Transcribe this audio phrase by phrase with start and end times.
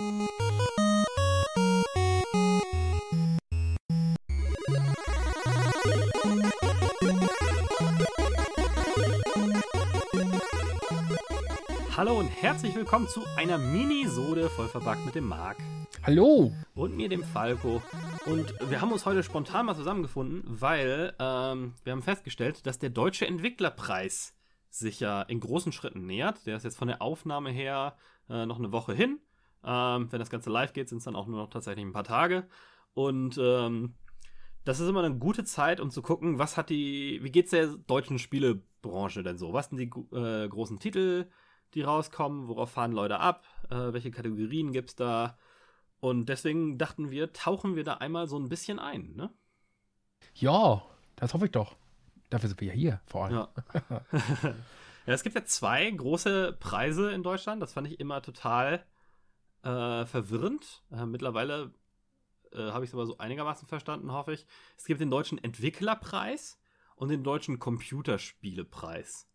[0.00, 0.06] Hallo
[12.16, 15.56] und herzlich willkommen zu einer Minisode voll verpackt mit dem Marc.
[16.04, 16.52] Hallo!
[16.76, 17.82] Und mir, dem Falco.
[18.24, 22.90] Und wir haben uns heute spontan mal zusammengefunden, weil ähm, wir haben festgestellt, dass der
[22.90, 24.32] Deutsche Entwicklerpreis
[24.70, 26.46] sich ja in großen Schritten nähert.
[26.46, 27.96] Der ist jetzt von der Aufnahme her
[28.30, 29.18] äh, noch eine Woche hin.
[29.64, 32.04] Ähm, wenn das Ganze live geht, sind es dann auch nur noch tatsächlich ein paar
[32.04, 32.48] Tage.
[32.94, 33.94] Und ähm,
[34.64, 37.68] das ist immer eine gute Zeit, um zu gucken, was hat die, wie geht's der
[37.68, 39.52] deutschen Spielebranche denn so?
[39.52, 41.28] Was sind die äh, großen Titel?
[41.74, 45.38] die rauskommen, worauf fahren Leute ab, äh, welche Kategorien gibt es da.
[46.00, 49.30] Und deswegen dachten wir, tauchen wir da einmal so ein bisschen ein, ne?
[50.34, 50.82] Ja,
[51.16, 51.76] das hoffe ich doch.
[52.30, 53.34] Dafür sind wir ja hier, vor allem.
[53.34, 53.48] Ja.
[55.06, 57.62] ja, es gibt ja zwei große Preise in Deutschland.
[57.62, 58.84] Das fand ich immer total
[59.62, 60.82] äh, verwirrend.
[60.90, 61.72] Äh, mittlerweile
[62.52, 64.46] äh, habe ich es aber so einigermaßen verstanden, hoffe ich.
[64.76, 66.60] Es gibt den Deutschen Entwicklerpreis
[66.96, 69.28] und den Deutschen Computerspielepreis.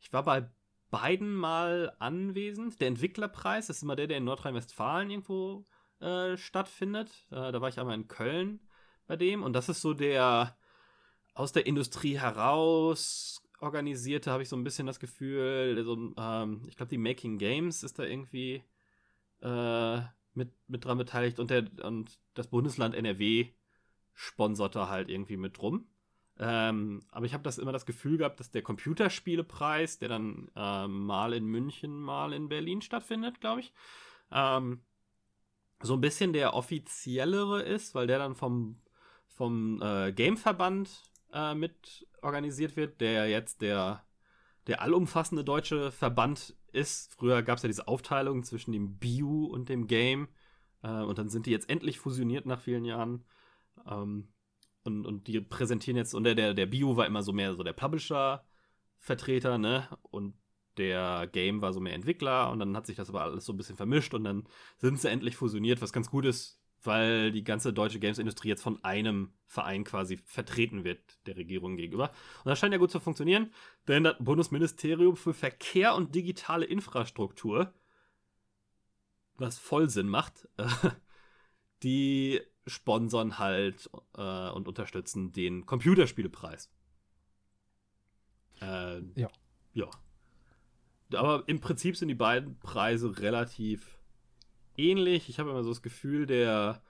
[0.00, 0.50] Ich war bei
[0.90, 2.80] beiden mal anwesend.
[2.80, 5.66] Der Entwicklerpreis ist immer der, der in Nordrhein-Westfalen irgendwo
[6.00, 7.10] äh, stattfindet.
[7.30, 8.60] Äh, da war ich einmal in Köln
[9.06, 9.42] bei dem.
[9.42, 10.56] Und das ist so der
[11.34, 15.82] aus der Industrie heraus organisierte, habe ich so ein bisschen das Gefühl.
[15.84, 18.64] So, ähm, ich glaube, die Making Games ist da irgendwie
[19.42, 20.00] äh,
[20.34, 23.52] mit, mit dran beteiligt und, der, und das Bundesland NRW
[24.14, 25.86] sponsert da halt irgendwie mit drum.
[26.38, 31.04] Ähm, aber ich habe das immer das Gefühl gehabt, dass der Computerspielepreis, der dann ähm,
[31.04, 33.72] mal in München, mal in Berlin stattfindet, glaube ich,
[34.32, 34.80] ähm,
[35.82, 38.80] so ein bisschen der offiziellere ist, weil der dann vom,
[39.26, 44.04] vom äh, Gameverband äh, mit organisiert wird, der jetzt der,
[44.66, 47.14] der allumfassende deutsche Verband ist.
[47.14, 50.28] Früher gab es ja diese Aufteilung zwischen dem Bio und dem Game.
[50.82, 53.24] Äh, und dann sind die jetzt endlich fusioniert nach vielen Jahren.
[53.86, 54.28] Ähm,
[54.82, 57.74] und, und die präsentieren jetzt, und der, der, Bio war immer so mehr so der
[57.74, 59.88] Publisher-Vertreter, ne?
[60.02, 60.34] Und
[60.78, 63.56] der Game war so mehr Entwickler und dann hat sich das aber alles so ein
[63.56, 64.48] bisschen vermischt und dann
[64.78, 68.82] sind sie endlich fusioniert, was ganz gut ist, weil die ganze deutsche Games-Industrie jetzt von
[68.84, 72.10] einem Verein quasi vertreten wird, der Regierung gegenüber.
[72.44, 73.52] Und das scheint ja gut zu funktionieren,
[73.88, 77.72] denn das Bundesministerium für Verkehr und digitale Infrastruktur,
[79.36, 80.48] was voll Sinn macht,
[81.82, 86.70] die sponsern halt äh, und unterstützen den Computerspielepreis.
[88.60, 89.28] Äh, ja.
[89.72, 89.88] Ja.
[91.14, 93.99] Aber im Prinzip sind die beiden Preise relativ
[94.80, 95.28] ähnlich.
[95.28, 96.82] Ich habe immer so das Gefühl, der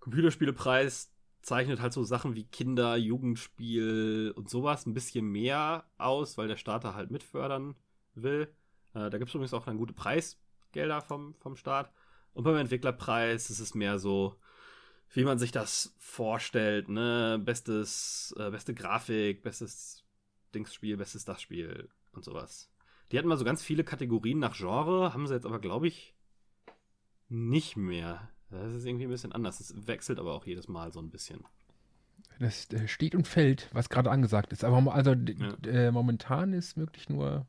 [0.00, 1.12] Computerspielepreis
[1.42, 6.56] zeichnet halt so Sachen wie Kinder, Jugendspiel und sowas ein bisschen mehr aus, weil der
[6.56, 7.76] Starter halt mitfördern
[8.14, 8.52] will.
[8.94, 11.92] Äh, da gibt es übrigens auch dann gute Preisgelder vom, vom Staat.
[12.32, 14.36] Und beim Entwicklerpreis ist es mehr so,
[15.12, 17.40] wie man sich das vorstellt, ne?
[17.42, 20.04] Bestes, äh, beste Grafik, bestes
[20.54, 22.70] Dingsspiel, bestes das Spiel und sowas.
[23.10, 26.14] Die hatten mal so ganz viele Kategorien nach Genre, haben sie jetzt aber, glaube ich,
[27.30, 28.28] nicht mehr.
[28.50, 29.58] Das ist irgendwie ein bisschen anders.
[29.58, 31.44] Das wechselt aber auch jedes Mal so ein bisschen.
[32.38, 34.64] Das äh, steht und fällt, was gerade angesagt ist.
[34.64, 35.54] Aber also ja.
[35.64, 37.46] äh, momentan ist wirklich nur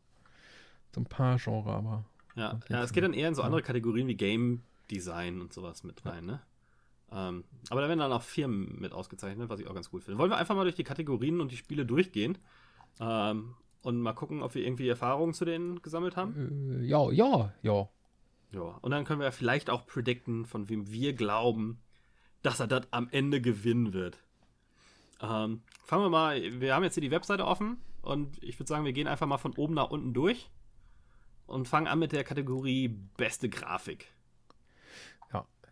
[0.94, 2.06] so ein paar Genre, aber.
[2.36, 5.84] Ja, ja es geht dann eher in so andere Kategorien wie Game Design und sowas
[5.84, 6.42] mit rein, ne?
[7.13, 10.18] Ähm, aber da werden dann auch Firmen mit ausgezeichnet, was ich auch ganz cool finde.
[10.18, 12.38] Wollen wir einfach mal durch die Kategorien und die Spiele durchgehen
[13.00, 16.81] ähm, und mal gucken, ob wir irgendwie Erfahrungen zu denen gesammelt haben?
[16.81, 17.90] Äh, ja, ja, ja.
[18.51, 21.79] Ja, und dann können wir vielleicht auch predikten, von wem wir glauben,
[22.44, 24.17] dass er das am Ende gewinnen wird.
[25.22, 28.85] Ähm, fangen wir mal, wir haben jetzt hier die Webseite offen und ich würde sagen,
[28.85, 30.50] wir gehen einfach mal von oben nach unten durch
[31.45, 34.07] und fangen an mit der Kategorie beste Grafik.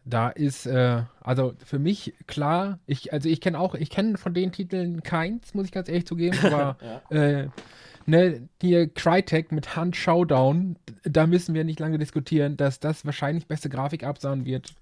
[0.06, 4.34] Da ist, äh, also für mich klar, ich, also ich kenne auch, ich kenne von
[4.34, 7.18] den Titeln keins, muss ich ganz ehrlich zugeben, aber ja.
[7.18, 7.50] äh,
[8.10, 13.48] ne, hier Crytek mit Hand Showdown, da müssen wir nicht lange diskutieren, dass das wahrscheinlich
[13.48, 14.74] beste Grafik absahen wird.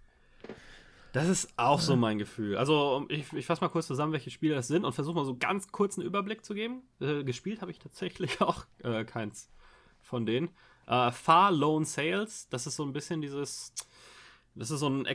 [1.14, 2.58] Das ist auch so mein Gefühl.
[2.58, 5.36] Also, ich, ich fasse mal kurz zusammen, welche Spiele das sind und versuche mal so
[5.36, 6.84] ganz kurz einen Überblick zu geben.
[7.00, 9.50] Äh, gespielt habe ich tatsächlich auch äh, keins
[10.02, 10.50] von denen.
[10.86, 13.74] Äh, Far Lone Sales, das ist so ein bisschen dieses
[14.58, 15.06] das ist so ein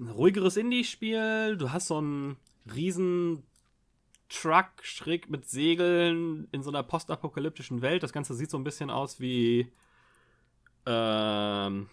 [0.00, 1.56] ruhigeres Indie-Spiel.
[1.56, 2.36] Du hast so einen
[2.72, 3.42] riesen
[4.28, 8.02] Truck schräg mit Segeln in so einer postapokalyptischen Welt.
[8.02, 9.70] Das Ganze sieht so ein bisschen aus wie
[10.84, 11.88] ähm,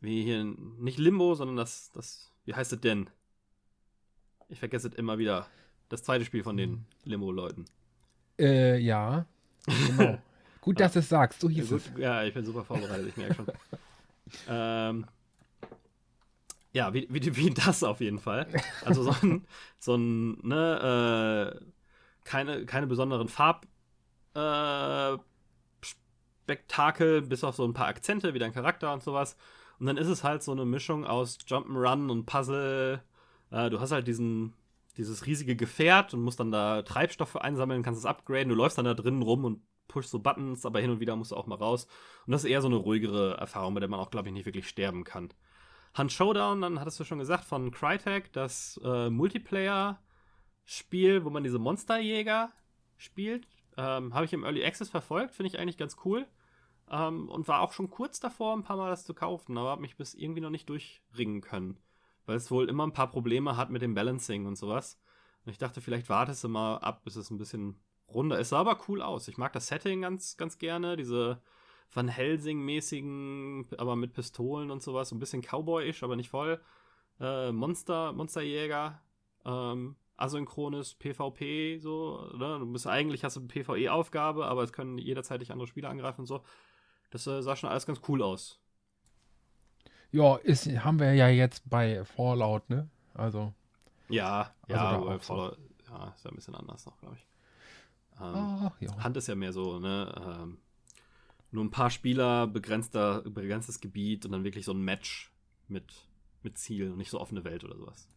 [0.00, 3.08] wie hier nicht Limbo, sondern das das wie heißt es denn?
[4.48, 5.46] Ich vergesse es immer wieder.
[5.88, 6.84] Das zweite Spiel von den hm.
[7.04, 7.66] Limbo-Leuten.
[8.38, 9.26] Äh, ja.
[9.66, 10.18] Genau.
[10.60, 11.40] gut, dass du es sagst.
[11.40, 12.00] So hieß ja, gut, es.
[12.00, 13.08] Ja, ich bin super vorbereitet.
[13.08, 13.46] Ich merke schon.
[14.48, 15.06] ähm,
[16.74, 18.48] Ja, wie, wie, wie das auf jeden Fall.
[18.84, 19.46] Also so ein,
[19.78, 21.64] so ein ne, äh,
[22.24, 23.66] keine, keine besonderen Farb,
[24.34, 25.16] äh,
[27.22, 29.36] bis auf so ein paar Akzente, wie dein Charakter und sowas.
[29.78, 33.02] Und dann ist es halt so eine Mischung aus Jump'n'Run und Puzzle.
[33.50, 34.54] Äh, du hast halt diesen,
[34.96, 38.48] dieses riesige Gefährt und musst dann da Treibstoffe einsammeln, kannst es upgraden.
[38.48, 41.30] Du läufst dann da drinnen rum und pushst so Buttons, aber hin und wieder musst
[41.30, 41.86] du auch mal raus.
[42.26, 44.46] Und das ist eher so eine ruhigere Erfahrung, bei der man auch, glaube ich, nicht
[44.46, 45.30] wirklich sterben kann.
[45.96, 51.58] Hunt Showdown, dann hattest du schon gesagt, von Crytek, das äh, Multiplayer-Spiel, wo man diese
[51.58, 52.52] Monsterjäger
[52.96, 53.46] spielt.
[53.76, 56.26] Ähm, Habe ich im Early Access verfolgt, finde ich eigentlich ganz cool.
[56.90, 59.82] Ähm, und war auch schon kurz davor, ein paar Mal das zu kaufen, aber habe
[59.82, 61.78] mich bis irgendwie noch nicht durchringen können.
[62.26, 65.00] Weil es wohl immer ein paar Probleme hat mit dem Balancing und sowas.
[65.44, 68.50] Und ich dachte, vielleicht wartest du mal ab, bis es ein bisschen runder ist.
[68.50, 69.28] Sah aber cool aus.
[69.28, 70.96] Ich mag das Setting ganz, ganz gerne.
[70.96, 71.42] Diese
[71.92, 75.08] Van Helsing-mäßigen, aber mit Pistolen und sowas.
[75.08, 76.60] So ein bisschen Cowboy-ish, aber nicht voll.
[77.20, 79.00] Äh, Monster, Monsterjäger,
[79.44, 82.58] ähm, asynchrones PvP, so, ne?
[82.58, 86.22] Du bist eigentlich hast du eine PvE-Aufgabe, aber es können jederzeit dich andere Spieler angreifen
[86.22, 86.42] und so.
[87.10, 88.60] Das äh, sah schon alles ganz cool aus.
[90.10, 92.88] Ja, ist, haben wir ja jetzt bei Fallout, ne?
[93.14, 93.52] Also.
[94.08, 95.92] Ja, also ja, aber Fallout, so.
[95.92, 97.26] ja, ist ja ein bisschen anders noch, glaube ich.
[98.20, 99.02] Ähm, oh, ja.
[99.02, 100.14] Hand ist ja mehr so, ne?
[100.16, 100.58] Ähm,
[101.54, 105.32] nur ein paar Spieler, begrenzter, begrenztes Gebiet und dann wirklich so ein Match
[105.68, 105.94] mit,
[106.42, 108.08] mit Ziel und nicht so offene Welt oder sowas.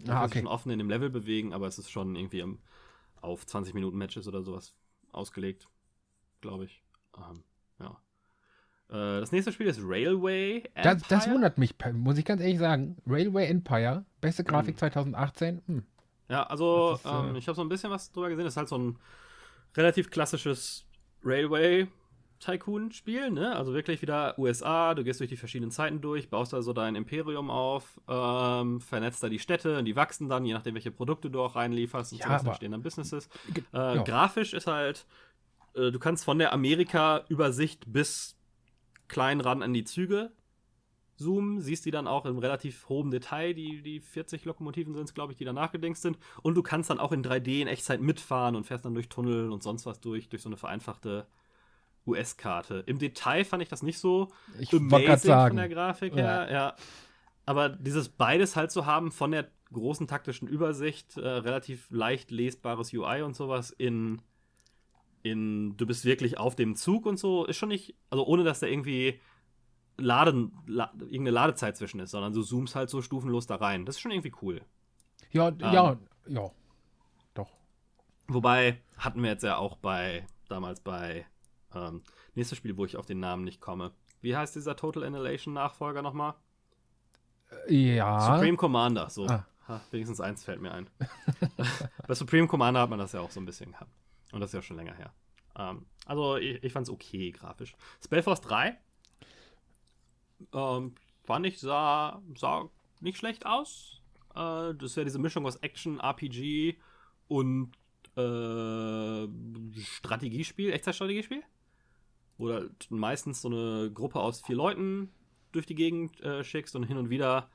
[0.00, 2.40] Man ah, kann sich schon offen in dem Level bewegen, aber es ist schon irgendwie
[2.40, 2.58] im,
[3.20, 4.74] auf 20 Minuten Matches oder sowas
[5.12, 5.68] ausgelegt,
[6.40, 6.82] glaube ich.
[7.16, 7.42] Ähm,
[7.80, 7.98] ja.
[8.88, 10.82] Äh, das nächste Spiel ist Railway Empire.
[10.82, 12.98] Das, das, wundert mich, muss ich ganz ehrlich sagen.
[13.06, 14.78] Railway Empire, beste Grafik hm.
[14.78, 15.62] 2018.
[15.66, 15.86] Hm.
[16.28, 18.44] Ja, also ist, ähm, äh, ich habe so ein bisschen was drüber gesehen.
[18.44, 18.98] Das ist halt so ein
[19.76, 20.86] relativ klassisches
[21.24, 21.88] Railway
[22.38, 23.56] Tycoon-Spiel, ne?
[23.56, 26.94] Also wirklich wieder USA, du gehst durch die verschiedenen Zeiten durch, baust da so dein
[26.94, 31.30] Imperium auf, ähm, vernetzt da die Städte und die wachsen dann, je nachdem, welche Produkte
[31.30, 33.28] du auch reinlieferst und ja, so, entstehen dann Businesses.
[33.72, 34.02] Äh, ja.
[34.02, 35.06] Grafisch ist halt,
[35.74, 38.36] äh, du kannst von der Amerika-Übersicht bis
[39.08, 40.32] klein ran an die Züge
[41.16, 45.14] zoomen, siehst die dann auch im relativ hohen Detail, die, die 40 Lokomotiven sind es,
[45.14, 46.18] glaube ich, die da nachgedingst sind.
[46.42, 49.50] Und du kannst dann auch in 3D in Echtzeit mitfahren und fährst dann durch Tunnel
[49.50, 51.26] und sonst was durch, durch so eine vereinfachte
[52.06, 52.84] US-Karte.
[52.86, 55.50] Im Detail fand ich das nicht so ich amazing sagen.
[55.50, 56.52] von der Grafik her, ja.
[56.52, 56.76] ja.
[57.44, 62.92] Aber dieses beides halt zu haben von der großen taktischen Übersicht, äh, relativ leicht lesbares
[62.92, 64.20] UI und sowas in,
[65.22, 68.60] in du bist wirklich auf dem Zug und so, ist schon nicht, also ohne dass
[68.60, 69.20] da irgendwie
[69.98, 73.86] Laden, la, irgendeine Ladezeit zwischen ist, sondern du zoomst halt so stufenlos da rein.
[73.86, 74.60] Das ist schon irgendwie cool.
[75.32, 75.96] Ja, ähm, ja,
[76.28, 76.50] ja.
[77.34, 77.50] Doch.
[78.28, 81.26] Wobei hatten wir jetzt ja auch bei, damals bei
[81.74, 82.02] ähm,
[82.34, 83.92] nächstes Spiel, wo ich auf den Namen nicht komme.
[84.20, 86.34] Wie heißt dieser Total Annihilation Nachfolger nochmal?
[87.68, 88.20] Ja.
[88.20, 89.26] Supreme Commander, so.
[89.26, 89.46] Ah.
[89.68, 90.88] Ha, wenigstens eins fällt mir ein.
[92.06, 93.90] Bei Supreme Commander hat man das ja auch so ein bisschen gehabt.
[94.32, 95.12] Und das ist ja schon länger her.
[95.58, 97.74] Ähm, also, ich, ich fand es okay grafisch.
[98.04, 98.78] Spellforce 3
[100.52, 102.68] ähm, fand ich, sah, sah
[103.00, 104.00] nicht schlecht aus.
[104.34, 106.76] Äh, das ist ja diese Mischung aus Action, RPG
[107.28, 107.72] und
[108.16, 109.28] äh,
[109.80, 111.42] Strategiespiel, Echtzeitstrategiespiel
[112.38, 115.10] wo du meistens so eine Gruppe aus vier Leuten
[115.52, 117.48] durch die Gegend äh, schickst und hin und wieder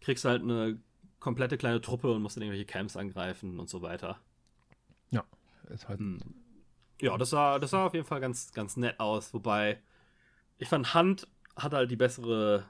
[0.00, 0.78] kriegst du halt eine
[1.20, 4.20] komplette kleine Truppe und musst dann irgendwelche Camps angreifen und so weiter.
[5.10, 5.24] Ja,
[5.70, 6.00] ist halt.
[6.00, 6.18] Hm.
[7.00, 9.82] Ja, das sah, das sah auf jeden Fall ganz, ganz nett aus, wobei
[10.58, 12.66] ich fand, Hand hat halt die bessere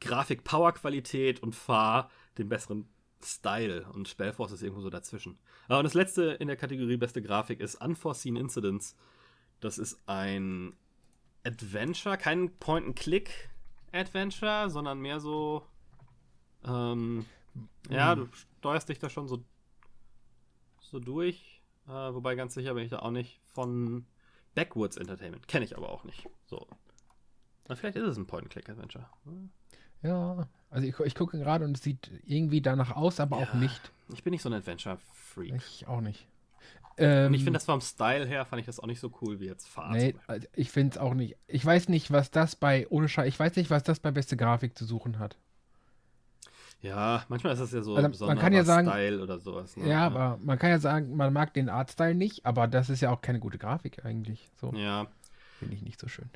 [0.00, 2.88] Grafik-Power-Qualität und Fahr den besseren
[3.24, 5.38] Style und Spellforce ist irgendwo so dazwischen.
[5.68, 8.96] und das letzte in der Kategorie beste Grafik ist Unforeseen Incidents.
[9.62, 10.76] Das ist ein
[11.44, 15.64] Adventure, kein Point-and-Click-Adventure, sondern mehr so.
[16.64, 17.68] Ähm, mhm.
[17.88, 18.28] Ja, du
[18.58, 19.44] steuerst dich da schon so,
[20.80, 21.62] so durch.
[21.86, 24.04] Äh, wobei ganz sicher bin ich da auch nicht von
[24.54, 25.46] Backwoods Entertainment.
[25.46, 26.28] Kenne ich aber auch nicht.
[26.46, 26.66] So.
[27.68, 29.08] Na, vielleicht ist es ein Point-and-Click-Adventure.
[30.02, 33.54] Ja, also ich, ich gucke gerade und es sieht irgendwie danach aus, aber ja, auch
[33.54, 33.92] nicht.
[34.12, 35.54] Ich bin nicht so ein Adventure-Freak.
[35.54, 36.26] Ich auch nicht.
[36.98, 39.40] Ähm, und ich finde das vom Style her, fand ich das auch nicht so cool
[39.40, 39.92] wie jetzt Fahrt.
[39.92, 41.36] Nee, also ich finde es auch nicht.
[41.46, 44.36] Ich weiß nicht, was das bei, ohne Scheiß, ich weiß nicht, was das bei beste
[44.36, 45.36] Grafik zu suchen hat.
[46.82, 49.76] Ja, manchmal ist das ja so also, besonderer man kann ja sagen, Style oder sowas.
[49.76, 49.88] Ne?
[49.88, 53.10] Ja, aber man kann ja sagen, man mag den Artstyle nicht, aber das ist ja
[53.10, 54.50] auch keine gute Grafik eigentlich.
[54.60, 54.72] So.
[54.74, 55.06] Ja.
[55.60, 56.28] Finde ich nicht so schön.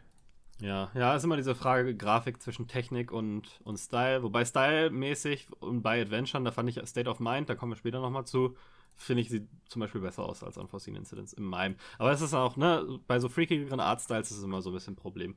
[0.60, 4.22] Ja, ja, ist immer diese Frage Grafik zwischen Technik und, und Style.
[4.22, 8.00] Wobei Style-mäßig und bei Adventure, da fand ich State of Mind, da kommen wir später
[8.00, 8.56] nochmal zu,
[8.94, 11.76] finde ich, sieht zum Beispiel besser aus als Unforeseen Incidents im Mime.
[11.98, 14.94] Aber es ist auch, ne, bei so freakigeren Artstyles ist es immer so ein bisschen
[14.94, 15.36] ein Problem.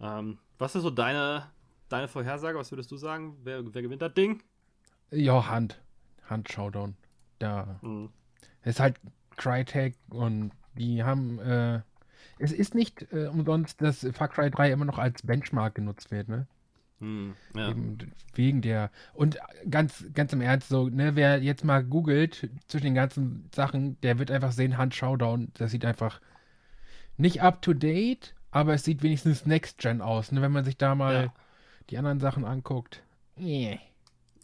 [0.00, 1.50] Ähm, was ist so deine,
[1.90, 3.36] deine Vorhersage, was würdest du sagen?
[3.44, 4.42] Wer, wer gewinnt das Ding?
[5.10, 5.82] Ja, Hand.
[6.28, 6.96] Hand-Showdown.
[7.38, 7.78] Da.
[7.82, 8.08] Mhm.
[8.62, 8.98] Es ist halt
[9.36, 11.82] Crytek und die haben, äh,
[12.38, 16.28] es ist nicht äh, umsonst, dass Far Cry 3 immer noch als Benchmark genutzt wird,
[16.28, 16.46] ne?
[17.02, 17.70] Hm, ja.
[17.70, 17.98] Eben
[18.34, 18.90] wegen der.
[19.12, 19.38] Und
[19.68, 24.20] ganz, ganz im Ernst, so, ne, wer jetzt mal googelt zwischen den ganzen Sachen, der
[24.20, 26.20] wird einfach sehen, Hand Showdown, das sieht einfach
[27.16, 30.76] nicht up to date, aber es sieht wenigstens Next Gen aus, ne, wenn man sich
[30.76, 31.34] da mal ja.
[31.90, 33.02] die anderen Sachen anguckt.
[33.36, 33.78] Yeah.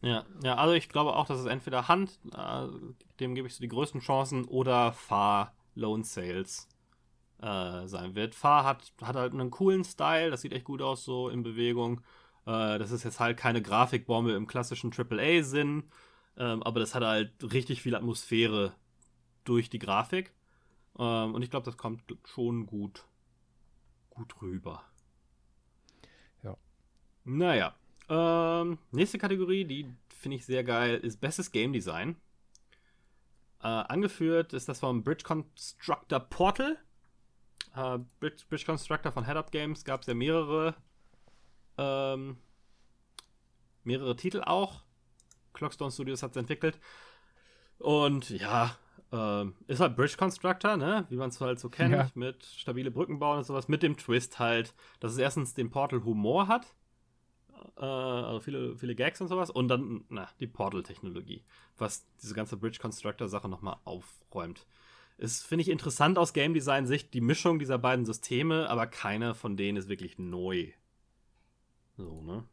[0.01, 2.67] Ja, ja, also ich glaube auch, dass es entweder Hand, äh,
[3.21, 6.69] dem gebe ich so die größten Chancen, oder Fahr Lone Sales
[7.41, 8.35] äh, sein wird.
[8.35, 12.01] Fahr hat, hat halt einen coolen Style, das sieht echt gut aus, so in Bewegung.
[12.47, 15.85] Äh, das ist jetzt halt keine Grafikbombe im klassischen AAA-Sinn,
[16.37, 18.75] ähm, aber das hat halt richtig viel Atmosphäre
[19.45, 20.33] durch die Grafik.
[20.99, 23.05] Ähm, und ich glaube, das kommt schon gut,
[24.11, 24.83] gut rüber.
[26.43, 26.57] Ja.
[27.25, 27.75] Naja.
[28.09, 32.17] Ähm, nächste Kategorie, die finde ich sehr geil, ist Bestes Game Design.
[33.61, 36.79] Äh, angeführt ist das vom Bridge Constructor Portal.
[37.75, 40.75] Äh, Bridge, Bridge Constructor von Head Up Games gab es ja mehrere
[41.79, 42.37] ähm,
[43.85, 44.83] mehrere Titel auch.
[45.55, 46.79] Clockstone Studios hat es entwickelt.
[47.79, 48.77] Und ja,
[49.13, 51.07] ähm, ist halt Bridge Constructor, ne?
[51.09, 52.11] Wie man es halt so kennt, ja.
[52.15, 56.05] mit stabile Brücken bauen und sowas, mit dem Twist halt, dass es erstens den Portal
[56.05, 56.67] Humor hat.
[57.77, 59.51] Äh, also viele, viele Gags und sowas.
[59.51, 61.45] Und dann, na, die Portal-Technologie,
[61.79, 64.67] was diese ganze Bridge Constructor-Sache nochmal aufräumt.
[65.19, 69.57] Ist, finde ich, interessant aus Game Design-Sicht, die Mischung dieser beiden Systeme, aber keiner von
[69.57, 70.69] denen ist wirklich neu.
[71.97, 72.45] So, ne?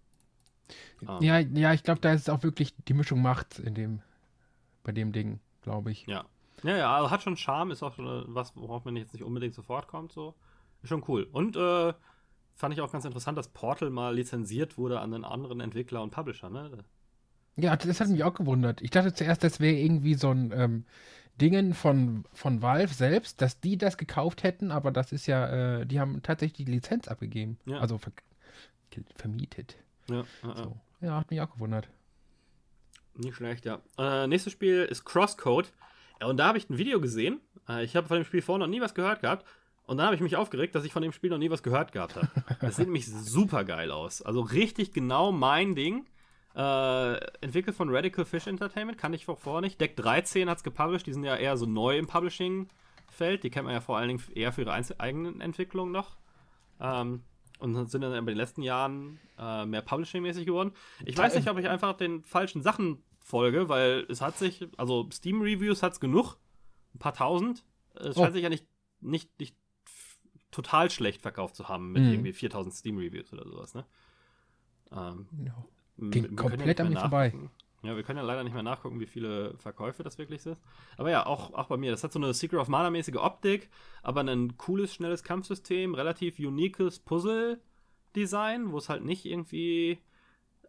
[1.05, 4.01] Um, ja, ja, ich glaube, da ist auch wirklich die Mischung macht in dem,
[4.83, 6.07] bei dem Ding, glaube ich.
[6.07, 6.25] Ja.
[6.63, 9.53] Ja, ja, also hat schon Charme, ist auch schon was, worauf man jetzt nicht unbedingt
[9.53, 10.33] sofort kommt, so.
[10.81, 11.27] Ist schon cool.
[11.31, 11.93] Und äh,
[12.55, 16.09] fand ich auch ganz interessant, dass Portal mal lizenziert wurde an einen anderen Entwickler und
[16.09, 16.83] Publisher, ne?
[17.57, 18.81] Ja, das hat mich auch gewundert.
[18.81, 20.85] Ich dachte zuerst, das wäre irgendwie so ein ähm,
[21.41, 25.85] Dingen von, von Valve selbst, dass die das gekauft hätten, aber das ist ja, äh,
[25.85, 27.57] die haben tatsächlich die Lizenz abgegeben.
[27.65, 27.79] Ja.
[27.79, 28.11] Also ver
[29.15, 29.75] vermietet.
[30.09, 30.77] Ja, ja, so.
[31.01, 31.89] ja, hat mich auch gewundert.
[33.15, 33.81] Nicht schlecht, ja.
[33.97, 35.71] Äh, nächstes Spiel ist Crosscode.
[36.23, 37.41] Und da habe ich ein Video gesehen.
[37.67, 39.45] Äh, ich habe von dem Spiel vorher noch nie was gehört gehabt.
[39.85, 41.91] Und dann habe ich mich aufgeregt, dass ich von dem Spiel noch nie was gehört
[41.91, 42.29] gehabt habe.
[42.59, 44.21] Das sieht nämlich super geil aus.
[44.21, 46.05] Also richtig genau mein Ding.
[46.55, 49.79] Äh, entwickelt von Radical Fish Entertainment, kann ich vorher nicht.
[49.81, 53.43] Deck 13 hat es gepublished, die sind ja eher so neu im Publishing-Feld.
[53.43, 56.15] Die kennt man ja vor allen Dingen eher für ihre eigenen Entwicklungen noch.
[56.79, 57.23] Ähm,
[57.59, 60.71] und sind dann in den letzten Jahren äh, mehr Publishing-mäßig geworden.
[61.03, 65.09] Ich weiß nicht, ob ich einfach den falschen Sachen folge, weil es hat sich, also
[65.11, 66.37] Steam-Reviews hat es genug,
[66.93, 67.65] ein paar tausend.
[67.95, 68.21] Es oh.
[68.21, 68.65] scheint sich ja nicht,
[69.01, 69.57] nicht, nicht
[70.51, 72.11] total schlecht verkauft zu haben mit mhm.
[72.11, 73.85] irgendwie 4000 Steam-Reviews oder sowas, ne?
[74.91, 75.69] Ähm, no.
[75.97, 77.33] Ging komplett ja an mir vorbei.
[77.83, 80.57] Ja, wir können ja leider nicht mehr nachgucken, wie viele Verkäufe das wirklich sind.
[80.97, 81.91] Aber ja, auch, auch bei mir.
[81.91, 83.69] Das hat so eine Secret of Mana-mäßige Optik,
[84.01, 89.99] aber ein cooles, schnelles Kampfsystem, relativ uniques Puzzle-Design, wo es halt nicht irgendwie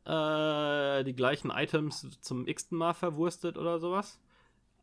[0.04, 4.20] äh, die gleichen Items zum x-ten Mal verwurstet oder sowas.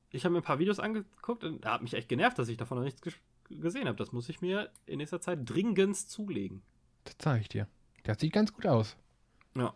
[0.09, 2.57] Ich habe mir ein paar Videos angeguckt und er hat mich echt genervt, dass ich
[2.57, 3.01] davon noch nichts
[3.49, 3.97] gesehen habe.
[3.97, 6.63] Das muss ich mir in nächster Zeit dringend zulegen.
[7.03, 7.67] Das zeige ich dir.
[8.03, 8.97] Das sieht ganz gut aus.
[9.55, 9.73] Ja.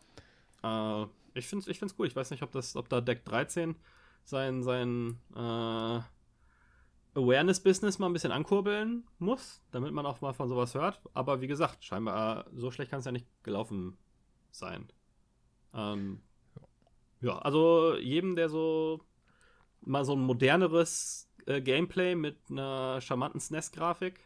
[0.64, 2.08] Äh, ich finde es ich find's cool.
[2.08, 3.76] Ich weiß nicht, ob, das, ob da Deck 13
[4.24, 6.00] sein, sein äh,
[7.18, 11.02] Awareness-Business mal ein bisschen ankurbeln muss, damit man auch mal von sowas hört.
[11.14, 13.98] Aber wie gesagt, scheinbar so schlecht kann es ja nicht gelaufen
[14.52, 14.88] sein.
[15.74, 16.22] Ähm,
[17.22, 19.02] ja, also jedem, der so
[19.82, 24.20] mal so ein moderneres äh, Gameplay mit einer charmanten SNES-Grafik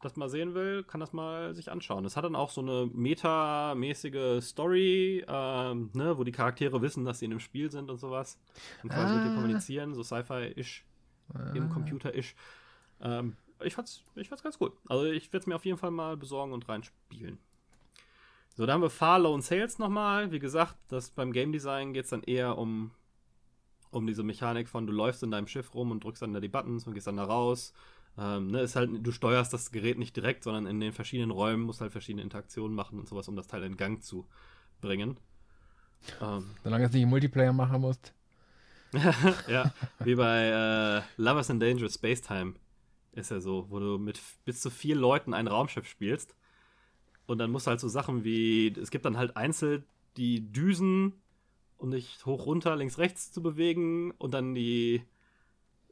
[0.00, 2.04] das mal sehen will, kann das mal sich anschauen.
[2.04, 7.18] Es hat dann auch so eine metamäßige Story, ähm, ne, wo die Charaktere wissen, dass
[7.18, 8.38] sie in einem Spiel sind und sowas.
[8.82, 9.16] Und quasi ah.
[9.16, 10.84] mit dir kommunizieren, so Sci-Fi-ish,
[11.34, 11.52] ah.
[11.54, 12.34] im Computer-ish.
[13.00, 14.72] Ähm, ich fand's, ich fand's ganz cool.
[14.86, 17.38] Also ich werde es mir auf jeden Fall mal besorgen und reinspielen.
[18.54, 20.30] So, da haben wir Far Lone Sales nochmal.
[20.30, 22.90] Wie gesagt, das beim Game Design geht es dann eher um,
[23.90, 26.48] um diese Mechanik von, du läufst in deinem Schiff rum und drückst dann da die
[26.48, 27.72] Buttons und gehst dann da raus
[28.18, 31.62] ähm, ne, ist halt, du steuerst das Gerät nicht direkt, sondern in den verschiedenen Räumen
[31.62, 34.26] musst halt verschiedene Interaktionen machen und sowas, um das Teil in Gang zu
[34.80, 35.18] bringen.
[36.20, 38.14] Ähm, Solange du es nicht im Multiplayer machen musst.
[39.48, 42.54] ja, wie bei äh, Lovers in Danger Space Time
[43.12, 46.34] ist ja so, wo du mit bis zu vier Leuten ein Raumschiff spielst.
[47.26, 49.84] Und dann musst du halt so Sachen wie, es gibt dann halt einzeln
[50.16, 51.14] die Düsen,
[51.76, 55.02] um dich hoch runter, links, rechts zu bewegen und dann die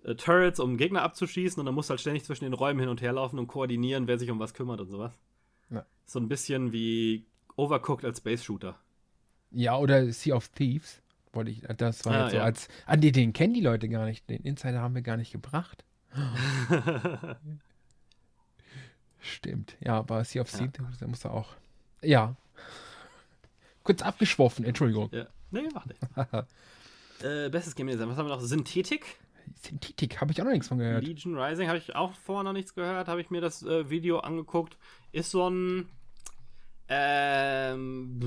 [0.05, 2.89] äh, Turrets, um Gegner abzuschießen und dann musst du halt ständig zwischen den Räumen hin
[2.89, 5.19] und her laufen und koordinieren, wer sich um was kümmert und sowas.
[5.71, 5.85] Ja.
[6.07, 7.25] So ein bisschen wie
[7.57, 8.79] Overcooked als Space Shooter.
[9.51, 11.01] Ja, oder Sea of Thieves.
[11.33, 12.45] Wollte ich, das war Ah, jetzt so ja.
[12.45, 12.69] als.
[12.87, 14.29] An die, den kennen die Leute gar nicht.
[14.31, 15.85] Den Insider haben wir gar nicht gebracht.
[19.21, 19.77] Stimmt.
[19.81, 20.59] Ja, aber Sea of Ja.
[20.67, 21.49] Thieves, da muss er auch.
[22.03, 22.37] Ja.
[23.83, 25.09] Kurz abgeschworfen, Entschuldigung.
[25.13, 25.27] ja.
[25.51, 26.01] Nee, mach nicht.
[27.23, 28.09] äh, bestes Game Design.
[28.09, 28.41] Was haben wir noch?
[28.43, 29.05] Synthetik.
[29.55, 31.05] Synthetik, habe ich auch noch nichts von gehört.
[31.05, 33.09] Legion Rising habe ich auch vorher noch nichts gehört.
[33.09, 34.77] Habe ich mir das äh, Video angeguckt.
[35.13, 35.89] Ist so ein.
[36.89, 38.21] Ähm,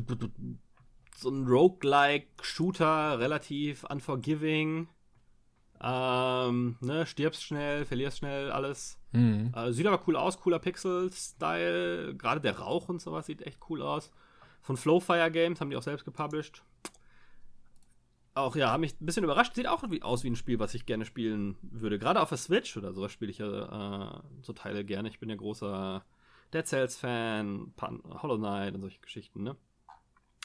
[1.16, 4.88] so ein Roguelike-Shooter, relativ unforgiving.
[5.80, 9.00] Ähm, ne, stirbst schnell, verlierst schnell alles.
[9.12, 9.52] Mhm.
[9.56, 12.16] Äh, sieht aber cool aus, cooler Pixel-Style.
[12.16, 14.12] Gerade der Rauch und sowas sieht echt cool aus.
[14.62, 16.64] Von Flowfire Games haben die auch selbst gepublished.
[18.38, 19.56] Auch ja, haben mich ein bisschen überrascht.
[19.56, 21.98] Sieht auch wie, aus wie ein Spiel, was ich gerne spielen würde.
[21.98, 25.10] Gerade auf der Switch oder sowas spiele ich ja äh, so Teile gerne.
[25.10, 26.06] Ich bin ja großer
[26.54, 27.74] Dead Cells-Fan,
[28.22, 29.56] Hollow Knight und solche Geschichten, ne?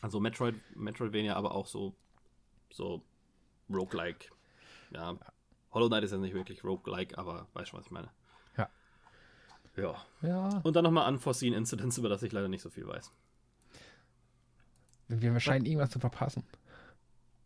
[0.00, 1.94] Also Metroid, Metroidvania, aber auch so,
[2.72, 3.04] so
[3.70, 4.30] Roguelike.
[4.92, 5.16] Ja,
[5.70, 8.10] Hollow Knight ist ja nicht wirklich Roguelike, aber weißt schon, was ich meine.
[8.56, 8.68] Ja.
[9.76, 9.94] Ja.
[10.22, 10.60] Ja.
[10.62, 13.12] Und dann nochmal Unforeseen Incidents, über das ich leider nicht so viel weiß.
[15.08, 16.42] Wir scheinen irgendwas zu verpassen.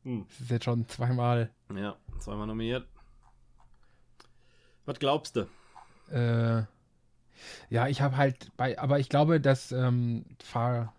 [0.07, 0.25] Hm.
[0.29, 1.51] Das ist jetzt schon zweimal.
[1.75, 2.87] Ja, zweimal nominiert.
[4.85, 5.49] Was glaubst du?
[6.13, 6.63] Äh,
[7.69, 10.95] ja, ich habe halt bei, aber ich glaube, dass ähm, Fahr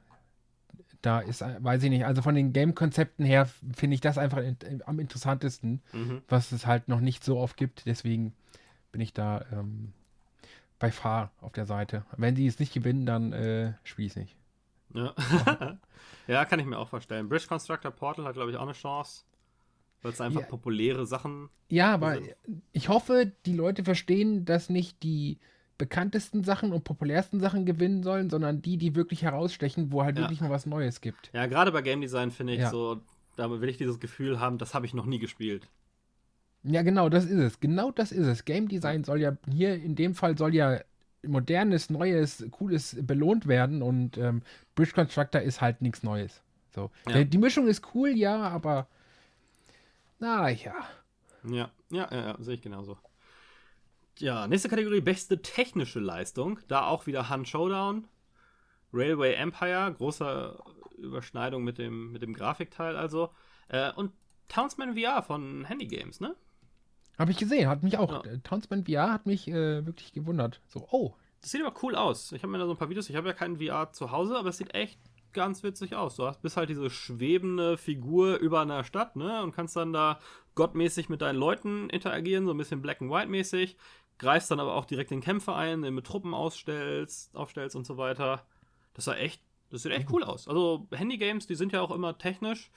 [1.02, 4.40] da ist, äh, weiß ich nicht, also von den Game-Konzepten her finde ich das einfach
[4.40, 6.22] in, äh, am interessantesten, Mhm.
[6.28, 7.86] was es halt noch nicht so oft gibt.
[7.86, 8.34] Deswegen
[8.92, 9.94] bin ich da ähm,
[10.80, 12.04] bei Fahr auf der Seite.
[12.18, 14.36] Wenn die es nicht gewinnen, dann äh, spiele ich nicht.
[14.98, 15.78] Ja.
[16.28, 17.30] ja, kann ich mir auch vorstellen.
[17.30, 19.24] Bridge Constructor Portal hat, glaube ich, auch eine Chance.
[20.02, 20.48] Weil es einfach Ja.
[20.48, 21.50] populäre Sachen.
[21.70, 22.36] Ja, aber sind.
[22.72, 25.40] ich hoffe, die Leute verstehen, dass nicht die
[25.78, 30.24] bekanntesten Sachen und populärsten Sachen gewinnen sollen, sondern die, die wirklich herausstechen, wo halt Ja.
[30.24, 31.30] wirklich mal was Neues gibt.
[31.34, 32.70] Ja, gerade bei Game Design finde ich Ja.
[32.70, 33.02] so,
[33.36, 35.68] da will ich dieses Gefühl haben, das habe ich noch nie gespielt.
[36.64, 37.60] Ja, genau, das ist es.
[37.60, 38.44] Genau das ist es.
[38.46, 40.80] Game Design soll ja hier in dem Fall soll ja
[41.24, 44.42] modernes, neues, cooles belohnt werden und ähm,
[44.76, 46.42] Bridge Constructor ist halt nichts Neues.
[46.74, 46.92] So.
[47.08, 47.24] Ja.
[47.24, 48.88] Die Mischung ist cool, ja, aber
[50.20, 50.74] na ja.
[51.44, 52.98] Ja, ja, ja, ja sehe ich genauso.
[54.20, 56.60] Ja, nächste Kategorie, beste technische Leistung.
[56.68, 58.08] Da auch wieder Hand Showdown.
[58.94, 60.58] Railway Empire, große
[60.98, 63.32] Überschneidung mit dem, mit dem Grafikteil also.
[63.68, 64.12] Äh, und
[64.48, 66.36] Townsman VR von Handy Games, ne?
[67.18, 68.12] Habe ich gesehen, hat mich auch.
[68.26, 68.32] Ja.
[68.32, 70.62] äh, Townsman VR hat mich äh, wirklich gewundert.
[70.68, 72.32] So, oh, Das sieht aber cool aus.
[72.32, 74.38] Ich habe mir da so ein paar Videos, ich habe ja keinen VR zu Hause,
[74.38, 75.00] aber es sieht echt
[75.34, 76.16] ganz witzig aus.
[76.16, 79.44] Du hast, bist halt diese schwebende Figur über einer Stadt, ne?
[79.44, 80.20] Und kannst dann da
[80.56, 83.78] gottmäßig mit deinen Leuten interagieren, so ein bisschen Black and White mäßig.
[84.20, 87.98] Greifst dann aber auch direkt in Kämpfe ein, den mit Truppen ausstellst, aufstellst und so
[87.98, 88.48] weiter.
[88.96, 90.48] Das sah echt, das sieht echt cool aus.
[90.48, 92.72] Also Handy-Games, die sind ja auch immer technisch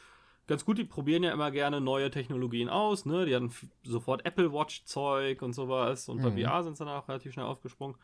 [0.51, 0.77] ganz gut.
[0.77, 3.25] Die probieren ja immer gerne neue Technologien aus, ne?
[3.25, 3.51] Die hatten
[3.83, 6.09] sofort Apple Watch-Zeug und sowas.
[6.11, 6.43] Und bei Mhm.
[6.45, 7.97] VR sind sie dann auch relativ schnell aufgesprungen.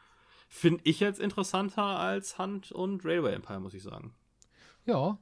[0.49, 4.15] Finde ich jetzt interessanter als Hand und Railway Empire, muss ich sagen.
[4.87, 5.19] ja.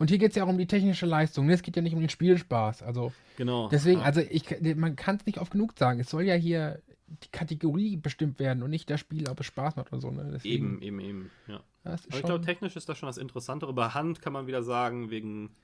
[0.00, 1.46] Und hier geht es ja auch um die technische Leistung.
[1.46, 1.54] ne?
[1.54, 2.84] Es geht ja nicht um den Spielspaß.
[2.84, 3.68] Also Genau.
[3.68, 4.06] deswegen, Ja.
[4.06, 4.44] also ich,
[4.76, 5.98] man kann es nicht oft genug sagen.
[5.98, 9.74] Es soll ja hier die Kategorie bestimmt werden und nicht das Spiel, ob es Spaß
[9.74, 10.12] macht oder so.
[10.12, 10.30] Ne?
[10.32, 11.60] Deswegen, Eben, eben, eben, ja.
[11.82, 13.72] Aber ich glaube, technisch ist das schon das Interessantere.
[13.72, 15.56] Bei Hand kann man wieder sagen, wegen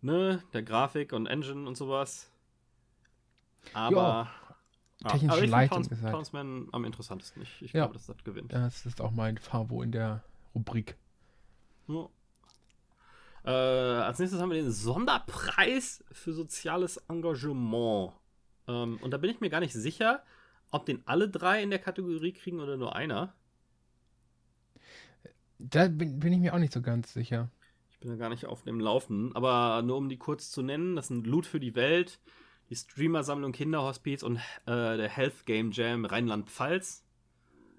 [0.00, 2.30] ne, der Grafik und Engine und sowas.
[3.72, 4.28] Aber.
[5.02, 7.42] Ja, technische aber ich find Leistung Towns- ist halt- Townsman am interessantesten.
[7.42, 7.82] Ich, ich Ja.
[7.82, 8.52] glaube, dass das gewinnt.
[8.52, 10.96] das ist auch mein Favo in der Rubrik.
[11.86, 12.08] Ja.
[13.44, 13.50] Äh,
[14.02, 18.12] als nächstes haben wir den Sonderpreis für soziales Engagement.
[18.66, 20.22] Ähm, und da bin ich mir gar nicht sicher,
[20.72, 23.32] ob den alle drei in der Kategorie kriegen oder nur einer.
[25.60, 27.48] Da bin, bin ich mir auch nicht so ganz sicher.
[27.98, 29.34] Ich bin da gar nicht auf dem Laufen.
[29.34, 32.20] Aber nur um die kurz zu nennen, das sind Loot für die Welt,
[32.70, 37.04] die Streamer-Sammlung Kinderhospiz und äh, der Health Game Jam Rheinland-Pfalz.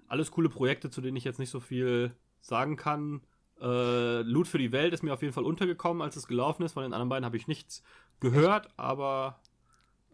[0.08, 3.22] Alles coole Projekte, zu denen ich jetzt nicht so viel sagen kann.
[3.62, 6.72] Äh, Loot für die Welt ist mir auf jeden Fall untergekommen, als es gelaufen ist.
[6.72, 7.82] Von den anderen beiden habe ich nichts
[8.20, 9.40] gehört, aber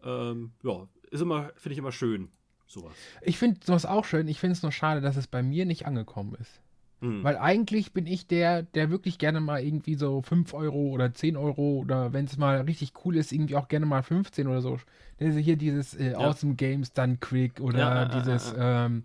[0.05, 2.31] ähm, ja, ist immer, finde ich immer schön,
[2.65, 2.95] sowas.
[3.21, 4.29] Ich finde sowas auch schön.
[4.29, 6.61] Ich finde es nur schade, dass es bei mir nicht angekommen ist.
[6.99, 7.23] Mhm.
[7.23, 11.37] Weil eigentlich bin ich der, der wirklich gerne mal irgendwie so 5 Euro oder 10
[11.37, 14.79] Euro oder wenn es mal richtig cool ist, irgendwie auch gerne mal 15 oder so.
[15.19, 16.17] Ist hier dieses äh, Ja.
[16.17, 19.03] Awesome Games Done Quick oder Ja, dieses, ja, ähm,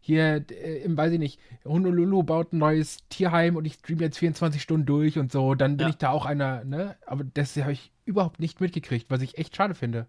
[0.00, 4.18] hier, äh, im, weiß ich nicht, Honolulu baut ein neues Tierheim und ich streame jetzt
[4.18, 6.96] 24 Stunden durch und so, dann bin ich da auch einer, ne?
[7.04, 10.06] Aber das habe ich überhaupt nicht mitgekriegt, was ich echt schade finde.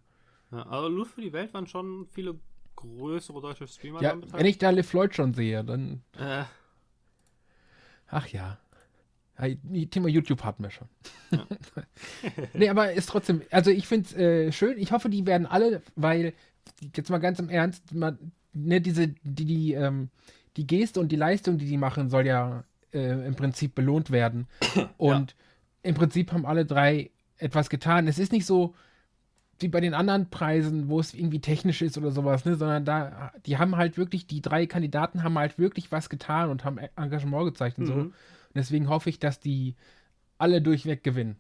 [0.52, 2.36] Ja, aber Loot für die Welt waren schon viele
[2.76, 6.44] größere deutsche Streamer Ja, wenn ich da Le Floyd schon sehe, dann, Äh,
[8.10, 8.58] ach ja.
[9.90, 10.90] Thema YouTube hatten wir schon.
[11.32, 11.46] Ja.
[12.54, 14.78] nee, aber ist trotzdem, also ich finde es äh, schön.
[14.78, 16.34] Ich hoffe, die werden alle, weil,
[16.94, 18.18] jetzt mal ganz im Ernst, man,
[18.54, 20.10] ne, diese, die, die, ähm,
[20.58, 24.48] die Geste und die Leistung, die die machen, soll ja äh, im Prinzip belohnt werden.
[24.98, 25.38] Und ja.
[25.84, 28.08] im Prinzip haben alle drei etwas getan.
[28.08, 28.76] Es ist nicht so
[29.62, 33.32] wie bei den anderen Preisen, wo es irgendwie technisch ist oder sowas, ne, sondern da,
[33.46, 37.46] die haben halt wirklich, die drei Kandidaten haben halt wirklich was getan und haben Engagement
[37.46, 37.88] gezeigt und mhm.
[37.88, 37.94] so.
[37.94, 38.14] Und
[38.56, 39.76] deswegen hoffe ich, dass die
[40.38, 41.38] alle durchweg gewinnen.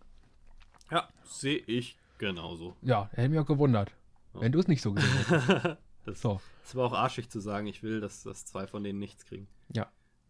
[0.91, 2.75] Ja, sehe ich genauso.
[2.82, 3.91] Ja, hätte mich auch gewundert,
[4.34, 4.41] ja.
[4.41, 5.77] wenn du es nicht so gesehen hättest.
[6.05, 6.41] das, so.
[6.63, 9.47] das war auch arschig zu sagen, ich will, dass, dass zwei von denen nichts kriegen.
[9.73, 9.91] Ja.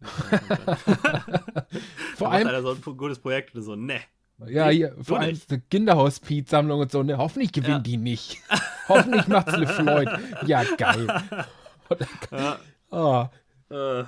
[2.16, 2.48] Vor allem.
[2.48, 4.00] Einer so ein gutes Projekt und so, ne.
[4.46, 7.18] Ja, hier, vor allem eine Kinderhospiz-Sammlung und so, ne?
[7.18, 7.78] Hoffentlich gewinnen ja.
[7.78, 8.38] die nicht.
[8.88, 10.08] Hoffentlich macht's LeFloid.
[10.46, 11.06] Ja, geil.
[12.30, 12.58] ja.
[12.90, 13.26] Oh.
[13.74, 14.04] Äh,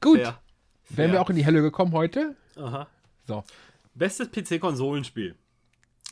[0.00, 0.20] Gut.
[0.20, 0.38] Fair.
[0.90, 2.36] Wären wir auch in die Hölle gekommen heute?
[2.56, 2.86] Aha.
[3.26, 3.44] So.
[3.94, 5.34] Bestes PC-Konsolenspiel.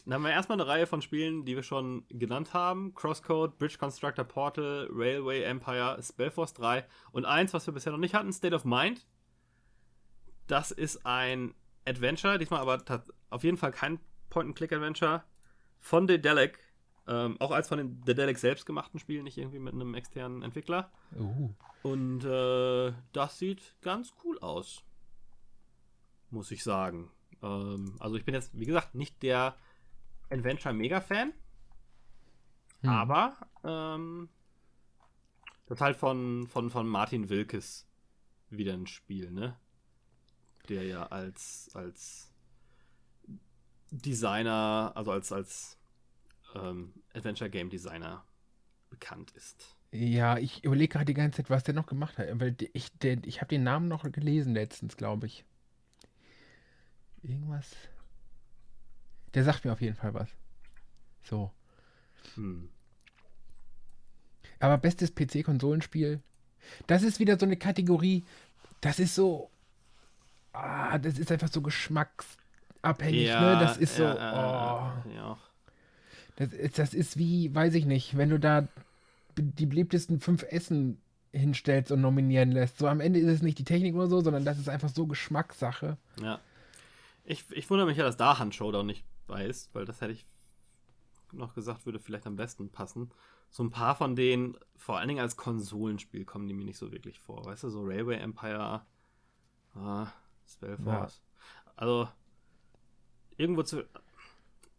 [0.05, 2.93] Dann haben wir erstmal eine Reihe von Spielen, die wir schon genannt haben.
[2.95, 8.15] Crosscode, Bridge Constructor Portal, Railway Empire, Spellforce 3 und eins, was wir bisher noch nicht
[8.15, 9.07] hatten, State of Mind.
[10.47, 11.55] Das ist ein
[11.87, 12.83] Adventure, diesmal aber
[13.31, 15.25] auf jeden Fall kein Point-and-Click-Adventure
[15.81, 16.59] von Dedelic.
[17.07, 20.91] Ähm, auch als von den Dedelic selbst gemachten Spielen, nicht irgendwie mit einem externen Entwickler.
[21.15, 21.51] Uh.
[21.83, 24.83] Und äh, das sieht ganz cool aus.
[26.31, 27.11] Muss ich sagen.
[27.43, 29.55] Ähm, also ich bin jetzt, wie gesagt, nicht der
[30.31, 31.35] Adventure-Mega-Fan.
[32.81, 32.89] Hm.
[32.89, 34.31] Aber ähm,
[35.67, 37.87] das ist halt von, von, von Martin Wilkes
[38.51, 39.59] wieder ein Spiel, ne?
[40.69, 42.33] Der ja als, als
[43.91, 45.79] Designer, also als, als
[46.55, 48.25] ähm, Adventure Game Designer
[48.91, 49.77] bekannt ist.
[49.93, 52.29] Ja, ich überlege gerade die ganze Zeit, was der noch gemacht hat.
[52.41, 55.45] Weil ich, ich habe den Namen noch gelesen letztens, glaube ich.
[57.23, 57.71] Irgendwas.
[59.35, 60.29] Der sagt mir auf jeden Fall was.
[61.23, 61.53] So.
[62.35, 62.69] Hm.
[64.61, 66.21] Aber bestes PC-Konsolenspiel,
[66.87, 68.25] das ist wieder so eine Kategorie,
[68.81, 69.51] das ist so.
[70.55, 72.39] Ah, das ist einfach so Geschmacks
[72.81, 73.61] abhängig, ja, ne?
[73.61, 74.05] Das ist so.
[74.05, 75.11] Ja, oh.
[75.11, 75.39] ja.
[76.37, 78.69] Das, ist, das ist wie, weiß ich nicht, wenn du da
[79.37, 81.01] die beliebtesten fünf Essen
[81.33, 82.79] hinstellst und nominieren lässt.
[82.79, 85.07] So am Ende ist es nicht die Technik oder so, sondern das ist einfach so
[85.07, 85.97] Geschmackssache.
[86.23, 86.41] Ja.
[87.25, 90.13] Ich, ich wundere mich ja, dass da Hand Showdown nicht bei ist, weil das hätte
[90.13, 90.27] ich
[91.33, 93.11] noch gesagt, würde vielleicht am besten passen.
[93.51, 96.93] So ein paar von denen, vor allen Dingen als Konsolenspiel, kommen die mir nicht so
[96.93, 97.45] wirklich vor.
[97.45, 98.83] Weißt du, so Railway Empire,
[99.75, 100.13] ah,
[100.47, 101.23] Spellforce.
[101.25, 101.73] Ja.
[101.77, 102.09] Also,
[103.37, 103.85] irgendwo zu.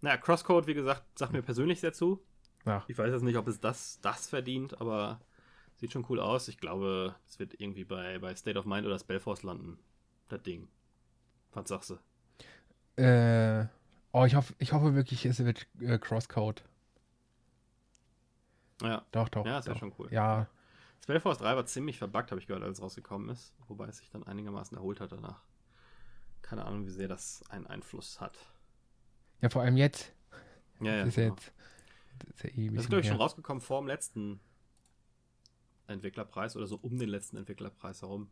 [0.01, 2.21] Naja, Crosscode, wie gesagt, sagt mir persönlich sehr zu.
[2.65, 2.84] Ja.
[2.88, 5.19] Ich weiß jetzt nicht, ob es das, das verdient, aber
[5.78, 6.47] sieht schon cool aus.
[6.47, 9.80] Ich glaube, es wird irgendwie bei, bei State of Mind oder Spellforce landen.
[10.30, 10.67] Das Ding.
[11.54, 13.01] Was sagst du?
[13.01, 13.67] Äh,
[14.12, 16.63] oh, ich hoffe, ich hoffe wirklich, es wird äh, Crosscode.
[18.82, 19.06] Ja.
[19.12, 19.45] Doch, doch.
[19.45, 20.08] Ja, das wäre schon cool.
[20.12, 20.47] Ja.
[21.04, 23.54] Spellforce 3 war ziemlich verbuggt, habe ich gehört, als es rausgekommen ist.
[23.67, 25.41] Wobei es sich dann einigermaßen erholt hat danach
[26.45, 28.38] keine Ahnung, wie sehr das einen Einfluss hat.
[29.41, 30.13] Ja, vor allem jetzt.
[30.79, 30.99] Ja, ja.
[30.99, 31.34] Das ist, genau.
[31.34, 31.53] jetzt,
[32.19, 34.39] das ist ja eh Das ist, glaube ich, schon rausgekommen vor dem letzten
[35.88, 38.29] Entwicklerpreis oder so um den letzten Entwicklerpreis herum.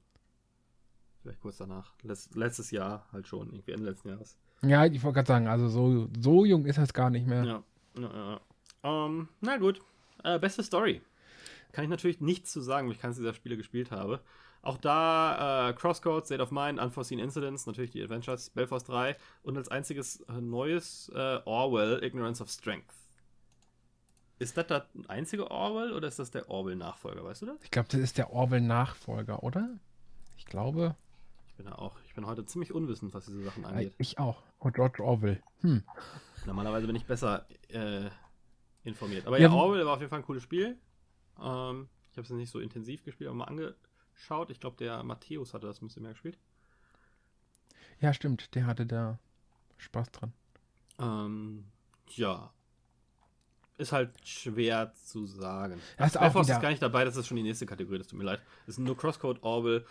[1.22, 1.94] Vielleicht kurz danach.
[2.04, 4.38] letztes Jahr halt schon, irgendwie Ende letzten Jahres.
[4.62, 7.44] Ja, ich wollte gerade sagen, also so, so jung ist das gar nicht mehr.
[7.44, 7.64] Ja,
[7.98, 8.42] ja, ja.
[8.82, 9.82] Um, ähm, na gut.
[10.24, 11.02] Äh, beste Story.
[11.72, 14.22] Kann ich natürlich nichts zu sagen, weil ich keines dieser Spiele gespielt habe.
[14.64, 19.58] Auch da äh, Crosscode, State of Mind, Unforeseen Incidents, natürlich die Adventures, Belfast 3 und
[19.58, 22.94] als einziges äh, neues äh, Orwell, Ignorance of Strength.
[24.40, 27.58] Ist das das einzige Orwell oder ist das der Orwell-Nachfolger, weißt du das?
[27.62, 29.70] Ich glaube, das ist der Orwell-Nachfolger, oder?
[30.38, 30.96] Ich glaube.
[31.50, 33.94] Ich bin ja auch, ich bin heute ziemlich unwissend, was diese Sachen angeht.
[33.98, 34.44] Ich auch.
[34.60, 35.44] Und George Orwell.
[35.60, 35.84] Hm.
[36.46, 38.10] Normalerweise bin ich besser äh,
[38.86, 39.28] informiert.
[39.28, 40.78] Aber ja, ja, Orwell war auf jeden Fall ein cooles Spiel.
[41.38, 43.76] Ähm, ich habe es nicht so intensiv gespielt, aber mal ange
[44.16, 44.50] schaut.
[44.50, 46.38] Ich glaube, der Matthäus hatte das ein bisschen mehr gespielt.
[48.00, 48.54] Ja, stimmt.
[48.56, 49.20] Der hatte da
[49.78, 50.34] Spaß dran.
[51.00, 51.66] Ähm,
[52.10, 52.52] ja.
[53.78, 55.82] Ist halt schwer zu sagen.
[55.98, 58.26] Ist auch ist gar nicht dabei, das ist schon die nächste Kategorie, das tut mir
[58.26, 58.42] leid.
[58.68, 59.86] Es sind nur Crosscode, Orwell,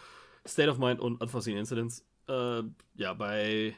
[0.47, 2.05] State of Mind und Unforeseen Incidents.
[2.29, 2.63] Äh,
[2.95, 3.75] ja, bei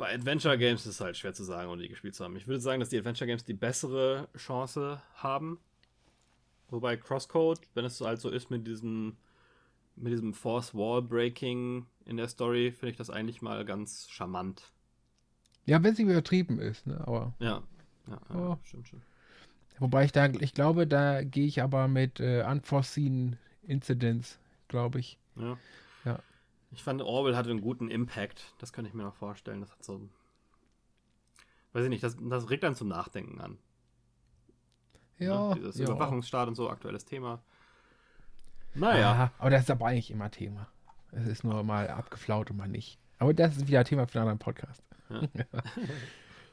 [0.00, 2.34] bei Adventure Games ist es halt schwer zu sagen, ohne die gespielt zu haben.
[2.34, 5.60] Ich würde sagen, dass die Adventure Games die bessere Chance haben,
[6.70, 9.16] Wobei Crosscode, wenn es halt so ist mit diesem,
[9.96, 14.72] mit diesem Force Wall Breaking in der Story, finde ich das eigentlich mal ganz charmant.
[15.66, 17.00] Ja, wenn es übertrieben ist, ne?
[17.06, 17.34] Aber.
[17.38, 17.62] Ja,
[18.08, 18.58] ja, ja oh.
[18.64, 19.02] stimmt schon.
[19.78, 25.18] Wobei ich da, ich glaube, da gehe ich aber mit äh, Unforeseen Incidents, glaube ich.
[25.36, 25.56] Ja.
[26.04, 26.18] Ja.
[26.70, 28.54] Ich fand, Orwell hatte einen guten Impact.
[28.58, 29.60] Das könnte ich mir noch vorstellen.
[29.60, 30.08] Das hat so.
[31.72, 33.58] Weiß ich nicht, das, das regt dann zum Nachdenken an.
[35.20, 35.50] Ja.
[35.50, 35.54] Ne?
[35.56, 35.84] Dieses ja.
[35.84, 37.40] Überwachungsstaat und so, aktuelles Thema.
[38.74, 39.12] Naja.
[39.12, 40.68] Aha, aber das ist aber eigentlich immer Thema.
[41.12, 42.98] Es ist nur mal abgeflaut und mal nicht.
[43.18, 44.82] Aber das ist wieder Thema für einen anderen Podcast.
[45.08, 45.22] Ja.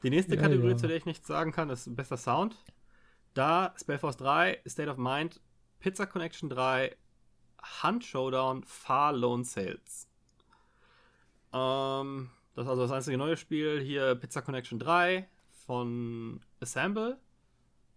[0.03, 2.55] Die nächste Ja, Kategorie, zu der ich nichts sagen kann, ist bester Sound.
[3.33, 5.39] Da Spellforce 3, State of Mind,
[5.79, 6.95] Pizza Connection 3,
[7.83, 10.07] Hunt Showdown, Far Lone Sales.
[11.53, 13.79] Ähm, das ist also das einzige neue Spiel.
[13.79, 15.27] Hier Pizza Connection 3
[15.65, 17.19] von Assemble.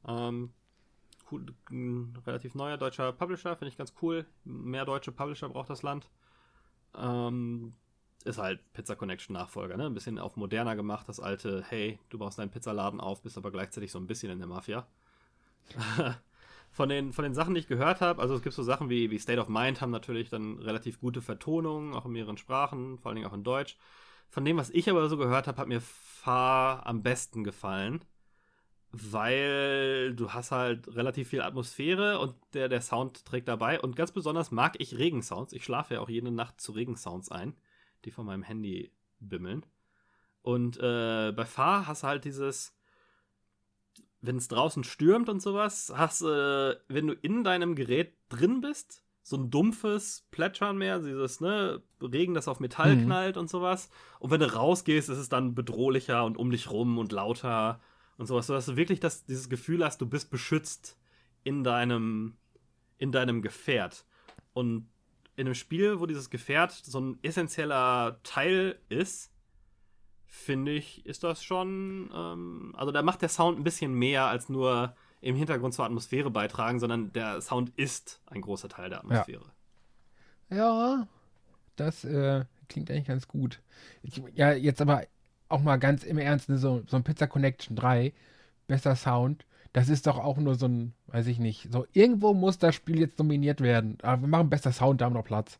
[0.07, 0.53] Ähm,
[1.31, 4.27] cool, ein relativ neuer deutscher Publisher, finde ich ganz cool.
[4.45, 6.09] Mehr deutsche Publisher braucht das Land.
[6.97, 7.75] Ähm,
[8.25, 9.87] ist halt Pizza Connection Nachfolger, ne?
[9.87, 13.51] Ein bisschen auf moderner gemacht, das alte, hey, du baust deinen Pizzaladen auf, bist aber
[13.51, 14.87] gleichzeitig so ein bisschen in der Mafia.
[16.71, 19.11] von, den, von den Sachen, die ich gehört habe, also es gibt so Sachen wie,
[19.11, 23.09] wie State of Mind haben natürlich dann relativ gute Vertonungen, auch in mehreren Sprachen, vor
[23.09, 23.77] allen Dingen auch in Deutsch.
[24.29, 28.05] Von dem, was ich aber so gehört habe, hat mir Far am besten gefallen,
[28.93, 33.81] weil du hast halt relativ viel Atmosphäre und der, der Sound trägt dabei.
[33.81, 35.53] Und ganz besonders mag ich Regensounds.
[35.53, 37.55] Ich schlafe ja auch jede Nacht zu Regensounds ein,
[38.05, 39.65] die von meinem Handy bimmeln.
[40.43, 42.75] Und äh, bei Far hast du halt dieses,
[44.21, 49.05] wenn es draußen stürmt und sowas, hast äh, wenn du in deinem Gerät drin bist,
[49.23, 53.05] so ein dumpfes Plätschern mehr, dieses, ne, Regen, das auf Metall Mhm.
[53.05, 53.91] knallt und sowas.
[54.19, 57.81] Und wenn du rausgehst, ist es dann bedrohlicher und um dich rum und lauter
[58.21, 60.99] und sowas, sodass du wirklich das, dieses Gefühl hast, du bist beschützt
[61.43, 62.37] in deinem,
[62.99, 64.05] in deinem Gefährt.
[64.53, 64.91] Und
[65.37, 69.33] in einem Spiel, wo dieses Gefährt so ein essentieller Teil ist,
[70.27, 74.51] finde ich, ist das schon, ähm, also da macht der Sound ein bisschen mehr als
[74.51, 79.51] nur im Hintergrund zur Atmosphäre beitragen, sondern der Sound ist ein großer Teil der Atmosphäre.
[80.51, 81.09] Ja,
[81.77, 83.63] das äh, klingt eigentlich ganz gut.
[84.03, 85.05] Ich, ja, jetzt aber
[85.51, 88.13] auch mal ganz im Ernst, ne, so, so ein Pizza Connection 3,
[88.69, 92.59] besser Sound, das ist doch auch nur so ein, weiß ich nicht, so irgendwo muss
[92.59, 93.99] das Spiel jetzt nominiert werden.
[94.03, 95.59] Aber wir machen besser Sound, da haben wir noch Platz.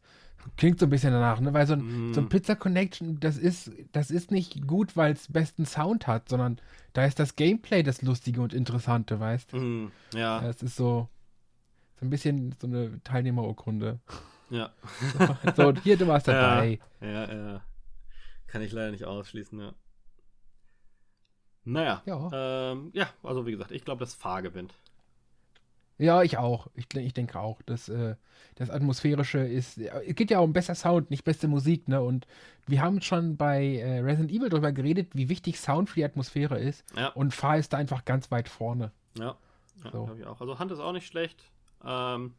[0.57, 1.53] Klingt so ein bisschen danach, ne?
[1.53, 2.15] Weil so ein, Mm.
[2.15, 6.29] so ein Pizza Connection, das ist, das ist nicht gut, weil es besten Sound hat,
[6.31, 6.59] sondern
[6.95, 9.57] da ist das Gameplay das Lustige und Interessante, weißt du?
[9.59, 11.09] Mhm, ja, Das ist so,
[12.01, 13.99] so ein bisschen so eine Teilnehmerurkunde.
[14.49, 14.71] ja,
[15.57, 16.33] So, und hier, du warst Ja.
[16.41, 16.79] dabei.
[17.03, 17.63] ja, ja.
[18.51, 19.73] Kann ich leider nicht ausschließen, ja.
[21.65, 22.31] Naja, Ja.
[22.73, 24.75] ähm, ja, also wie gesagt, ich glaube, dass Fahr gewinnt.
[25.99, 26.67] Ja, ich auch.
[26.75, 27.61] Ich, ich denke auch.
[27.67, 28.17] Das, äh,
[28.55, 29.77] das Atmosphärische ist.
[29.77, 32.01] Es geht ja um besser Sound, nicht beste Musik, ne?
[32.01, 32.27] Und
[32.67, 36.59] wir haben schon bei äh, Resident Evil darüber geredet, wie wichtig Sound für die Atmosphäre
[36.59, 36.85] ist.
[36.97, 37.09] Ja.
[37.09, 38.93] Und Fahr ist da einfach ganz weit vorne.
[39.19, 39.37] Ja,
[39.85, 40.07] ja So.
[40.07, 40.41] glaube ich auch.
[40.41, 41.45] Also Hand ist auch nicht schlecht.
[41.85, 42.35] Ähm,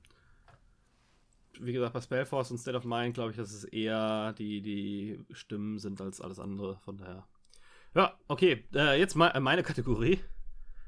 [1.61, 5.23] wie gesagt, bei Spellforce und State of Mind glaube ich, dass es eher die, die
[5.31, 6.79] Stimmen sind als alles andere.
[6.79, 7.27] Von daher.
[7.95, 8.65] Ja, okay.
[8.73, 10.19] Äh, jetzt mal meine Kategorie.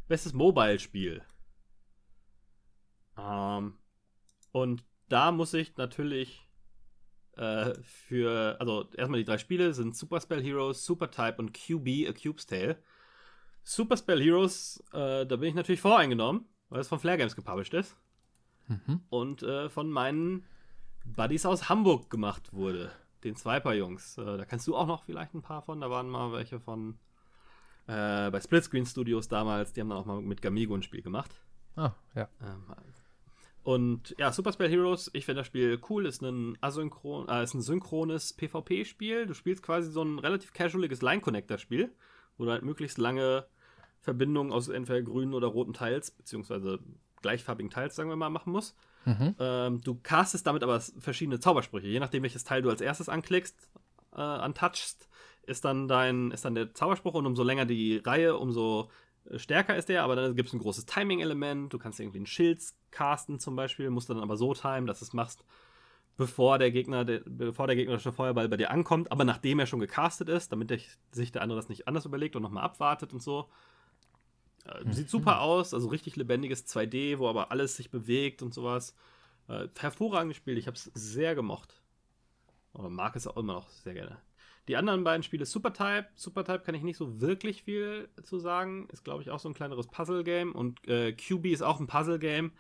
[0.07, 1.21] Bestes Mobile-Spiel.
[3.17, 3.77] Ähm,
[4.51, 6.47] und da muss ich natürlich
[7.37, 12.09] äh, für, also erstmal die drei Spiele sind Super Spell Heroes, Super Type und QB,
[12.09, 12.77] A Cube's Tale.
[13.63, 17.73] Super Spell Heroes, äh, da bin ich natürlich voreingenommen, weil es von Flare Games gepublished
[17.73, 17.95] ist
[18.67, 19.01] Mhm.
[19.09, 20.45] und äh, von meinen
[21.05, 22.91] Buddies aus Hamburg gemacht wurde.
[23.23, 24.17] Den Swiper-Jungs.
[24.17, 25.81] Äh, da kannst du auch noch vielleicht ein paar von.
[25.81, 26.97] Da waren mal welche von
[27.87, 29.73] äh, bei Splitscreen Studios damals.
[29.73, 31.39] Die haben dann auch mal mit Gamigo ein Spiel gemacht.
[31.75, 32.29] Ah, ja.
[32.41, 32.63] Ähm,
[33.63, 37.53] und ja, Super Spell Heroes, ich finde das Spiel cool, ist ein, asynchron, äh, ist
[37.53, 39.25] ein synchrones PvP-Spiel.
[39.25, 41.89] Du spielst quasi so ein relativ casualiges Line-Connector-Spiel,
[42.37, 43.47] wo du halt möglichst lange
[44.01, 46.79] Verbindungen aus entweder grünen oder roten Teils, beziehungsweise
[47.21, 48.77] gleichfarbigen Teils, sagen wir mal, machen musst.
[49.05, 49.35] Mhm.
[49.39, 51.87] Ähm, du castest damit aber verschiedene Zaubersprüche.
[51.87, 53.69] Je nachdem, welches Teil du als erstes anklickst,
[54.13, 55.09] äh, antouchst,
[55.45, 58.89] ist dann dein, ist dann der Zauberspruch und umso länger die Reihe, umso
[59.29, 61.73] äh, stärker ist der, aber dann gibt es ein großes Timing-Element.
[61.73, 62.61] Du kannst irgendwie einen Schild
[62.91, 65.43] casten zum Beispiel, musst du dann aber so timen, dass es machst,
[66.15, 69.79] bevor der Gegner, der, bevor der gegnerische Feuerball bei dir ankommt, aber nachdem er schon
[69.79, 70.79] gecastet ist, damit der,
[71.11, 73.49] sich der andere das nicht anders überlegt und nochmal abwartet und so.
[74.65, 78.95] Äh, Sieht super aus, also richtig lebendiges 2D, wo aber alles sich bewegt und sowas.
[79.47, 81.81] Äh, hervorragendes Spiel, ich habe es sehr gemocht.
[82.73, 84.17] Oder mag es auch immer noch sehr gerne.
[84.67, 86.07] Die anderen beiden Spiele Supertype.
[86.15, 88.87] Supertype kann ich nicht so wirklich viel zu sagen.
[88.91, 90.53] Ist, glaube ich, auch so ein kleineres Puzzle-Game.
[90.53, 92.53] Und äh, QB ist auch ein Puzzle-Game,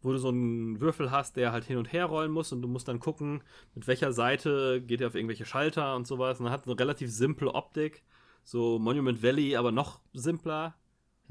[0.00, 2.52] wo du so einen Würfel hast, der halt hin und her rollen muss.
[2.52, 3.42] Und du musst dann gucken,
[3.74, 6.40] mit welcher Seite geht er auf irgendwelche Schalter und sowas.
[6.40, 8.02] Und dann hat eine relativ simple Optik.
[8.44, 10.74] So Monument Valley, aber noch simpler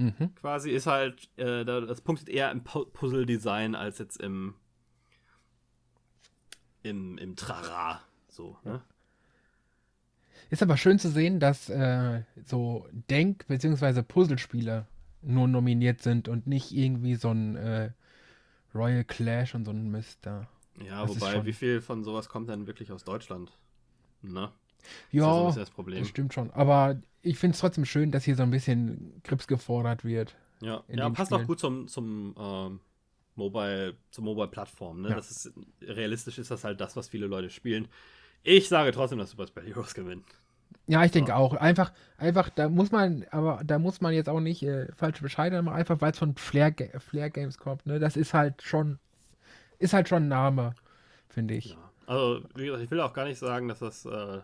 [0.01, 0.35] Mhm.
[0.35, 4.55] quasi ist halt, äh, da- das punktet eher im Pu- Puzzle-Design als jetzt im,
[6.83, 8.81] im, im Trara, So, ne?
[10.49, 14.01] Ist aber schön zu sehen, dass äh, so Denk- bzw.
[14.01, 14.85] Puzzlespiele
[15.21, 17.91] nur nominiert sind und nicht irgendwie so ein äh,
[18.73, 20.47] Royal Clash und so ein Mist da.
[20.83, 23.51] Ja, das wobei, wie viel von sowas kommt denn wirklich aus Deutschland?
[24.23, 24.51] Ne?
[25.11, 26.51] Ja, das, das, das, stimmt schon.
[26.51, 30.35] Aber ich finde es trotzdem schön, dass hier so ein bisschen Grips gefordert wird.
[30.61, 31.41] Ja, ja passt Spielen.
[31.41, 32.79] auch gut zum, zum ähm,
[33.35, 35.01] Mobile, zur Mobile-Plattform.
[35.01, 35.09] Ne?
[35.09, 35.15] Ja.
[35.15, 37.87] Das ist, realistisch ist das halt das, was viele Leute spielen.
[38.43, 40.25] Ich sage trotzdem, dass Super Spell Heroes gewinnt.
[40.87, 41.37] Ja, ich denke ja.
[41.37, 41.53] auch.
[41.53, 45.63] Einfach, einfach, da muss man, aber da muss man jetzt auch nicht äh, falsch bescheiden
[45.65, 47.85] machen, einfach weil es von Flair, Flair Games kommt.
[47.85, 47.99] Ne?
[47.99, 48.99] Das ist halt schon,
[49.79, 50.75] ist halt schon ein Name,
[51.29, 51.71] finde ich.
[51.71, 51.91] Ja.
[52.07, 54.39] Also, wie gesagt, ich will auch gar nicht sagen, dass das äh,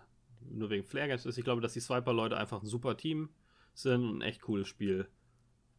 [0.51, 1.37] nur wegen Flair Games ist.
[1.37, 3.29] Ich glaube, dass die Swiper-Leute einfach ein super Team
[3.73, 5.07] sind und ein echt cooles Spiel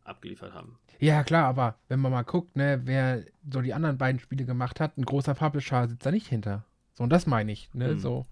[0.04, 0.78] abgeliefert haben.
[0.98, 4.80] Ja, klar, aber wenn man mal guckt, ne, wer so die anderen beiden Spiele gemacht
[4.80, 6.64] hat, ein großer Publisher sitzt da nicht hinter.
[6.94, 7.98] So, und das meine ich, ne, hm.
[7.98, 8.26] so.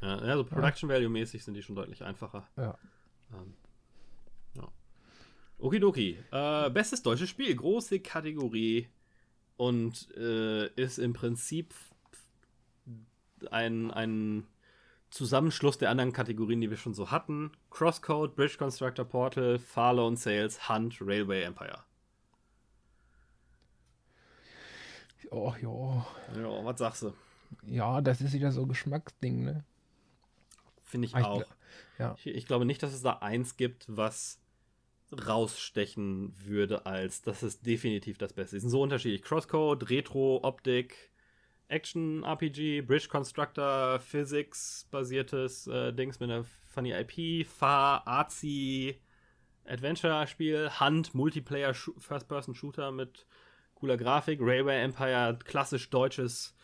[0.00, 2.48] Ja, ja so Production Value mäßig sind die schon deutlich einfacher.
[2.56, 2.76] Ja.
[3.32, 3.54] Ähm,
[4.54, 4.68] ja.
[5.58, 6.18] Okidoki.
[6.32, 8.88] Äh, bestes deutsches Spiel, große Kategorie
[9.56, 11.74] und äh, ist im Prinzip
[13.50, 14.46] ein, ein
[15.12, 17.52] Zusammenschluss der anderen Kategorien, die wir schon so hatten.
[17.70, 21.84] Crosscode, Bridge Constructor Portal, Farloan Sales, Hunt, Railway Empire.
[25.30, 26.06] Oh, ja.
[26.34, 27.12] Ja, was sagst du?
[27.66, 29.64] Ja, das ist wieder so Geschmacksding, ne?
[30.82, 31.42] Finde ich auch.
[31.42, 32.14] Ich, ja.
[32.16, 34.40] ich, ich, glaube nicht, dass es da eins gibt, was
[35.12, 38.56] rausstechen würde, als das ist definitiv das Beste.
[38.56, 39.22] Die sind so unterschiedlich.
[39.22, 41.11] Crosscode, Retro, Optik,
[41.72, 49.00] Action-RPG, Bridge Constructor, Physics-basiertes äh, Dings mit einer funny IP, Fahr, Arzi,
[49.64, 53.26] Adventure-Spiel, Hunt, Multiplayer, First-Person-Shooter mit
[53.74, 56.54] cooler Grafik, Railway Empire, klassisch deutsches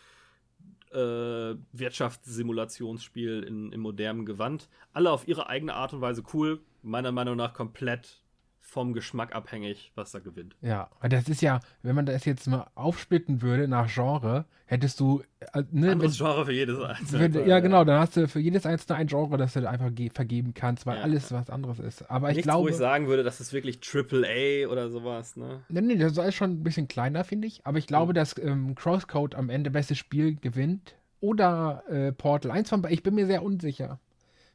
[0.92, 4.68] äh, Wirtschaftssimulationsspiel in, in modernem Gewand.
[4.92, 8.23] Alle auf ihre eigene Art und Weise cool, meiner Meinung nach komplett
[8.69, 10.55] vom Geschmack abhängig, was da gewinnt.
[10.61, 15.23] Ja, das ist ja, wenn man das jetzt mal aufsplitten würde nach Genre, hättest du
[15.41, 17.35] äh, ne, anderes wenn, Genre für jedes einzelne.
[17.35, 20.53] Wenn, ja, genau, dann hast du für jedes einzelne ein Genre, das du einfach vergeben
[20.53, 21.03] kannst, weil ja.
[21.03, 22.11] alles was anderes ist.
[22.11, 25.37] Aber Nichts, ich glaube, wo ich sagen würde, das ist wirklich Triple A oder sowas,
[25.37, 25.63] ne?
[25.71, 27.63] Nee, nee, das ist schon ein bisschen kleiner, finde ich.
[27.65, 28.17] Aber ich glaube, mhm.
[28.17, 32.51] dass ähm, Crosscode am Ende bestes Spiel gewinnt oder äh, Portal.
[32.51, 33.99] Eins von ich bin mir sehr unsicher.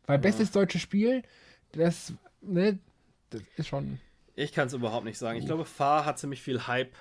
[0.06, 0.22] Weil ja.
[0.22, 1.24] bestes deutsches Spiel,
[1.72, 2.78] das, ne,
[3.34, 4.00] das ist schon.
[4.36, 5.38] Ich kann es überhaupt nicht sagen.
[5.38, 6.96] Ich glaube, Far hat ziemlich viel Hype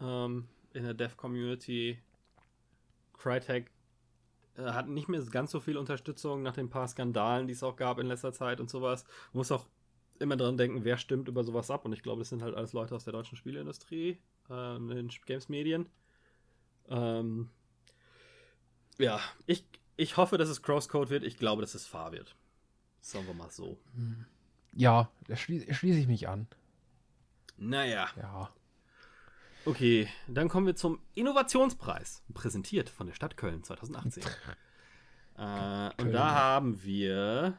[0.00, 1.98] ähm, in der Dev-Community.
[3.12, 3.70] Crytek
[4.56, 7.76] äh, hat nicht mehr ganz so viel Unterstützung nach den paar Skandalen, die es auch
[7.76, 9.04] gab in letzter Zeit und sowas.
[9.32, 9.66] Man muss auch
[10.18, 11.84] immer dran denken, wer stimmt über sowas ab.
[11.84, 15.08] Und ich glaube, das sind halt alles Leute aus der deutschen Spieleindustrie, äh, in den
[15.08, 15.86] Games-Medien.
[16.88, 17.50] Ähm,
[18.98, 19.64] ja, ich,
[19.96, 21.24] ich hoffe, dass es Crosscode wird.
[21.24, 22.36] Ich glaube, dass es Far wird.
[23.00, 23.78] Sagen wir mal so.
[23.94, 24.26] Hm.
[24.72, 26.46] Ja, da schließe schließ ich mich an.
[27.56, 28.08] Naja.
[28.16, 28.50] Ja.
[29.66, 34.22] Okay, dann kommen wir zum Innovationspreis, präsentiert von der Stadt Köln 2018.
[35.36, 37.58] äh, und da haben wir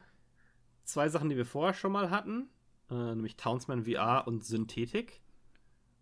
[0.84, 2.50] zwei Sachen, die wir vorher schon mal hatten,
[2.90, 5.22] äh, nämlich Townsman VR und Synthetik.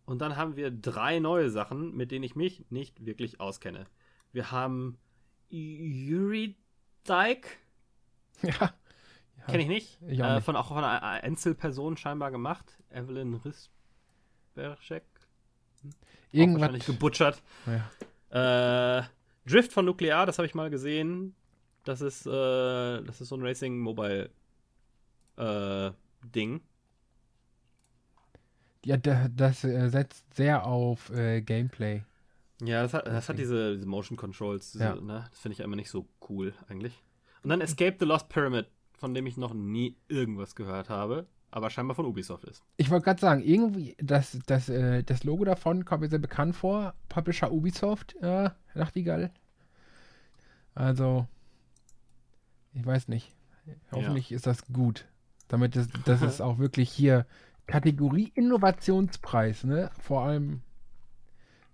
[0.06, 3.86] Und dann haben wir drei neue Sachen, mit denen ich mich nicht wirklich auskenne.
[4.32, 4.98] Wir haben
[5.50, 6.56] Yuri
[7.08, 7.50] Dyke.
[8.42, 8.74] Ja.
[9.52, 10.00] Kenne ich nicht.
[10.08, 12.78] Ich auch äh, Von auch von einer Einzelperson scheinbar gemacht.
[12.92, 13.36] Evelyn
[14.56, 15.04] Risberschek.
[16.32, 16.62] Irgendwas.
[16.62, 17.42] Wahrscheinlich gebutschert.
[18.32, 19.00] Ja.
[19.00, 19.04] Äh,
[19.46, 21.36] Drift von Nuklear, das habe ich mal gesehen.
[21.84, 24.30] Das ist, äh, das ist so ein Racing Mobile
[25.38, 25.92] äh,
[26.24, 26.62] Ding.
[28.86, 32.04] Ja, das äh, setzt sehr auf äh, Gameplay.
[32.62, 34.74] Ja, das hat, das hat diese, diese Motion Controls.
[34.74, 34.96] Diese, ja.
[34.96, 35.26] ne?
[35.30, 37.02] Das finde ich immer nicht so cool eigentlich.
[37.44, 38.68] Und dann Escape the Lost Pyramid,
[39.00, 42.64] von dem ich noch nie irgendwas gehört habe, aber scheinbar von Ubisoft ist.
[42.78, 46.56] Ich wollte gerade sagen, irgendwie, das, das, äh, das Logo davon kommt mir sehr bekannt
[46.56, 46.94] vor.
[47.08, 49.32] Publisher Ubisoft, äh, Nachtigall.
[50.76, 51.28] Also,
[52.74, 53.34] ich weiß nicht.
[53.92, 54.36] Hoffentlich ja.
[54.36, 55.06] ist das gut.
[55.48, 57.26] Damit das, das ist auch wirklich hier
[57.68, 59.92] Kategorie Innovationspreis, ne?
[60.00, 60.62] Vor allem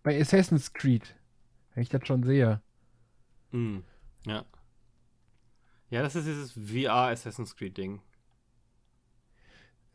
[0.03, 1.15] bei Assassin's Creed.
[1.73, 2.61] Wenn ich das schon sehe.
[3.51, 3.79] Mm,
[4.25, 4.45] ja.
[5.95, 8.01] Ja, das ist dieses VR Assassin's Creed Ding.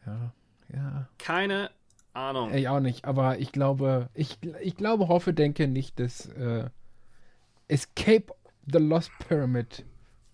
[0.07, 0.33] Ja,
[0.73, 1.09] ja.
[1.19, 1.71] Keine
[2.15, 2.55] Ahnung.
[2.55, 6.71] Ich auch nicht, aber ich glaube, ich, ich glaube, hoffe, denke nicht, dass äh,
[7.69, 8.35] Escape
[8.73, 9.85] the Lost Pyramid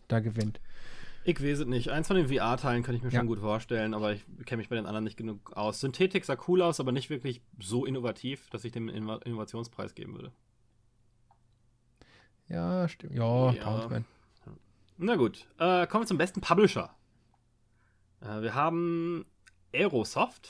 [0.06, 0.60] da gewinnt.
[1.24, 1.90] Ich weiß es nicht.
[1.90, 3.18] Eins von den VR-Teilen kann ich mir ja.
[3.18, 5.80] schon gut vorstellen, aber ich kenne mich bei den anderen nicht genug aus.
[5.80, 10.14] Synthetik sah cool aus, aber nicht wirklich so innovativ, dass ich dem einen Innovationspreis geben
[10.14, 10.30] würde.
[12.46, 13.14] Ja, stimmt.
[13.14, 14.04] Ja, ja.
[14.98, 16.94] Na gut, äh, kommen wir zum besten Publisher.
[18.20, 19.26] Äh, wir haben
[19.74, 20.48] Aerosoft.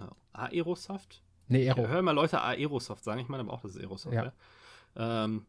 [0.00, 1.22] Äh, Aerosoft?
[1.48, 4.14] Nee, Ich höre immer Leute Aerosoft sagen, ich meine aber auch, das ist Aerosoft.
[4.14, 4.32] Ja.
[4.96, 5.24] Ja.
[5.24, 5.46] Ähm,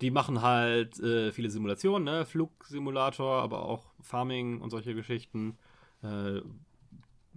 [0.00, 2.24] die machen halt äh, viele Simulationen, ne?
[2.24, 5.58] Flugsimulator, aber auch Farming und solche Geschichten.
[6.02, 6.40] Äh,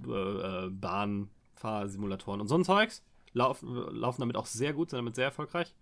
[0.08, 3.04] äh, Bahnfahrsimulatoren und so ein Zeugs.
[3.34, 5.74] Laufen, laufen damit auch sehr gut, sind damit sehr erfolgreich.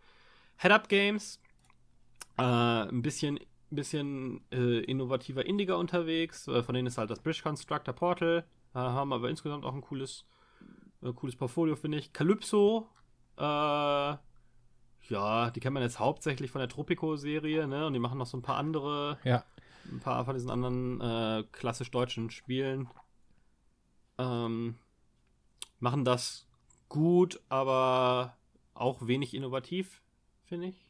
[0.58, 1.40] Head-Up Games,
[2.38, 3.40] äh, ein bisschen,
[3.72, 6.48] ein bisschen äh, innovativer Indiger unterwegs.
[6.48, 8.46] Äh, von denen ist halt das Bridge Constructor Portal.
[8.74, 10.26] Haben aber insgesamt auch ein cooles,
[11.02, 12.14] äh, cooles Portfolio, finde ich.
[12.14, 12.88] Calypso,
[13.38, 14.20] äh, ja,
[15.52, 17.88] die kennt man jetzt hauptsächlich von der Tropico-Serie, ne?
[17.88, 19.44] Und die machen noch so ein paar andere, Ja.
[19.92, 22.88] ein paar von diesen anderen äh, klassisch deutschen Spielen.
[24.18, 24.76] Ähm,
[25.80, 26.48] machen das
[26.90, 28.38] gut, aber
[28.74, 30.02] auch wenig innovativ,
[30.46, 30.86] finde ich.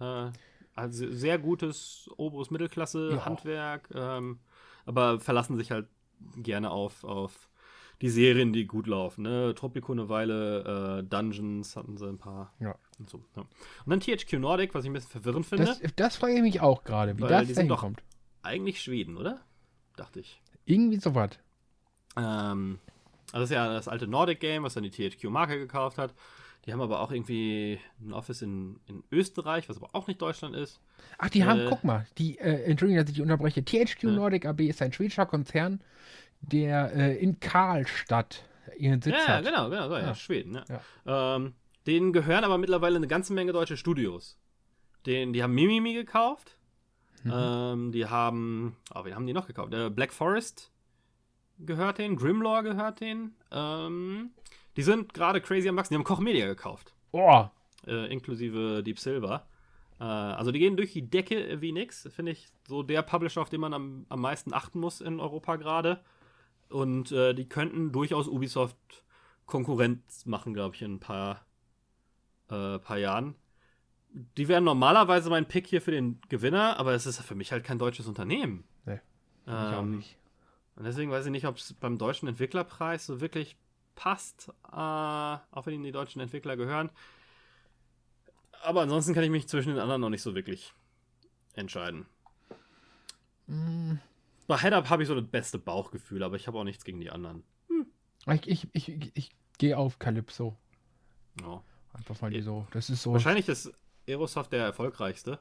[0.00, 0.30] Äh,
[0.78, 2.52] also sehr gutes oberes Ja.
[2.52, 4.38] Mittelklasse-Handwerk, ähm,
[4.86, 5.88] aber verlassen sich halt
[6.36, 7.48] gerne auf, auf
[8.00, 9.22] die Serien, die gut laufen.
[9.22, 9.54] Ne?
[9.56, 12.54] Tropico eine Weile, äh, Dungeons hatten sie ein paar.
[12.60, 12.76] Ja.
[12.98, 13.42] Und, so, ja.
[13.42, 13.48] und
[13.90, 15.64] dann THQ Nordic, was ich ein bisschen verwirrend finde.
[15.66, 18.02] Das, das frage ich mich auch gerade, wie das doch- hinkommt.
[18.42, 19.40] Eigentlich Schweden, oder?
[19.96, 20.40] Dachte ich.
[20.64, 21.30] Irgendwie sowas.
[22.16, 22.78] Ähm,
[23.32, 26.14] also das ist ja das alte Nordic Game, was dann die THQ-Marke gekauft hat.
[26.68, 30.54] Die haben aber auch irgendwie ein Office in, in Österreich, was aber auch nicht Deutschland
[30.54, 30.82] ist.
[31.16, 33.64] Ach, die haben, Äh, guck mal, die, äh, Entschuldigung, dass ich dich unterbreche.
[33.64, 34.10] THQ Ja.
[34.10, 35.80] Nordic AB ist ein schwedischer Konzern,
[36.42, 38.44] der äh, in Karlstadt
[38.76, 39.44] ihren Sitz ja, hat.
[39.46, 40.14] genau, genau, so, ja, Ja.
[40.14, 40.64] Schweden, ja.
[41.06, 41.36] Ja.
[41.36, 41.54] Ähm,
[41.86, 44.38] denen gehören aber mittlerweile eine ganze Menge deutsche Studios.
[45.06, 46.58] Den, die haben Mimimi gekauft.
[47.24, 47.32] Mhm.
[47.34, 49.70] Ähm, die haben, oh, wen haben die noch gekauft?
[49.96, 50.70] Black Forest
[51.60, 53.34] gehört denen, Grimlore gehört denen.
[53.50, 54.32] Ähm,
[54.78, 55.92] die sind gerade crazy am Wachsen.
[55.92, 56.94] Die haben Koch Media gekauft.
[57.10, 57.46] Oh,
[57.86, 59.46] äh, inklusive Deep Silver.
[60.00, 62.08] Äh, also die gehen durch die Decke wie nix.
[62.14, 65.56] Finde ich so der Publisher, auf den man am, am meisten achten muss in Europa
[65.56, 66.00] gerade.
[66.70, 68.76] Und äh, die könnten durchaus Ubisoft
[69.46, 71.44] Konkurrenz machen, glaube ich, in ein paar,
[72.50, 73.34] äh, paar Jahren.
[74.36, 77.64] Die wären normalerweise mein Pick hier für den Gewinner, aber es ist für mich halt
[77.64, 78.64] kein deutsches Unternehmen.
[78.86, 79.00] Nee,
[79.46, 80.16] ich auch Ähm, nicht.
[80.76, 83.56] und deswegen weiß ich nicht, ob es beim deutschen Entwicklerpreis so wirklich
[83.98, 86.90] passt, äh, auch wenn ihnen die deutschen Entwickler gehören.
[88.62, 90.72] Aber ansonsten kann ich mich zwischen den anderen noch nicht so wirklich
[91.54, 92.06] entscheiden.
[93.48, 93.94] Mm,
[94.46, 97.10] Bei Head-Up habe ich so das beste Bauchgefühl, aber ich habe auch nichts gegen die
[97.10, 97.42] anderen.
[98.26, 100.56] Ich, ich, ich, ich, ich gehe auf Calypso.
[101.40, 101.62] Ja.
[101.92, 103.12] Einfach weil die so, das ist so.
[103.12, 103.72] Wahrscheinlich ist
[104.06, 105.40] Aerosoft der erfolgreichste.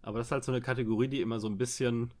[0.00, 2.14] Aber das ist halt so eine Kategorie, die immer so ein bisschen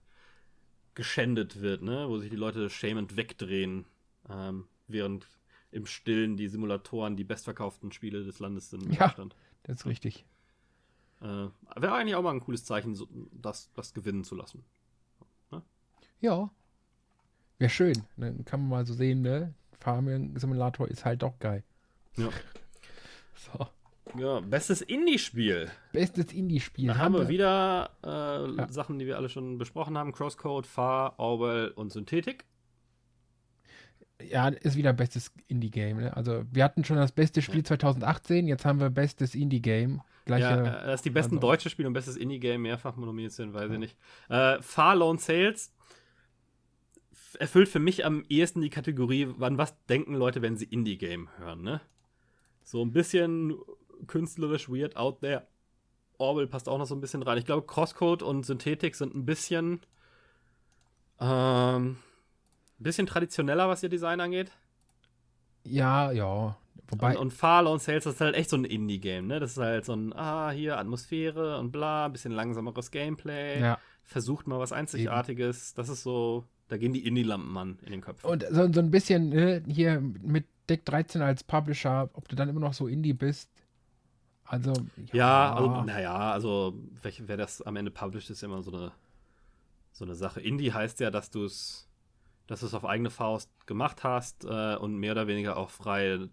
[0.94, 2.08] geschändet wird, ne?
[2.08, 3.86] Wo sich die Leute schämend wegdrehen,
[4.28, 5.26] ähm, während
[5.72, 9.08] im Stillen die Simulatoren die bestverkauften Spiele des Landes sind in Ja.
[9.08, 9.34] Deutschland.
[9.64, 10.24] Das ist richtig.
[11.20, 11.24] Äh,
[11.76, 14.64] Wäre eigentlich auch mal ein cooles Zeichen, so, das, das gewinnen zu lassen.
[16.20, 16.50] Ja.
[17.58, 18.04] Wäre schön.
[18.16, 19.54] Dann kann man mal so sehen, ne?
[19.80, 21.64] Farming Simulator ist halt doch geil.
[22.16, 22.28] Ja.
[23.34, 23.66] So.
[24.20, 25.68] Ja, bestes Indie-Spiel.
[25.90, 26.86] Bestes Indie-Spiel.
[26.86, 28.68] Da haben wir wieder äh, Ja.
[28.68, 32.44] Sachen, die wir alle schon besprochen haben: Crosscode, Far, Orwell und Synthetik.
[34.30, 35.98] Ja, ist wieder bestes Indie-Game.
[35.98, 36.16] Ne?
[36.16, 40.00] Also, wir hatten schon das beste Spiel 2018, jetzt haben wir bestes Indie-Game.
[40.28, 43.70] Ja, äh, dass die besten also- deutsche Spiele und bestes Indie-Game mehrfach nominiert sind, weiß
[43.70, 43.96] ich nicht.
[44.28, 45.72] Äh, Far Lone Sales
[47.38, 51.62] erfüllt für mich am ehesten die Kategorie, wann was denken Leute, wenn sie Indie-Game hören,
[51.62, 51.80] ne?
[52.62, 53.54] So ein bisschen
[54.06, 55.46] künstlerisch weird out there.
[56.18, 57.38] Orwell passt auch noch so ein bisschen rein.
[57.38, 59.80] Ich glaube, Crosscode und Synthetik sind ein bisschen
[61.20, 61.96] ähm,
[62.82, 64.50] bisschen traditioneller, was ihr Design angeht.
[65.64, 66.56] ja, ja.
[66.88, 69.40] Wobei, Und, und Far Lone Sales das ist halt echt so ein Indie-Game, ne?
[69.40, 73.60] Das ist halt so ein, ah, hier Atmosphäre und bla, bisschen langsameres Gameplay.
[73.60, 73.78] ja.
[74.04, 75.72] Versucht mal was Einzigartiges.
[75.74, 78.28] Das ist so, da gehen die Indie-Lampen an in den Köpfen.
[78.28, 82.48] Und so, so ein bisschen ne, hier mit Deck 13 als Publisher, ob du dann
[82.48, 83.48] immer noch so Indie bist.
[84.44, 84.72] Also,
[85.12, 88.92] ja, also, naja, also, wer das am Ende published, ist ja immer so eine,
[89.92, 90.40] so eine Sache.
[90.40, 91.88] Indie heißt ja, dass du es
[92.46, 96.28] dass du es auf eigene Faust gemacht hast äh, und mehr oder weniger auch freie,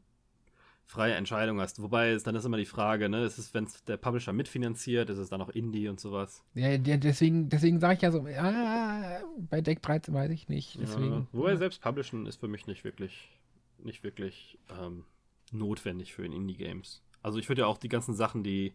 [0.85, 1.81] freie Entscheidung hast.
[1.81, 5.17] Wobei, dann ist immer die Frage, ne, ist es, wenn es der Publisher mitfinanziert, ist
[5.17, 6.43] es dann auch Indie und sowas?
[6.55, 10.79] Ja, ja, deswegen, deswegen sage ich ja so, ah, bei Deck 13 weiß ich nicht.
[10.79, 11.11] Deswegen.
[11.11, 13.29] Ja, wobei selbst Publishen ist für mich nicht wirklich,
[13.77, 15.05] nicht wirklich ähm,
[15.51, 17.01] notwendig für in Indie-Games.
[17.21, 18.73] Also ich würde ja auch die ganzen Sachen, die,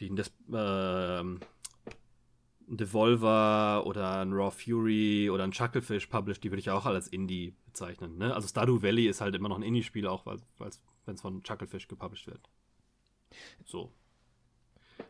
[0.00, 1.55] die das, ähm, ein
[2.68, 7.54] Devolver oder ein Raw Fury oder ein Chucklefish published, die würde ich auch als Indie
[7.64, 8.18] bezeichnen.
[8.18, 8.34] Ne?
[8.34, 10.40] Also Stardew Valley ist halt immer noch ein Indie-Spiel, auch wenn
[11.14, 12.40] es von Chucklefish gepublished wird.
[13.64, 13.92] So.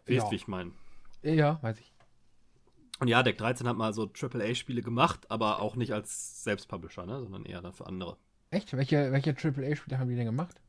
[0.04, 0.30] Wisst, Ja.
[0.30, 0.72] wie ich meine.
[1.22, 1.92] Ja, weiß ich.
[2.98, 7.20] Und ja, Deck 13 hat mal so AAA-Spiele gemacht, aber auch nicht als Selbstpublisher, ne?
[7.20, 8.16] sondern eher dann für andere.
[8.50, 8.74] Echt?
[8.74, 10.60] Welche, welche AAA-Spiele haben die denn gemacht?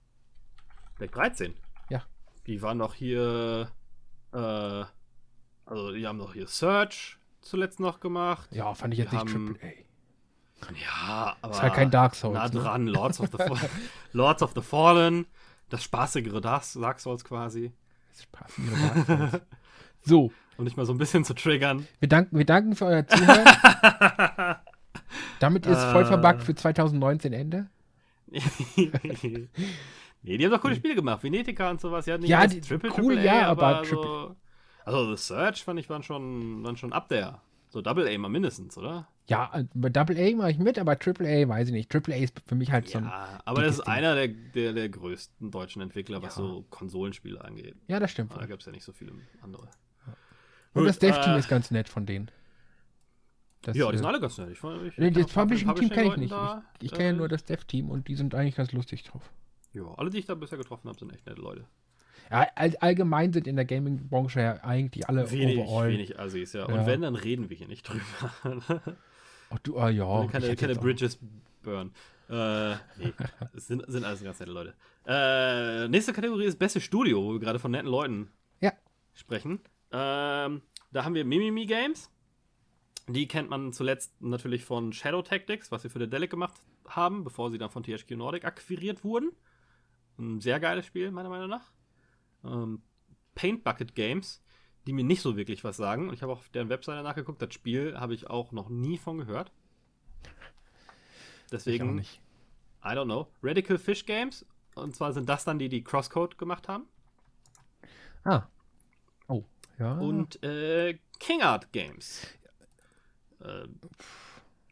[0.99, 1.53] Deck 13?
[1.89, 2.03] Ja.
[2.47, 3.71] Die waren doch hier.
[4.33, 4.85] Äh,
[5.67, 8.47] also, die haben doch hier Search zuletzt noch gemacht.
[8.51, 10.73] Ja, fand ich jetzt Die nicht haben- AAA.
[10.81, 11.53] Ja, aber.
[11.53, 12.33] Ist halt kein Dark Souls.
[12.33, 12.59] Nah ne?
[12.59, 13.37] dran, Lords of the,
[14.13, 15.27] Lords of the Fallen.
[15.69, 17.71] Das spaßigere Dark Souls quasi.
[18.19, 19.41] Spaß, ihre Dark Souls.
[20.01, 21.87] so, Um dich mal so ein bisschen zu triggern.
[21.99, 23.45] wir danken, wir danken für euer Zuhören.
[25.39, 26.05] Damit ist voll Äh.
[26.05, 27.67] verbuggt für 2019 Ende.
[28.27, 28.41] nee,
[30.37, 31.23] die haben doch coole Spiele gemacht.
[31.23, 32.05] Venetica und sowas.
[32.05, 34.35] Ja, nicht Ja, die- Triple, cool, Triple ja, A, aber so,
[34.87, 37.39] Also, The Search fand ich waren schon, waren schon up there.
[37.69, 39.07] So Double A mal mindestens, oder?
[39.27, 41.89] Ja, äh, bei Double A mache ich mit, aber Triple A weiß ich nicht.
[41.91, 43.03] Triple A ist für mich halt so ein.
[43.03, 43.93] Ja, aber das ist Ding.
[43.93, 46.43] einer der, der, der größten deutschen Entwickler, was Ja.
[46.43, 47.75] so Konsolenspiele angeht.
[47.89, 48.31] Ja, das stimmt.
[48.31, 48.47] Da voll.
[48.47, 49.11] gibt es ja nicht so viele
[49.41, 49.67] andere.
[50.73, 52.31] Und das Dev-Team äh, ist ganz nett von denen.
[53.63, 54.49] Das, ja, die sind äh, alle ganz nett.
[54.51, 56.31] Ich, ich, nee, das Publishing-Team kenne ich nicht.
[56.31, 56.63] da.
[56.79, 59.29] Ich, ich kenne ja Äh, nur das Dev-Team und die sind eigentlich ganz lustig drauf.
[59.73, 61.65] Ja, alle, die ich da bisher getroffen habe, sind echt nette Leute.
[62.29, 65.89] Ja, all, allgemein sind in der Gaming-Branche ja eigentlich alle Wenig, overall.
[65.89, 66.67] wenig Assis, ja.
[66.67, 66.73] Ja.
[66.75, 68.81] Und wenn, dann reden wir hier nicht drüber.
[69.49, 70.27] Ach du, ah, ja.
[70.27, 71.19] Keine keine Bridges
[71.63, 71.91] burn.
[72.29, 73.13] Äh, nee,
[73.55, 74.73] es sind, sind alles ganz nette Leute.
[75.05, 78.73] Äh, nächste Kategorie ist Beste Studio, wo wir gerade von netten Leuten Ja.
[79.13, 79.61] sprechen.
[79.93, 80.61] Ähm,
[80.91, 82.11] da haben wir Mimimi Games.
[83.07, 86.55] Die kennt man zuletzt natürlich von Shadow Tactics, was sie für Delic gemacht
[86.89, 89.31] haben, bevor sie dann von THQ Nordic akquiriert wurden.
[90.19, 91.71] Ein sehr geiles Spiel, meiner Meinung nach.
[92.47, 92.81] Ähm,
[93.35, 94.41] Paint Bucket Games,
[94.87, 96.07] die mir nicht so wirklich was sagen.
[96.07, 97.41] Und ich habe auch auf deren Webseite nachgeguckt.
[97.41, 99.51] Das Spiel habe ich auch noch nie von gehört.
[100.23, 102.21] Ich auch Deswegen, nicht.
[102.83, 103.27] I don't know.
[103.43, 104.45] Radical Fish Games.
[104.75, 106.85] Und zwar sind das dann die, die Crosscode gemacht haben.
[108.23, 108.43] Ah.
[109.27, 109.43] Oh,
[109.79, 109.93] ja.
[109.93, 112.27] Und äh, King Art Games.
[113.41, 113.67] Äh,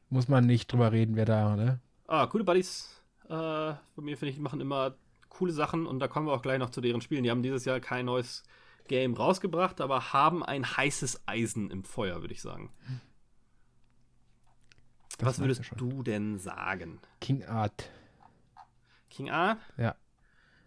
[0.09, 1.79] Muss man nicht drüber reden, wer da, ne?
[2.07, 3.01] ah, coole Buddies.
[3.25, 4.95] Äh, von mir finde ich, die machen immer
[5.37, 5.85] coole Sachen.
[5.85, 7.23] Und da kommen wir auch gleich noch zu deren Spielen.
[7.23, 8.43] Die haben dieses Jahr kein neues
[8.87, 12.71] Game rausgebracht, aber haben ein heißes Eisen im Feuer, würde ich sagen.
[15.17, 16.99] Das Was würdest du denn sagen?
[17.21, 17.89] King Art.
[19.09, 19.59] King Art?
[19.77, 19.95] Ja.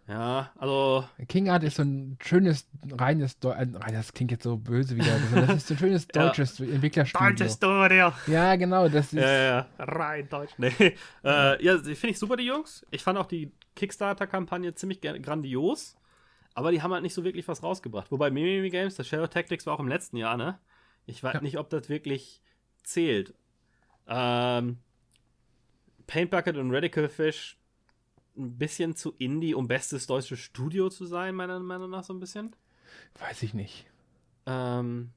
[0.07, 4.57] Ja, also King Art ist so ein schönes, reines, Deu äh, das klingt jetzt so
[4.57, 5.19] böse wieder.
[5.45, 6.25] Das ist so ein schönes Ja.
[6.25, 7.47] deutsches Entwicklerstudio.
[7.47, 8.11] Studio.
[8.25, 9.21] Ja, genau, das ist.
[9.21, 10.53] Ja, ja, ja, rein deutsch.
[10.57, 10.73] Nee.
[11.23, 12.83] Äh, ja, finde ich super, die Jungs.
[12.89, 15.95] Ich fand auch die Kickstarter-Kampagne ziemlich grandios.
[16.53, 18.11] Aber die haben halt nicht so wirklich was rausgebracht.
[18.11, 20.59] Wobei Mimimi Games, das Shadow Tactics war auch im letzten Jahr, ne?
[21.05, 21.41] Ich weiß Ja.
[21.41, 22.41] nicht, ob das wirklich
[22.83, 23.33] zählt.
[24.07, 24.79] Ähm,
[26.07, 27.57] Paint Bucket und Radical Fish
[28.35, 32.19] ein bisschen zu Indie, um bestes deutsches Studio zu sein, meiner Meinung nach so ein
[32.19, 32.55] bisschen.
[33.19, 33.85] Weiß ich nicht.
[34.45, 35.11] Ähm,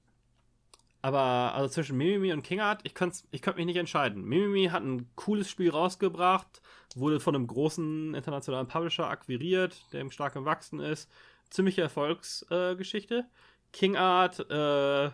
[1.03, 4.25] aber also zwischen Mimimi und King Art, ich könnte ich könnt mich nicht entscheiden.
[4.25, 6.63] Mimimi hat ein cooles Spiel rausgebracht,
[6.95, 11.11] wurde von einem großen internationalen Publisher akquiriert, der eben stark im Wachsen ist.
[11.51, 12.73] Ziemliche Erfolgsgeschichte.
[12.73, 13.27] Äh, Geschichte.
[13.73, 15.11] King Art, äh,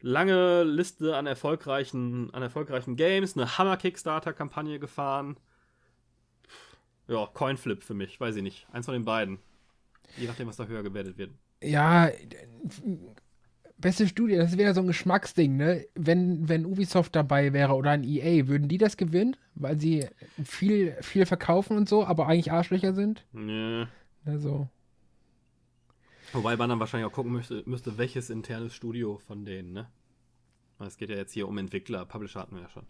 [0.00, 5.36] lange Liste an erfolgreichen, an erfolgreichen Games, eine Hammer-Kickstarter-Kampagne gefahren.
[7.08, 8.66] Ja, Coinflip für mich, weiß ich nicht.
[8.72, 9.38] Eins von den beiden.
[10.16, 11.32] Je nachdem, was da höher gewertet wird.
[11.62, 12.10] Ja,
[13.84, 15.86] beste Studio, das wäre so ein Geschmacksding, ne?
[15.94, 19.36] Wenn, wenn Ubisoft dabei wäre oder ein EA, würden die das gewinnen?
[19.54, 20.08] Weil sie
[20.42, 23.26] viel, viel verkaufen und so, aber eigentlich Arschlöcher sind?
[23.32, 23.84] Nö.
[24.24, 24.68] Also,
[26.32, 29.86] Wobei man dann wahrscheinlich auch gucken müsste, müsste, welches internes Studio von denen, ne?
[30.78, 32.86] Weil Es geht ja jetzt hier um Entwickler, Publisher hatten wir ja schon.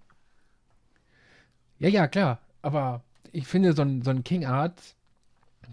[1.80, 2.40] ja, ja, klar.
[2.62, 4.94] Aber ich finde, so ein, so ein King Art,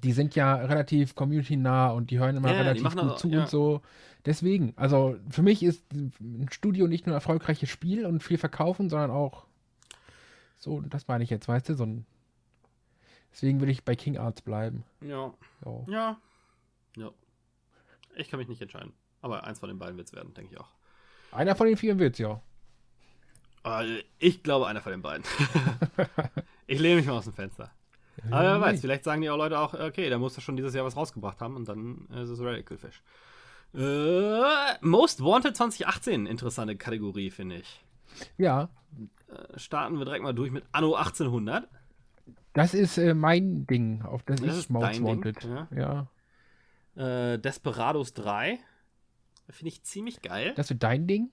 [0.04, 3.42] die sind ja relativ community-nah und die hören immer Ja, relativ gut auch- zu ja.
[3.42, 3.82] und so.
[4.26, 8.90] Deswegen, also für mich ist ein Studio nicht nur ein erfolgreiches Spiel und viel verkaufen,
[8.90, 9.46] sondern auch
[10.58, 12.06] so, das meine ich jetzt, weißt du, so ein.
[13.32, 14.84] Deswegen würde ich bei King Arts bleiben.
[15.02, 15.34] Ja.
[15.64, 15.86] So.
[15.90, 16.18] Ja.
[16.98, 17.10] Ja.
[18.16, 18.92] Ich kann mich nicht entscheiden.
[19.22, 20.68] Aber eins von den beiden wird es werden, denke ich auch.
[21.32, 22.42] Einer von den vier wird's ja.
[23.64, 25.24] Äh, Ich glaube, einer von den beiden.
[26.68, 27.72] ich lehne mich mal aus dem Fenster.
[28.30, 30.74] Aber wer weiß, vielleicht sagen die auch Leute auch, okay, da muss er schon dieses
[30.74, 33.02] Jahr was rausgebracht haben und dann ist es Radical Fish.
[33.74, 37.84] Äh, Most Wanted 2018, interessante Kategorie, finde ich.
[38.38, 38.70] Ja,
[39.30, 41.68] Äh, starten wir direkt mal durch mit Anno 1800.
[42.54, 45.44] das ist äh, mein Ding, auf das, Das ich ist Most dein Ding, Wanted.
[45.46, 46.08] ja.
[46.98, 47.34] ja.
[47.34, 48.60] Äh, Desperados 3.
[49.50, 50.54] Finde ich ziemlich geil.
[50.58, 51.30] Das wird dein Ding.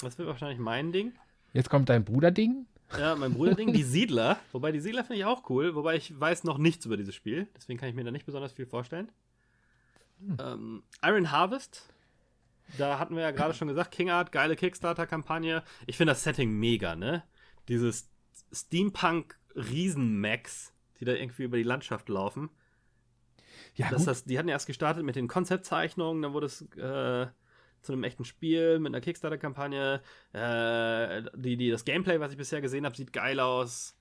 [0.00, 1.12] Das wird wahrscheinlich mein Ding.
[1.52, 2.66] Jetzt kommt dein Bruder-Ding.
[2.98, 3.72] Ja, mein Bruder-Ding.
[3.72, 4.38] Die Siedler.
[4.52, 5.74] Wobei, die Siedler finde ich auch cool.
[5.74, 7.46] Wobei ich weiß noch nichts über dieses Spiel.
[7.56, 9.10] Deswegen kann ich mir da nicht besonders viel vorstellen.
[10.20, 10.36] Hm.
[10.40, 11.88] Ähm, Iron Harvest.
[12.78, 15.62] da hatten wir ja gerade schon gesagt, King Art, geile Kickstarter-Kampagne.
[15.86, 17.22] Ich finde das Setting mega, ne?
[17.68, 18.10] Dieses
[18.52, 22.50] Steampunk-Riesen-Max, die da irgendwie über die Landschaft laufen.
[23.74, 27.26] Ja, das, die hatten erst gestartet mit den Konzeptzeichnungen, dann wurde es äh,
[27.86, 30.02] zu einem echten Spiel mit einer Kickstarter-Kampagne.
[30.32, 33.96] Äh, die, die, das Gameplay, was ich bisher gesehen habe, sieht geil aus.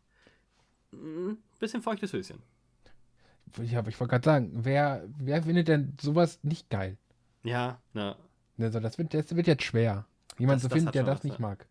[0.91, 2.41] Ein bisschen feuchtes Höschen.
[3.61, 6.97] Ich, ich wollte gerade sagen, wer, wer findet denn sowas nicht geil?
[7.43, 8.17] Ja, ja.
[8.57, 10.05] Also das wird, das wird jetzt schwer.
[10.38, 11.41] Jemand zu finden, der das was, nicht ja.
[11.41, 11.67] mag.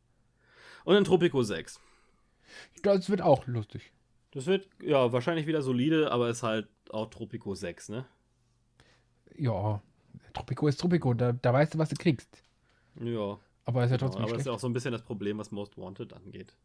[0.84, 1.80] Und in Tropico 6.
[2.82, 3.92] Das wird auch lustig.
[4.32, 8.06] Das wird, ja, wahrscheinlich wieder solide, aber ist halt auch Tropico 6, ne?
[9.36, 9.82] Ja,
[10.32, 12.42] Tropico ist Tropico, da, da weißt du, was du kriegst.
[13.00, 13.38] Ja.
[13.64, 15.50] Aber ist ja trotzdem genau, Aber ist ja auch so ein bisschen das Problem, was
[15.50, 16.56] Most Wanted angeht.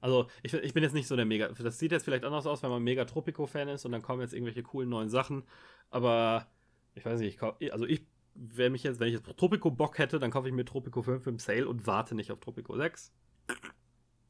[0.00, 1.48] Also, ich, ich bin jetzt nicht so der Mega.
[1.48, 4.34] Das sieht jetzt vielleicht anders aus, wenn man mega Tropico-Fan ist und dann kommen jetzt
[4.34, 5.44] irgendwelche coolen neuen Sachen.
[5.90, 6.46] Aber
[6.94, 10.18] ich weiß nicht, ich also ich, wenn mich jetzt, wenn ich jetzt Tropico Bock hätte,
[10.18, 13.12] dann kaufe ich mir Tropico 5 im Sale und warte nicht auf Tropico 6.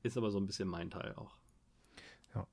[0.02, 1.36] Ist aber so ein bisschen mein Teil auch.
[2.34, 2.46] Ja.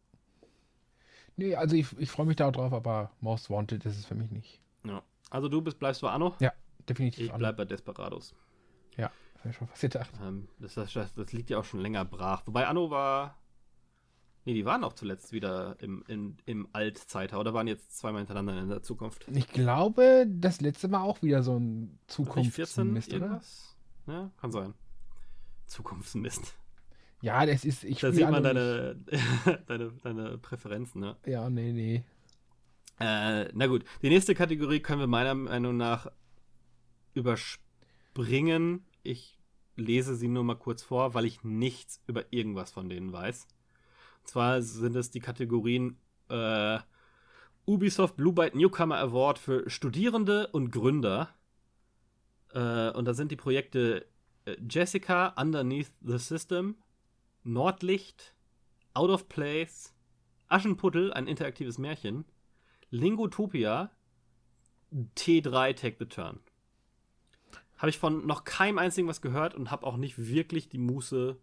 [1.38, 4.32] Nee, also ich, ich freue mich da drauf, aber Most Wanted ist es für mich
[4.32, 4.59] nicht.
[4.86, 5.03] Ja.
[5.34, 6.36] Also du bist, bleibst bei Anno?
[6.40, 6.54] Ja,
[6.88, 7.26] definitiv.
[7.26, 8.36] Ich bleib bei Desperados.
[8.96, 10.12] Ja, das ich schon fast gedacht.
[10.22, 12.44] Ähm, das, das, das, liegt ja auch schon länger brach.
[12.46, 13.40] Wobei Anno war.
[14.46, 18.62] Nee, die waren auch zuletzt wieder im, in, im Altzeitalter oder waren jetzt zweimal hintereinander
[18.62, 19.26] in der Zukunft?
[19.34, 23.42] Ich glaube, das letzte Mal auch wieder so ein Zukunftsmist, oder?
[24.06, 24.76] Ja, kann sein.
[25.66, 26.56] Zukunftsmist.
[27.22, 27.86] Ja, das ist.
[27.86, 28.98] Ich da sieht man deine,
[29.66, 31.16] deine, deine Präferenzen, ne?
[31.26, 32.04] Ja, nee, nee.
[33.00, 36.08] Äh, na gut, die nächste Kategorie können wir meiner Meinung nach
[37.14, 38.86] überspringen.
[39.04, 39.39] Ich
[39.76, 43.48] lese sie nur mal kurz vor, weil ich nichts über irgendwas von denen weiß.
[44.22, 45.98] Und zwar sind es die Kategorien
[46.30, 46.80] äh,
[47.66, 51.30] Ubisoft Blue Byte Newcomer Award für Studierende und Gründer.
[52.54, 54.06] Äh, und da sind die Projekte
[54.46, 56.78] äh, Jessica Underneath the System,
[57.44, 58.36] Nordlicht,
[58.94, 59.94] Out of Place,
[60.48, 62.26] Aschenputtel, ein interaktives Märchen,
[62.94, 63.89] Lingotopia,
[65.18, 66.39] T3 Take the Turn.
[67.78, 71.38] Habe ich von noch keinem einzigen was gehört und habe auch nicht wirklich die Muße,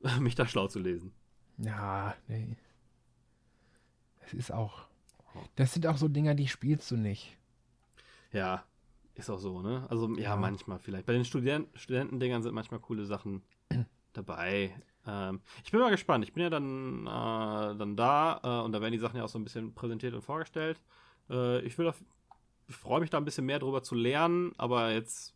[0.20, 1.12] mich da schlau zu lesen.
[1.58, 2.56] Ja, nee.
[4.24, 4.86] Es ist auch.
[5.56, 7.36] Das sind auch so Dinger, die spielst du nicht.
[8.32, 8.64] Ja,
[9.16, 9.86] ist auch so, ne?
[9.90, 10.36] Also, ja, ja.
[10.36, 11.04] manchmal vielleicht.
[11.04, 13.42] Bei den Student Studentendingern sind manchmal coole Sachen
[14.14, 14.74] dabei.
[15.06, 16.24] Ähm, ich bin mal gespannt.
[16.24, 19.28] Ich bin ja dann, äh, dann da äh, und da werden die Sachen ja auch
[19.28, 20.80] so ein bisschen präsentiert und vorgestellt.
[21.30, 21.92] Äh, ich will
[22.68, 25.34] freue mich da ein bisschen mehr drüber zu lernen, aber jetzt,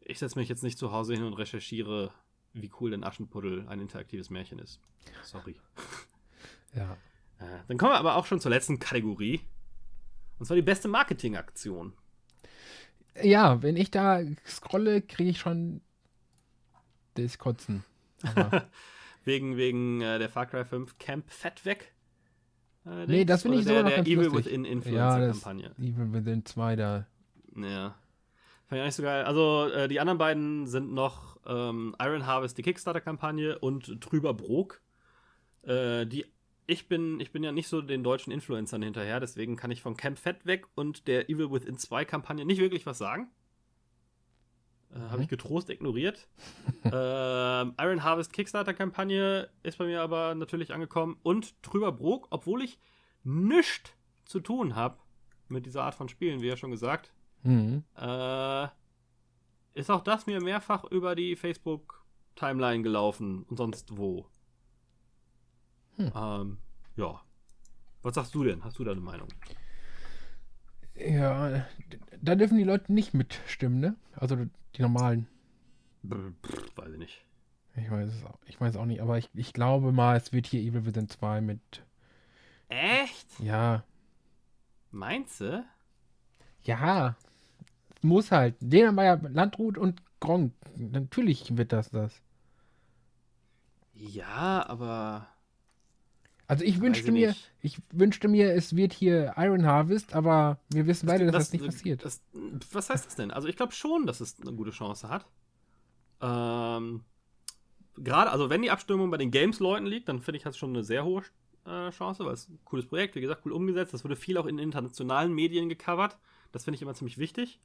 [0.00, 2.10] ich setze mich jetzt nicht zu Hause hin und recherchiere,
[2.52, 4.80] wie cool denn Aschenpuddel ein interaktives Märchen ist.
[5.22, 5.56] Sorry.
[6.74, 6.92] Ja.
[7.38, 9.40] Äh, dann kommen wir aber auch schon zur letzten Kategorie.
[10.38, 11.94] Und zwar die beste Marketingaktion.
[13.22, 15.80] Ja, wenn ich da scrolle, kriege ich schon
[17.14, 17.82] das Kotzen.
[19.26, 21.92] wegen wegen äh, der Far Cry 5 Camp Fett weg.
[22.86, 24.46] Äh, nee, das finde ich sogar noch der Evil lustig.
[24.46, 25.74] Within Influencer-Kampagne.
[25.76, 27.06] Ja, Evil Within 2 da.
[27.56, 27.96] Ja.
[28.68, 29.24] Fand ich nicht so geil.
[29.24, 34.80] Also, äh, die anderen beiden sind noch ähm, Iron Harvest, die Kickstarter-Kampagne, und Trüber Brok.
[35.62, 36.26] Äh, die,
[36.66, 39.96] ich bin, ich bin ja nicht so den deutschen Influencern hinterher, deswegen kann ich von
[39.96, 43.28] Camp Fett weg und der Evil Within 2 Kampagne nicht wirklich was sagen.
[44.94, 45.30] Äh, Habe ich mhm.
[45.30, 46.28] getrost ignoriert.
[46.84, 51.16] ähm, Iron Harvest Kickstarter-Kampagne ist bei mir aber natürlich angekommen.
[51.22, 52.78] Und Trüber Brok, obwohl ich
[53.24, 53.92] nichts
[54.24, 54.98] zu tun habe
[55.48, 57.12] mit dieser Art von Spielen, wie ja schon gesagt,
[57.42, 57.84] mhm.
[57.96, 58.68] äh,
[59.74, 64.26] ist auch das mir mehrfach über die Facebook-Timeline gelaufen und sonst wo.
[65.96, 66.12] Hm.
[66.14, 66.58] Ähm,
[66.96, 67.20] ja.
[68.02, 68.64] Was sagst du denn?
[68.64, 69.28] Hast du da eine Meinung?
[70.94, 71.66] Ja,
[72.22, 73.96] da dürfen die Leute nicht mitstimmen, ne?
[74.14, 74.36] Also
[74.76, 75.26] die normalen.
[76.08, 77.24] Pff, weiß ich nicht.
[77.76, 80.46] Ich weiß es auch, ich weiß auch nicht, aber ich, ich glaube mal, es wird
[80.46, 81.60] hier Evil Within 2 mit.
[82.68, 83.38] Echt?
[83.40, 83.84] Ja.
[84.90, 85.64] Meinst du?
[86.62, 87.16] Ja.
[88.02, 88.56] Muss halt.
[88.60, 90.52] Dänemeyer, Landrut und Gronk.
[90.76, 92.22] Natürlich wird das das.
[93.92, 95.28] Ja, aber.
[96.48, 97.50] Also ich wünschte mir, nicht.
[97.60, 101.64] ich wünschte mir, es wird hier Iron Harvest, aber wir wissen beide, dass das, nicht
[101.64, 102.04] passiert.
[102.04, 102.22] Das,
[102.72, 103.30] was heißt das denn?
[103.30, 105.26] Also ich glaube schon, dass es eine gute Chance hat.
[106.20, 107.02] Ähm,
[107.98, 110.84] Gerade, also wenn die Abstimmung bei den Games-Leuten liegt, dann finde ich das schon eine
[110.84, 111.22] sehr hohe
[111.64, 113.94] äh, Chance, weil es ein cooles Projekt, wie gesagt, cool umgesetzt.
[113.94, 116.18] Das wurde viel auch in internationalen Medien gecovert.
[116.52, 117.58] Das finde ich immer ziemlich wichtig.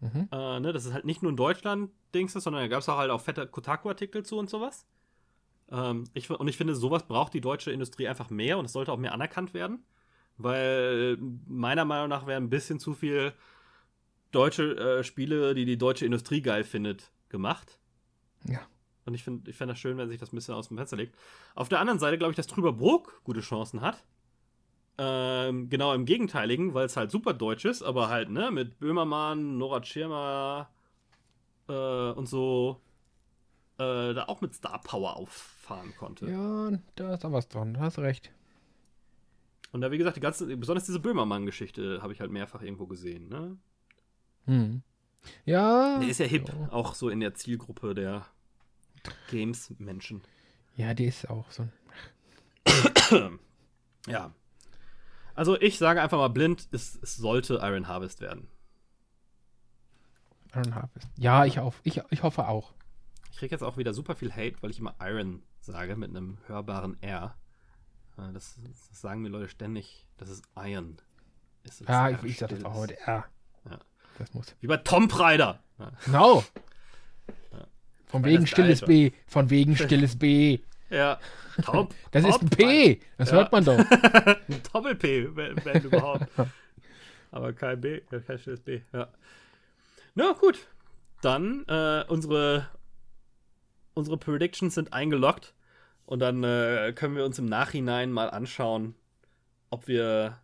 [0.00, 0.28] Mhm.
[0.30, 2.98] Äh, ne, das ist halt nicht nur in Deutschland Dings, sondern da gab es auch
[2.98, 4.86] halt auch fette Kotaku-Artikel zu und sowas.
[5.70, 8.92] Ähm, ich, und ich finde, sowas braucht die deutsche Industrie einfach mehr und es sollte
[8.92, 9.84] auch mehr anerkannt werden.
[10.36, 13.32] Weil meiner Meinung nach wäre ein bisschen zu viel
[14.30, 17.78] deutsche äh, Spiele, die die deutsche Industrie geil findet, gemacht.
[18.46, 18.60] Ja.
[19.04, 20.96] Und ich finde ich find das schön, wenn sich das ein bisschen aus dem Fenster
[20.96, 21.16] legt.
[21.54, 24.04] Auf der anderen Seite glaube ich, dass Trüberbrook gute Chancen hat.
[24.98, 29.56] Ähm, genau im Gegenteiligen, weil es halt super deutsch ist, aber halt, ne, mit Böhmermann,
[29.56, 30.68] Nora Tschirmer
[31.68, 32.80] äh, und so
[33.78, 36.28] äh, da auch mit Star Power auffahren konnte.
[36.28, 38.32] Ja, da ist auch was dran, da hast recht.
[39.70, 43.28] Und da, wie gesagt, die ganze, besonders diese Böhmermann-Geschichte habe ich halt mehrfach irgendwo gesehen,
[43.28, 43.56] ne?
[44.46, 44.82] Hm.
[45.44, 45.98] Ja.
[45.98, 46.72] Der ist ja hip, so.
[46.72, 48.26] auch so in der Zielgruppe der
[49.30, 50.22] Games-Menschen.
[50.74, 51.68] Ja, die ist auch so.
[54.06, 54.32] ja.
[55.34, 58.48] Also ich sage einfach mal blind, es, es sollte Iron Harvest werden.
[60.54, 61.08] Iron Harvest.
[61.16, 62.72] Ja, ich, auf, ich, ich hoffe auch.
[63.38, 66.38] Ich kriege jetzt auch wieder super viel Hate, weil ich immer Iron sage mit einem
[66.48, 67.36] hörbaren R.
[68.16, 70.96] Äh, das, das sagen mir Leute ständig, das ist Iron.
[71.62, 73.26] Ist ja, ich, ich sage das auch heute R.
[73.70, 73.78] Ja.
[74.18, 74.56] Das muss.
[74.60, 75.62] Wie bei Tom Preider.
[75.78, 75.92] Ja.
[76.04, 76.44] Genau.
[77.52, 77.68] Ja.
[78.06, 79.12] Von wegen stilles B.
[79.28, 80.58] Von wegen stilles B.
[80.90, 81.20] Ja.
[81.62, 81.94] Top.
[82.10, 83.00] Das Top ist ein P.
[83.18, 83.78] Das hört man doch.
[84.48, 86.26] ein Doppel-P, wenn, wenn überhaupt.
[87.30, 88.80] Aber kein B, kein stilles B.
[88.92, 89.06] Ja.
[90.16, 90.66] Na gut.
[91.20, 92.68] Dann äh, unsere
[93.98, 95.54] unsere Predictions sind eingeloggt
[96.06, 98.94] und dann äh, können wir uns im Nachhinein mal anschauen,
[99.70, 100.38] ob wir,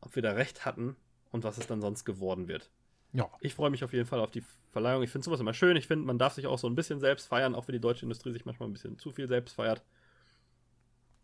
[0.00, 0.96] ob wir da recht hatten
[1.30, 2.70] und was es dann sonst geworden wird.
[3.12, 3.28] Ja.
[3.40, 5.02] Ich freue mich auf jeden Fall auf die Verleihung.
[5.02, 5.76] Ich finde sowas immer schön.
[5.76, 8.04] Ich finde, man darf sich auch so ein bisschen selbst feiern, auch wenn die deutsche
[8.04, 9.82] Industrie sich manchmal ein bisschen zu viel selbst feiert.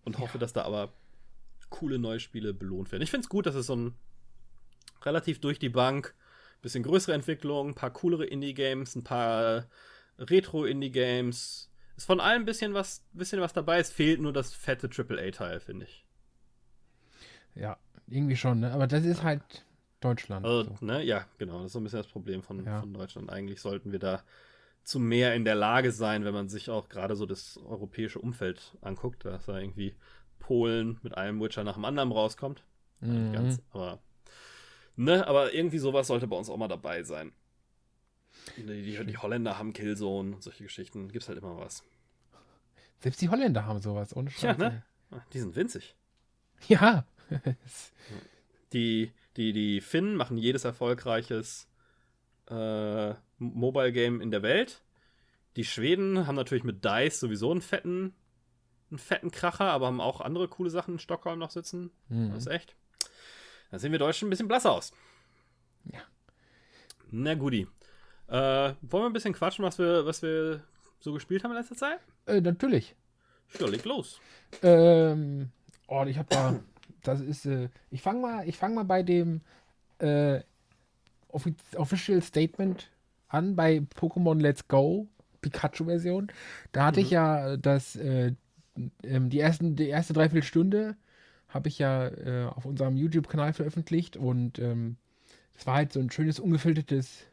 [0.05, 0.41] Und hoffe, ja.
[0.41, 0.93] dass da aber
[1.70, 3.03] coole neue Spiele belohnt werden.
[3.03, 3.95] Ich finde es gut, dass es so ein
[5.03, 6.14] relativ durch die Bank,
[6.62, 9.66] bisschen größere Entwicklung, ein paar coolere Indie-Games, ein paar
[10.18, 13.78] Retro-Indie-Games, ist von allem ein bisschen was, bisschen was dabei.
[13.78, 16.05] Es fehlt nur das fette AAA-Teil, finde ich.
[17.55, 18.72] Ja, irgendwie schon, ne?
[18.72, 19.64] Aber das ist halt
[20.01, 20.45] Deutschland.
[20.45, 20.84] Also, so.
[20.84, 21.03] ne?
[21.03, 21.59] Ja, genau.
[21.59, 22.80] Das ist so ein bisschen das Problem von, ja.
[22.80, 23.30] von Deutschland.
[23.30, 24.22] Eigentlich sollten wir da
[24.82, 28.76] zu mehr in der Lage sein, wenn man sich auch gerade so das europäische Umfeld
[28.82, 29.97] anguckt, dass da irgendwie
[30.38, 32.64] Polen mit einem Witcher nach dem anderen rauskommt.
[33.01, 33.32] Mhm.
[33.32, 34.01] Ganz, aber,
[34.97, 37.32] ne, aber irgendwie sowas sollte bei uns auch mal dabei sein.
[38.57, 41.11] Die, die, die Holländer haben Killzone und solche Geschichten.
[41.11, 41.82] Gibt's halt immer was.
[43.01, 44.47] Selbst die Holländer haben sowas, ohne Scheiße.
[44.47, 44.82] Ja, ne?
[45.32, 45.95] Die sind winzig.
[46.68, 47.07] Ja.
[48.72, 51.68] die, die, die Finnen machen jedes erfolgreiches
[52.49, 54.82] äh, Mobile Game in der Welt.
[55.57, 58.14] Die Schweden haben natürlich mit DICE sowieso einen fetten,
[58.90, 61.90] einen fetten Kracher, aber haben auch andere coole Sachen in Stockholm noch sitzen.
[62.09, 62.30] Mhm.
[62.30, 62.76] Das ist echt.
[63.70, 64.92] Da sehen wir Deutschen ein bisschen blass aus.
[65.92, 66.01] Ja.
[67.11, 67.68] Na guti.
[68.29, 70.62] Äh, wollen wir ein bisschen quatschen, was wir, was wir
[71.01, 72.01] so gespielt haben in letzter Zeit?
[72.27, 72.95] Äh, natürlich.
[73.59, 74.20] Ja, leg los.
[74.62, 75.51] Ähm,
[75.87, 76.59] oh, ich hab da,
[77.03, 79.43] das ist, äh, ich fange mal, ich fange mal bei dem
[79.99, 80.41] äh,
[81.77, 82.91] Official Statement
[83.29, 85.09] an, bei Pokémon Let's Go,
[85.41, 86.29] Pikachu-Version.
[86.72, 87.07] Da hatte mhm.
[87.07, 88.33] ich ja das, äh,
[89.03, 90.97] ähm, die, ersten, die erste Dreiviertelstunde
[91.49, 94.97] habe ich ja äh, auf unserem YouTube-Kanal veröffentlicht und ähm,
[95.55, 97.27] es war halt so ein schönes, ungefiltertes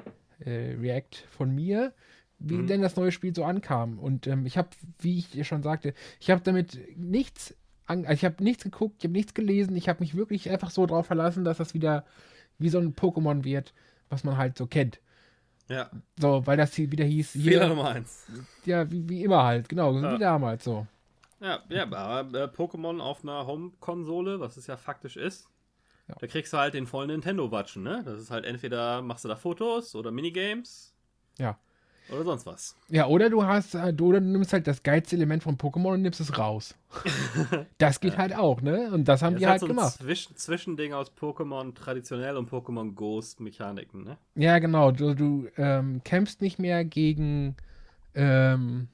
[0.45, 1.93] äh, React von mir,
[2.39, 2.67] wie mhm.
[2.67, 3.99] denn das neue Spiel so ankam.
[3.99, 4.69] Und ähm, ich habe,
[4.99, 8.95] wie ich dir schon sagte, ich habe damit nichts, an, also ich habe nichts geguckt,
[8.99, 12.05] ich habe nichts gelesen, ich habe mich wirklich einfach so drauf verlassen, dass das wieder
[12.57, 13.73] wie so ein Pokémon wird,
[14.09, 14.99] was man halt so kennt.
[15.67, 15.89] Ja.
[16.19, 17.31] So, weil das hier wieder hieß.
[17.31, 18.27] Fehler Nummer eins.
[18.65, 20.13] Ja, wie, wie immer halt, genau, ja.
[20.13, 20.85] wie damals so.
[21.39, 25.47] Ja, ja aber äh, Pokémon auf einer Home-Konsole, was es ja faktisch ist,
[26.07, 26.15] ja.
[26.19, 28.01] Da kriegst du halt den vollen Nintendo-Watschen, ne?
[28.05, 30.93] Das ist halt entweder machst du da Fotos oder Minigames.
[31.37, 31.57] Ja.
[32.11, 32.75] Oder sonst was.
[32.89, 36.19] Ja, oder du hast, oder du nimmst halt das geilste Element von Pokémon und nimmst
[36.19, 36.75] es raus.
[37.77, 38.19] das geht ja.
[38.19, 38.91] halt auch, ne?
[38.91, 39.93] Und das haben ja, die halt, halt so gemacht.
[39.93, 44.17] Zwischen, Zwischending aus Pokémon traditionell und Pokémon Ghost Mechaniken, ne?
[44.35, 44.91] Ja, genau.
[44.91, 47.55] Du, du ähm, kämpfst nicht mehr gegen,
[48.13, 48.89] ähm,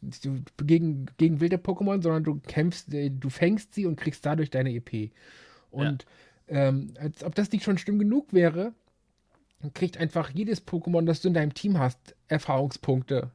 [0.00, 4.50] du, gegen, gegen wilde Pokémon, sondern du kämpfst, äh, du fängst sie und kriegst dadurch
[4.50, 5.12] deine EP.
[5.70, 6.08] Und ja.
[6.50, 8.74] Ähm, als ob das nicht schon schlimm genug wäre,
[9.72, 13.30] kriegt einfach jedes Pokémon, das du in deinem Team hast, Erfahrungspunkte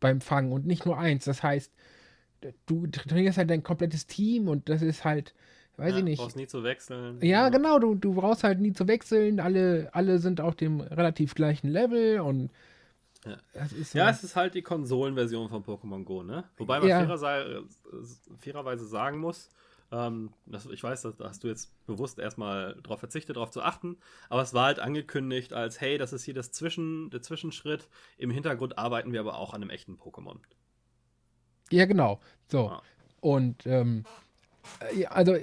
[0.00, 1.24] beim Fangen und nicht nur eins.
[1.24, 1.72] Das heißt,
[2.66, 5.34] du trainierst halt dein komplettes Team und das ist halt,
[5.76, 6.18] weiß ja, ich nicht.
[6.18, 7.18] Du brauchst nie zu wechseln.
[7.22, 9.40] Ja, genau, du, du brauchst halt nie zu wechseln.
[9.40, 12.50] Alle, alle sind auf dem relativ gleichen Level und
[13.24, 13.36] ja.
[13.82, 16.44] So ja, es ist halt die Konsolenversion von Pokémon Go, ne?
[16.56, 17.64] Wobei man fairerweise,
[18.38, 19.50] fairerweise sagen muss,
[19.90, 23.96] ähm, das, ich weiß, da hast du jetzt bewusst erstmal darauf verzichtet, darauf zu achten,
[24.28, 27.88] aber es war halt angekündigt als, hey, das ist hier das Zwischen, der Zwischenschritt.
[28.16, 30.36] Im Hintergrund arbeiten wir aber auch an einem echten Pokémon.
[31.70, 32.20] Ja, genau.
[32.48, 32.66] So.
[32.66, 32.82] Ja.
[33.20, 34.04] Und ähm,
[34.80, 35.36] Äh, also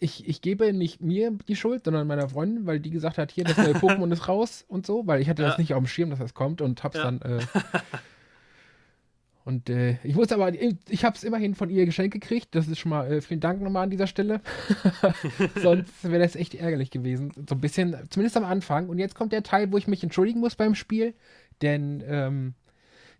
[0.00, 3.44] ich, ich gebe nicht mir die Schuld, sondern meiner Freundin, weil die gesagt hat, hier,
[3.44, 5.48] das neue Pokémon ist raus und so, weil ich hatte ja.
[5.48, 7.04] das nicht auf dem Schirm, dass das kommt und hab's ja.
[7.04, 7.22] dann.
[7.22, 7.40] Äh,
[9.48, 12.54] und äh, ich muss aber, ich habe es immerhin von ihr geschenkt gekriegt.
[12.54, 14.42] Das ist schon mal, äh, vielen Dank nochmal an dieser Stelle.
[15.62, 17.32] Sonst wäre das echt ärgerlich gewesen.
[17.48, 18.90] So ein bisschen, zumindest am Anfang.
[18.90, 21.14] Und jetzt kommt der Teil, wo ich mich entschuldigen muss beim Spiel.
[21.62, 22.52] Denn ähm,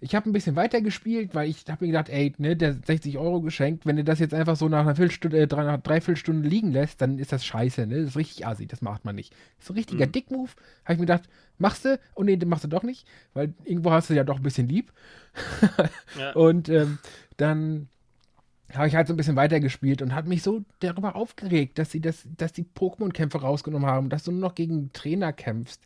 [0.00, 3.18] ich habe ein bisschen weiter gespielt, weil ich habe mir gedacht, ey, ne, der 60
[3.18, 6.48] Euro geschenkt, wenn du das jetzt einfach so nach einer Viertelstunde, äh, drei, nach Dreiviertelstunde
[6.48, 8.02] liegen lässt, dann ist das scheiße, ne?
[8.02, 9.32] Das ist richtig assi, das macht man nicht.
[9.32, 10.12] Das ist ein richtiger mhm.
[10.12, 10.54] Dickmove.
[10.84, 11.28] Habe ich mir gedacht,
[11.58, 11.98] machst du?
[12.14, 14.68] Und nee, den machst du doch nicht, weil irgendwo hast du ja doch ein bisschen
[14.68, 14.92] lieb.
[16.16, 16.32] ja.
[16.34, 16.98] Und ähm,
[17.36, 17.88] dann
[18.72, 22.00] habe ich halt so ein bisschen weitergespielt und hat mich so darüber aufgeregt, dass sie
[22.00, 25.80] das, dass die Pokémon-Kämpfe rausgenommen haben, dass du nur noch gegen Trainer kämpfst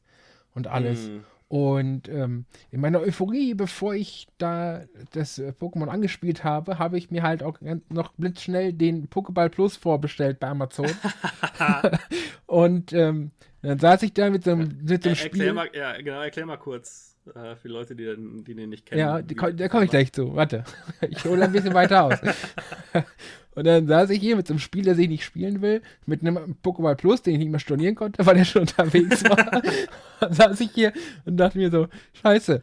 [0.55, 1.09] und alles.
[1.09, 1.25] Mhm.
[1.53, 7.11] Und ähm, in meiner Euphorie, bevor ich da das äh, Pokémon angespielt habe, habe ich
[7.11, 7.59] mir halt auch
[7.91, 10.91] noch blitzschnell den Pokéball Plus vorbestellt bei Amazon.
[12.47, 15.53] und ähm, dann saß ich da mit so einem, mit so einem Spiel.
[15.53, 19.01] Mal, ja, genau, erklär mal kurz äh, für Leute, die, die den nicht kennen.
[19.01, 20.35] Ja, da komme ich gleich zu.
[20.35, 20.65] Warte,
[21.09, 22.19] ich hole ein bisschen weiter aus.
[23.55, 26.23] Und dann saß ich hier mit so einem Spiel, das ich nicht spielen will, mit
[26.23, 29.63] einem Pokéball Plus, den ich nicht mehr stornieren konnte, weil er schon unterwegs war.
[30.21, 30.93] dann saß ich hier
[31.27, 31.89] und dachte mir so,
[32.23, 32.63] scheiße,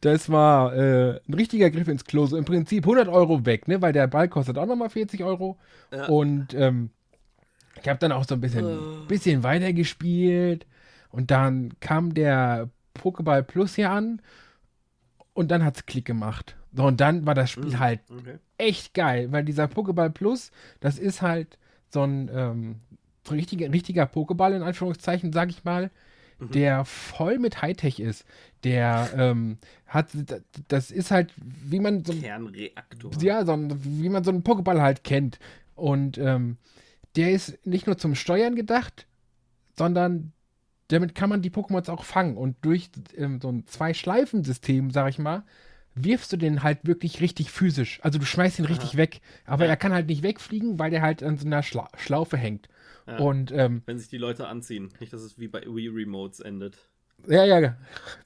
[0.00, 2.26] das war äh, ein richtiger Griff ins Klo.
[2.26, 3.82] So im Prinzip 100 Euro weg, ne?
[3.82, 5.58] Weil der Ball kostet auch nochmal 40 Euro.
[5.92, 6.06] Ja.
[6.06, 6.90] Und ähm,
[7.82, 9.06] ich habe dann auch so ein bisschen, uh.
[9.08, 10.66] bisschen weiter gespielt.
[11.10, 14.20] Und dann kam der Pokéball Plus hier an.
[15.32, 16.56] Und dann hat es Klick gemacht.
[16.72, 17.78] So, und dann war das Spiel mhm.
[17.78, 18.38] halt okay.
[18.58, 22.76] echt geil, weil dieser Pokéball Plus, das ist halt so ein ähm,
[23.30, 25.90] richtiger, richtiger Pokéball, in Anführungszeichen, sag ich mal,
[26.38, 26.50] mhm.
[26.52, 28.24] der voll mit Hightech ist.
[28.62, 30.08] Der ähm, hat,
[30.68, 33.12] das ist halt, wie man so Kernreaktor.
[33.20, 35.38] Ja, so ein, wie man so einen Pokéball halt kennt.
[35.74, 36.56] Und ähm,
[37.16, 39.06] der ist nicht nur zum Steuern gedacht,
[39.76, 40.32] sondern
[40.92, 42.36] damit kann man die Pokémons auch fangen.
[42.36, 45.44] Und durch ähm, so ein Zwei-Schleifen-System, sag ich mal,
[45.94, 48.00] wirfst du den halt wirklich richtig physisch.
[48.02, 48.98] Also du schmeißt ihn richtig Aha.
[48.98, 49.20] weg.
[49.44, 49.70] Aber ja.
[49.70, 52.68] er kann halt nicht wegfliegen, weil der halt an so einer Schla Schlaufe hängt.
[53.06, 53.18] Ja.
[53.18, 54.90] Und, ähm, Wenn sich die Leute anziehen.
[55.00, 56.78] Nicht, dass es wie bei Wii Remotes endet.
[57.26, 57.76] Ja, ja.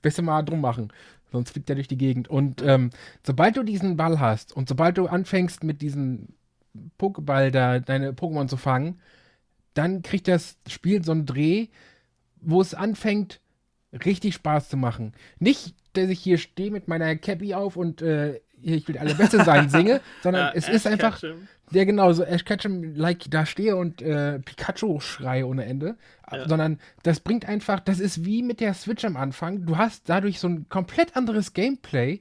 [0.03, 0.93] Besser mal drum machen.
[1.33, 2.29] Sonst fliegt er durch die Gegend.
[2.29, 2.91] Und ähm,
[3.25, 6.29] sobald du diesen Ball hast und sobald du anfängst mit diesem
[6.99, 9.01] Pokéball da deine Pokémon zu fangen,
[9.75, 11.69] dann kriegt das Spiel so einen Dreh,
[12.45, 13.41] wo es anfängt,
[14.05, 15.13] richtig Spaß zu machen.
[15.39, 19.45] Nicht dass ich hier stehe mit meiner Cappy auf und äh, ich will alle Beste
[19.45, 21.49] sein singe, sondern ja, es Ash ist einfach Ketchum.
[21.71, 25.97] der genau so Ash Ketchum like da stehe und äh, Pikachu schreie ohne Ende,
[26.31, 26.49] ja.
[26.49, 29.67] sondern das bringt einfach, das ist wie mit der Switch am Anfang.
[29.67, 32.21] Du hast dadurch so ein komplett anderes Gameplay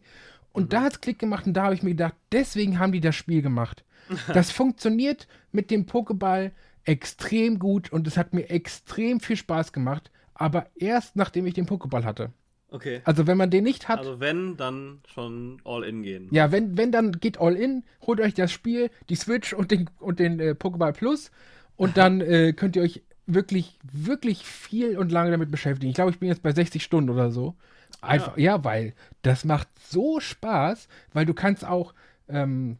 [0.51, 0.69] und mhm.
[0.69, 3.15] da hat es Klick gemacht und da habe ich mir gedacht, deswegen haben die das
[3.15, 3.83] Spiel gemacht.
[4.33, 6.51] das funktioniert mit dem Pokéball
[6.85, 11.67] extrem gut und es hat mir extrem viel Spaß gemacht, aber erst nachdem ich den
[11.67, 12.31] Pokéball hatte.
[12.69, 13.01] Okay.
[13.05, 13.99] Also wenn man den nicht hat.
[13.99, 16.27] Also wenn, dann schon all in gehen.
[16.31, 19.89] Ja, wenn, wenn dann geht all in, holt euch das Spiel, die Switch und den,
[19.99, 21.31] und den äh, Pokéball Plus
[21.75, 25.89] und dann äh, könnt ihr euch wirklich, wirklich viel und lange damit beschäftigen.
[25.89, 27.55] Ich glaube, ich bin jetzt bei 60 Stunden oder so.
[28.01, 28.55] Einfach, ja.
[28.55, 31.93] ja, weil das macht so Spaß, weil du kannst auch
[32.27, 32.77] ähm,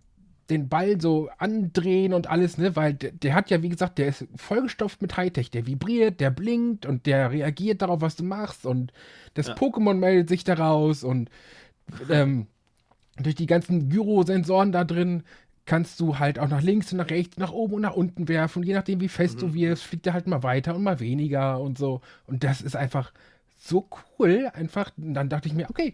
[0.53, 2.75] den Ball so andrehen und alles, ne?
[2.75, 5.51] Weil der, der, hat ja, wie gesagt, der ist vollgestopft mit Hightech.
[5.51, 8.65] Der vibriert, der blinkt und der reagiert darauf, was du machst.
[8.65, 8.93] Und
[9.33, 9.55] das ja.
[9.55, 11.29] Pokémon meldet sich daraus und
[12.09, 12.47] ähm,
[13.17, 15.23] durch die ganzen Gyrosensoren da drin
[15.65, 18.59] kannst du halt auch nach links und nach rechts, nach oben und nach unten werfen.
[18.59, 19.39] Und je nachdem, wie fest mhm.
[19.39, 22.01] du wirst, fliegt er halt mal weiter und mal weniger und so.
[22.27, 23.13] Und das ist einfach
[23.57, 23.87] so
[24.19, 24.49] cool.
[24.53, 25.93] Einfach, und dann dachte ich mir, okay,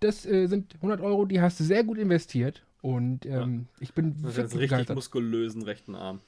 [0.00, 2.62] das äh, sind 100 Euro, die hast du sehr gut investiert.
[2.82, 3.76] Und ähm, ja.
[3.80, 4.96] ich bin das ist richtig begeistert.
[4.96, 6.20] muskulösen rechten Arm.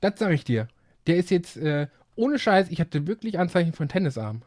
[0.00, 0.68] Das sage ich dir.
[1.06, 4.42] Der ist jetzt äh, ohne Scheiß, ich hatte wirklich Anzeichen von Tennisarm.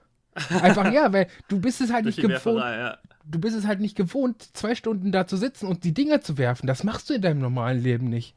[0.62, 2.60] Einfach ja, weil du bist es halt nicht gewohnt.
[2.60, 2.98] Ja.
[3.26, 6.38] Du bist es halt nicht gewohnt, zwei Stunden da zu sitzen und die Dinger zu
[6.38, 6.68] werfen.
[6.68, 8.36] Das machst du in deinem normalen Leben nicht.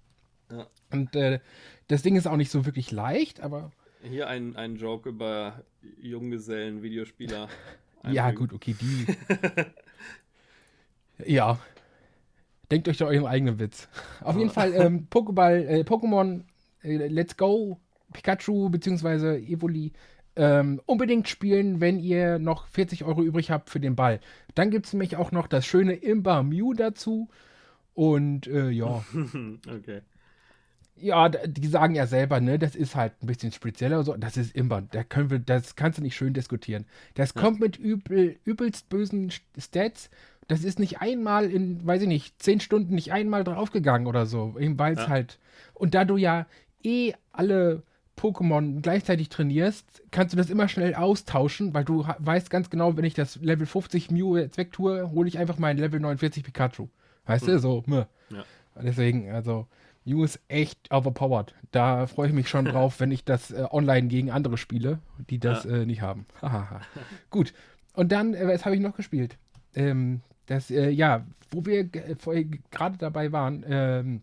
[0.50, 0.66] Ja.
[0.90, 1.40] Und äh,
[1.88, 3.70] das Ding ist auch nicht so wirklich leicht, aber.
[4.02, 5.62] Hier ein, ein Joke über
[6.00, 7.48] Junggesellen-Videospieler.
[8.10, 9.06] ja, gut, okay, die.
[11.32, 11.58] ja,
[12.74, 13.86] Denkt euch doch euren eigenen Witz.
[14.20, 16.42] Auf jeden Fall, ähm, Pokéball, äh, Pokémon
[16.82, 17.78] äh, Let's Go,
[18.12, 19.36] Pikachu bzw.
[19.36, 19.92] Evoli
[20.34, 24.18] ähm, unbedingt spielen, wenn ihr noch 40 Euro übrig habt für den Ball.
[24.56, 27.28] Dann gibt es nämlich auch noch das schöne Imba Mew dazu.
[27.94, 29.04] Und äh, ja.
[29.72, 30.00] okay.
[30.96, 34.16] Ja, die sagen ja selber, ne, das ist halt ein bisschen spezieller so.
[34.16, 34.80] Das ist Imba.
[34.80, 36.86] Da können wir, das kannst du nicht schön diskutieren.
[37.14, 40.10] Das kommt mit übel, übelst bösen Stats
[40.48, 44.54] das ist nicht einmal in, weiß ich nicht, zehn Stunden nicht einmal draufgegangen oder so.
[44.56, 45.08] Weil es ja.
[45.08, 45.38] halt.
[45.72, 46.46] Und da du ja
[46.82, 47.82] eh alle
[48.16, 53.04] Pokémon gleichzeitig trainierst, kannst du das immer schnell austauschen, weil du weißt ganz genau, wenn
[53.04, 56.88] ich das Level 50 Mew jetzt wegtue, hole ich einfach meinen Level 49 Pikachu.
[57.26, 57.50] Weißt mhm.
[57.50, 58.06] du, so, mh.
[58.30, 58.44] Ja.
[58.82, 59.66] Deswegen, also,
[60.04, 61.54] Mew ist echt overpowered.
[61.70, 64.98] Da freue ich mich schon drauf, wenn ich das äh, online gegen andere spiele,
[65.30, 65.78] die das ja.
[65.78, 66.26] äh, nicht haben.
[67.30, 67.54] Gut.
[67.94, 69.36] Und dann, äh, was habe ich noch gespielt?
[69.74, 74.22] Ähm, das, äh, ja, wo wir gerade dabei waren, ähm,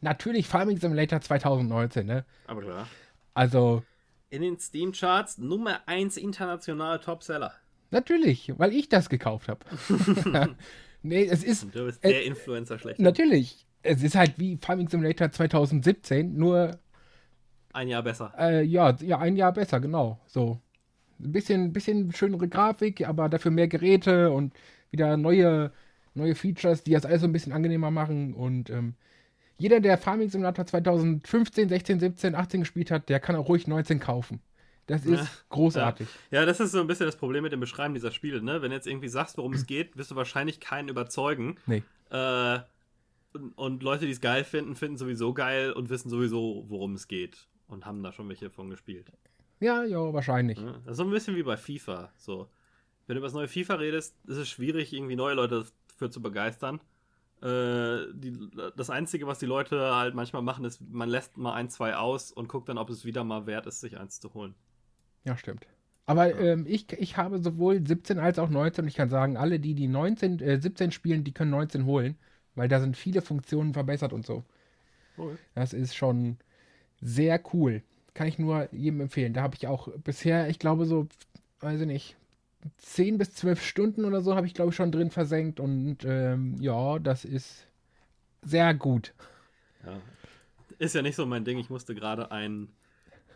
[0.00, 2.24] natürlich Farming Simulator 2019, ne?
[2.46, 2.88] Aber klar.
[3.34, 3.82] Also.
[4.30, 7.52] In den Steam-Charts Nummer 1 international Topseller.
[7.90, 9.60] Natürlich, weil ich das gekauft habe.
[11.02, 11.74] nee, es ist.
[11.74, 12.98] du bist der äh, Influencer schlecht.
[12.98, 13.66] Natürlich.
[13.82, 16.78] Es ist halt wie Farming Simulator 2017, nur.
[17.72, 18.32] Ein Jahr besser.
[18.38, 20.20] Äh, ja, ja, ein Jahr besser, genau.
[20.26, 20.60] So.
[21.20, 24.52] Ein bisschen, bisschen schönere Grafik, aber dafür mehr Geräte und
[24.94, 25.72] wieder neue,
[26.14, 28.32] neue Features, die das alles so ein bisschen angenehmer machen.
[28.32, 28.94] Und ähm,
[29.58, 33.98] jeder, der Farming Simulator 2015, 16, 17, 18 gespielt hat, der kann auch ruhig 19
[33.98, 34.40] kaufen.
[34.86, 36.06] Das ist ja, großartig.
[36.30, 36.40] Ja.
[36.40, 36.46] ja.
[36.46, 38.62] das ist so ein bisschen das Problem mit dem Beschreiben dieser Spiele, ne?
[38.62, 41.56] Wenn du jetzt irgendwie sagst, worum es geht, wirst du wahrscheinlich keinen überzeugen.
[41.66, 41.82] Nee.
[42.10, 42.58] Äh,
[43.32, 47.08] und, und, Leute, die es geil finden, finden sowieso geil und wissen sowieso, worum es
[47.08, 47.48] geht.
[47.66, 49.10] Und haben da schon welche von gespielt.
[49.58, 50.58] Ja, ja, wahrscheinlich.
[50.58, 52.12] Ja, das ist so ein bisschen wie bei FIFA.
[52.18, 52.48] So.
[53.06, 56.22] Wenn du über das neue FIFA redest, ist es schwierig, irgendwie neue Leute dafür zu
[56.22, 56.80] begeistern.
[57.42, 61.68] Äh, die, das Einzige, was die Leute halt manchmal machen, ist, man lässt mal ein,
[61.68, 64.54] zwei aus und guckt dann, ob es wieder mal wert ist, sich eins zu holen.
[65.24, 65.66] Ja, stimmt.
[66.06, 66.52] Aber ja.
[66.52, 69.74] ähm, ich, ich habe sowohl 17 als auch 19 und ich kann sagen, alle, die
[69.74, 72.16] die 19, äh, 17 spielen, die können 19 holen,
[72.54, 74.44] weil da sind viele Funktionen verbessert und so.
[75.16, 75.36] Okay.
[75.54, 76.38] Das ist schon
[77.00, 77.82] sehr cool.
[78.14, 79.34] Kann ich nur jedem empfehlen.
[79.34, 81.08] Da habe ich auch bisher, ich glaube, so,
[81.60, 82.16] weiß ich nicht,
[82.78, 85.60] 10 bis 12 Stunden oder so habe ich, glaube ich, schon drin versenkt.
[85.60, 87.66] Und ähm, ja, das ist
[88.42, 89.14] sehr gut.
[89.84, 90.00] Ja.
[90.78, 91.58] Ist ja nicht so mein Ding.
[91.58, 92.72] Ich musste gerade einen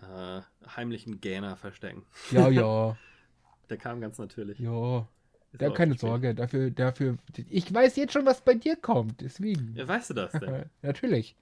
[0.02, 0.40] äh,
[0.76, 2.02] heimlichen Gähner verstecken.
[2.30, 2.96] Ja, ja.
[3.70, 4.58] Der kam ganz natürlich.
[4.58, 5.06] Ja.
[5.52, 7.16] Da keine Sorge, dafür, dafür.
[7.48, 9.74] Ich weiß jetzt schon, was bei dir kommt, deswegen.
[9.74, 10.66] Ja, weißt du das denn?
[10.82, 11.36] Natürlich.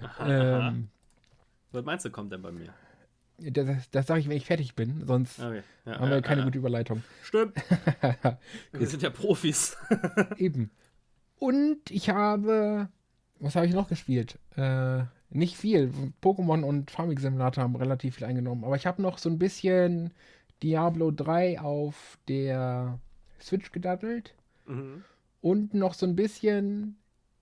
[0.00, 0.88] Aha, ähm,
[1.70, 2.74] Was meinst du, kommt denn bei mir?
[3.38, 5.62] Das, das sage ich, wenn ich fertig bin, sonst okay.
[5.84, 7.02] ja, haben wir ja, keine gute Überleitung.
[7.22, 7.54] Stimmt.
[8.72, 9.76] wir sind ja Profis.
[10.36, 10.70] Eben.
[11.38, 12.88] Und ich habe.
[13.38, 14.38] Was habe ich noch gespielt?
[14.56, 15.92] Äh, nicht viel.
[16.22, 18.64] Pokémon und Farming Simulator haben relativ viel eingenommen.
[18.64, 20.12] Aber ich habe noch so ein bisschen
[20.62, 22.98] Diablo 3 auf der
[23.40, 24.34] Switch gedattelt.
[24.66, 25.04] Mhm.
[25.42, 26.96] Und noch so ein bisschen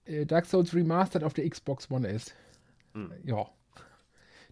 [0.05, 2.35] äh, Dark Souls Remastered auf der Xbox One S.
[2.95, 3.13] Mhm.
[3.25, 3.47] Ja.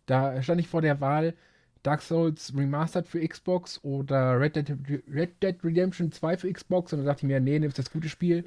[0.07, 1.35] Da stand ich vor der Wahl
[1.83, 7.01] Dark Souls Remastered für Xbox oder Red Dead, Red Dead Redemption 2 für Xbox und
[7.01, 8.45] dann dachte ich mir, nee, nimmst das gute Spiel.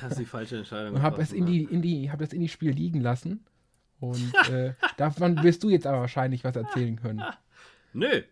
[0.00, 0.94] Das ist die falsche Entscheidung.
[0.94, 3.44] Und habe es in die, in die, hab das Indie-Spiel liegen lassen.
[3.98, 7.22] Und äh, davon wirst du jetzt aber wahrscheinlich was erzählen können.
[7.92, 8.22] Nö,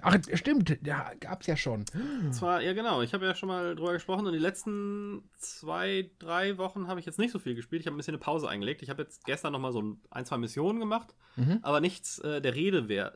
[0.00, 1.84] Ach, stimmt, ja, gab's ja schon.
[2.30, 6.56] Zwar, ja genau, ich habe ja schon mal drüber gesprochen und die letzten zwei, drei
[6.58, 7.80] Wochen habe ich jetzt nicht so viel gespielt.
[7.80, 8.82] Ich habe ein bisschen eine Pause eingelegt.
[8.82, 11.58] Ich habe jetzt gestern noch mal so ein, zwei Missionen gemacht, mhm.
[11.62, 13.14] aber nichts äh, der Rede wer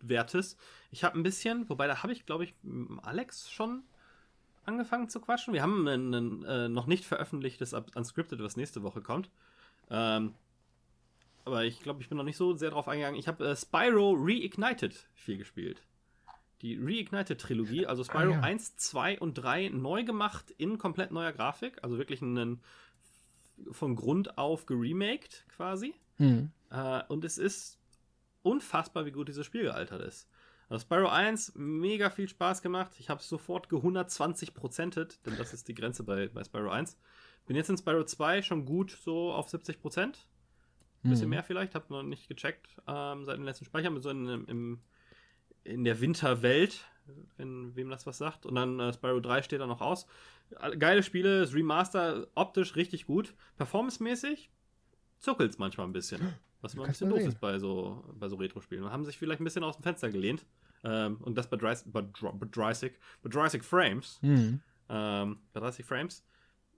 [0.00, 0.56] wertes.
[0.90, 2.54] Ich habe ein bisschen, wobei da habe ich, glaube ich,
[3.02, 3.82] Alex schon
[4.64, 5.54] angefangen zu quatschen.
[5.54, 9.30] Wir haben ein, ein äh, noch nicht veröffentlichtes Unscripted, was nächste Woche kommt.
[9.90, 10.34] Ähm,
[11.46, 13.18] aber ich glaube, ich bin noch nicht so sehr drauf eingegangen.
[13.18, 15.82] Ich habe äh, Spyro Reignited viel gespielt.
[16.62, 18.40] Die Reignited-Trilogie, also Spyro ah, ja.
[18.40, 21.82] 1, 2 und 3 neu gemacht in komplett neuer Grafik.
[21.82, 22.60] Also wirklich einen
[23.70, 25.94] von Grund auf geremaked quasi.
[26.18, 26.50] Mhm.
[26.70, 27.78] Äh, und es ist
[28.42, 30.28] unfassbar, wie gut dieses Spiel gealtert ist.
[30.68, 32.92] Also Spyro 1, mega viel Spaß gemacht.
[32.98, 36.70] Ich habe es sofort ge 120 prozentet, denn das ist die Grenze bei, bei Spyro
[36.70, 36.98] 1.
[37.46, 40.26] Bin jetzt in Spyro 2 schon gut so auf 70 Prozent.
[41.06, 41.30] Ein bisschen mhm.
[41.30, 44.80] mehr vielleicht, habe noch nicht gecheckt ähm, seit dem letzten Speicher, so in, im,
[45.64, 46.84] in der Winterwelt,
[47.36, 48.46] wenn wem das was sagt.
[48.46, 50.06] Und dann äh, Spyro 3 steht da noch aus.
[50.78, 53.34] Geile Spiele, das Remaster optisch richtig gut.
[53.56, 54.50] Performancemäßig
[55.18, 56.20] zuckelt es manchmal ein bisschen.
[56.62, 58.82] Was immer ein bisschen doof ist bei so, bei so Retro-Spielen.
[58.82, 60.46] Und haben sich vielleicht ein bisschen aus dem Fenster gelehnt.
[60.84, 64.18] Ähm, und das bei, Dry, bei, bei, Drysic, bei Drysic Frames.
[64.22, 64.60] Mhm.
[64.88, 66.24] Ähm, bei 30 Frames.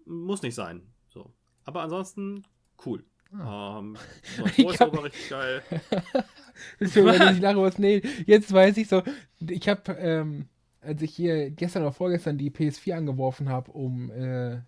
[0.05, 0.83] Muss nicht sein.
[1.09, 1.33] So.
[1.65, 2.45] Aber ansonsten
[2.85, 3.05] cool.
[3.33, 3.79] Ah.
[3.79, 3.97] Um,
[4.57, 5.63] ich hab, richtig geil.
[6.81, 7.79] ich lache was.
[7.79, 9.03] Nee, jetzt weiß ich so.
[9.49, 10.47] Ich habe, ähm,
[10.81, 14.59] als ich hier gestern oder vorgestern die PS4 angeworfen habe, um äh,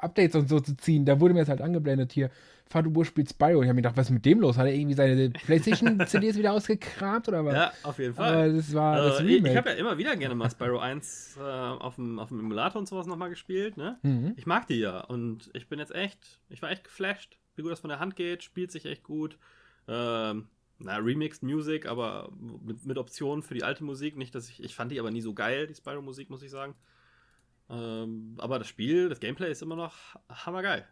[0.00, 2.30] Updates und so zu ziehen, da wurde mir das halt angeblendet hier.
[2.70, 3.62] Fadubo spielt Spyro.
[3.62, 4.58] Ich habe mir gedacht, was ist mit dem los?
[4.58, 7.54] Hat er irgendwie seine PlayStation-CDs wieder ausgekramt oder was?
[7.54, 8.34] Ja, auf jeden Fall.
[8.34, 11.38] Aber das war also, das Ich, ich habe ja immer wieder gerne mal Spyro 1
[11.38, 13.78] äh, auf, dem, auf dem Emulator und sowas nochmal gespielt.
[13.78, 13.98] Ne?
[14.02, 14.34] Mhm.
[14.36, 16.18] Ich mag die ja und ich bin jetzt echt,
[16.50, 19.38] ich war echt geflasht wie gut das von der Hand geht, spielt sich echt gut.
[19.86, 20.48] Ähm,
[20.78, 24.16] na, Remixed Music, aber mit, mit Optionen für die alte Musik.
[24.16, 24.62] Nicht, dass ich.
[24.62, 26.74] Ich fand die aber nie so geil, die Spyro-Musik, muss ich sagen.
[27.68, 29.94] Ähm, aber das Spiel, das Gameplay ist immer noch
[30.28, 30.86] hammergeil.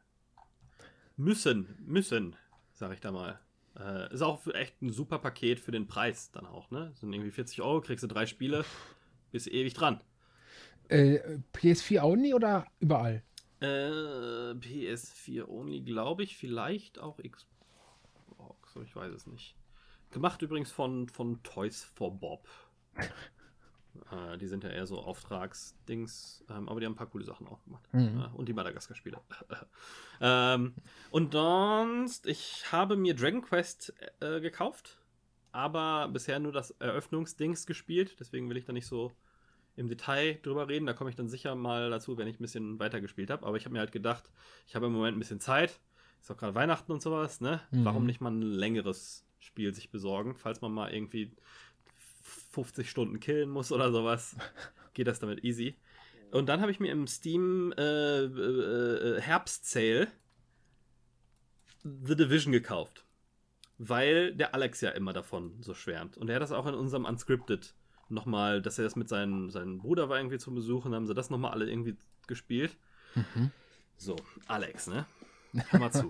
[1.16, 2.36] Müssen, müssen,
[2.74, 3.40] sag ich da mal.
[3.78, 6.92] Äh, ist auch echt ein super Paket für den Preis dann auch, ne?
[6.94, 8.64] Sind irgendwie 40 Euro, kriegst du drei Spiele,
[9.32, 10.00] bist ewig dran.
[10.88, 13.22] Äh, PS4 only oder überall?
[13.60, 19.56] Äh, PS4 only, glaube ich, vielleicht auch Xbox, ich weiß es nicht.
[20.10, 22.46] Gemacht übrigens von, von Toys for Bob.
[22.96, 27.46] äh, die sind ja eher so Auftragsdings, ähm, aber die haben ein paar coole Sachen
[27.46, 27.88] auch gemacht.
[27.92, 28.20] Mhm.
[28.20, 29.20] Äh, und die Madagaskar-Spiele.
[30.20, 30.74] ähm,
[31.10, 35.00] und sonst, ich habe mir Dragon Quest äh, gekauft,
[35.52, 39.12] aber bisher nur das Eröffnungsdings gespielt, deswegen will ich da nicht so
[39.76, 40.86] im Detail drüber reden.
[40.86, 43.46] Da komme ich dann sicher mal dazu, wenn ich ein bisschen weiter gespielt habe.
[43.46, 44.30] Aber ich habe mir halt gedacht,
[44.66, 45.78] ich habe im Moment ein bisschen Zeit.
[46.20, 47.60] Ist auch gerade Weihnachten und sowas, ne?
[47.70, 47.84] Mhm.
[47.84, 51.30] Warum nicht mal ein längeres Spiel sich besorgen, falls man mal irgendwie
[52.50, 54.36] 50 Stunden killen muss oder sowas,
[54.94, 55.76] geht das damit easy.
[56.32, 60.08] Und dann habe ich mir im Steam äh, äh, äh, Herbst-Sale
[61.82, 63.04] The Division gekauft.
[63.78, 66.16] Weil der Alex ja immer davon so schwärmt.
[66.16, 67.74] Und er hat das auch in unserem Unscripted
[68.08, 71.30] nochmal, dass er das mit seinem, seinem Bruder war irgendwie zum Besuchen, haben sie das
[71.30, 71.96] nochmal alle irgendwie
[72.26, 72.76] gespielt.
[73.14, 73.50] Mhm.
[73.96, 75.06] So, Alex, ne?
[75.70, 76.08] Hör mal zu.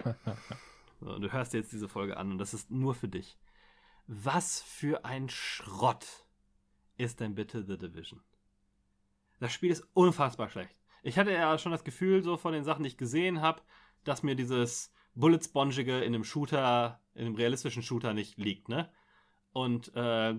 [1.01, 3.38] So, du hörst jetzt diese Folge an und das ist nur für dich.
[4.07, 6.24] Was für ein Schrott
[6.97, 8.20] ist denn bitte The Division?
[9.38, 10.74] Das Spiel ist unfassbar schlecht.
[11.03, 13.62] Ich hatte ja schon das Gefühl, so von den Sachen, die ich gesehen habe,
[14.05, 18.90] dass mir dieses Bullet-Spongige in einem Shooter, in einem realistischen Shooter nicht liegt, ne?
[19.53, 20.34] Und äh,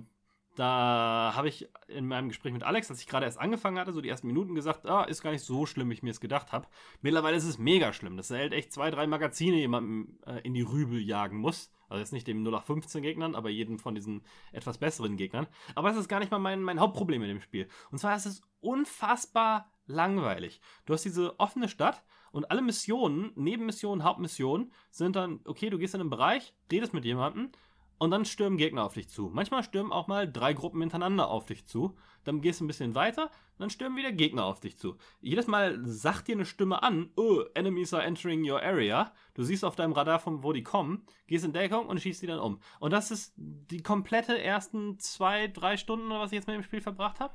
[0.57, 4.01] da habe ich in meinem Gespräch mit Alex, als ich gerade erst angefangen hatte, so
[4.01, 6.51] die ersten Minuten gesagt, ah, ist gar nicht so schlimm, wie ich mir es gedacht
[6.51, 6.67] habe.
[7.01, 8.17] Mittlerweile ist es mega schlimm.
[8.17, 11.71] dass er halt echt zwei, drei Magazine jemandem äh, in die Rübel jagen muss.
[11.89, 15.45] Also jetzt nicht dem 0815 Gegnern, aber jedem von diesen etwas besseren Gegnern.
[15.75, 17.67] Aber es ist gar nicht mal mein, mein Hauptproblem in dem Spiel.
[17.91, 20.59] Und zwar ist es unfassbar langweilig.
[20.87, 25.93] Du hast diese offene Stadt und alle Missionen, Nebenmissionen, Hauptmissionen, sind dann, okay, du gehst
[25.93, 27.51] in einen Bereich, redest mit jemandem
[27.99, 29.29] und dann stürmen Gegner auf dich zu.
[29.33, 31.95] Manchmal stürmen auch mal drei Gruppen hintereinander auf dich zu.
[32.23, 34.97] Dann gehst du ein bisschen weiter, dann stürmen wieder Gegner auf dich zu.
[35.21, 39.13] Jedes Mal sagt dir eine Stimme an, oh, enemies are entering your area.
[39.33, 42.27] Du siehst auf deinem Radar, von wo die kommen, gehst in Deckung und schießt die
[42.27, 42.59] dann um.
[42.79, 46.81] Und das ist die komplette ersten zwei, drei Stunden, was ich jetzt mit dem Spiel
[46.81, 47.33] verbracht habe.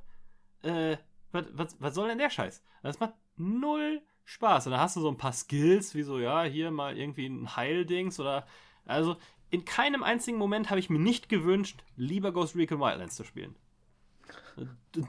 [0.62, 0.98] Äh,
[1.32, 2.62] was, was, was soll denn der Scheiß?
[2.82, 4.66] Das macht null Spaß.
[4.66, 7.56] Und da hast du so ein paar Skills, wie so, ja, hier mal irgendwie ein
[7.56, 8.46] Heildings oder.
[8.84, 9.16] Also,
[9.52, 13.54] in keinem einzigen Moment habe ich mir nicht gewünscht, lieber Ghost Recon Wildlands zu spielen.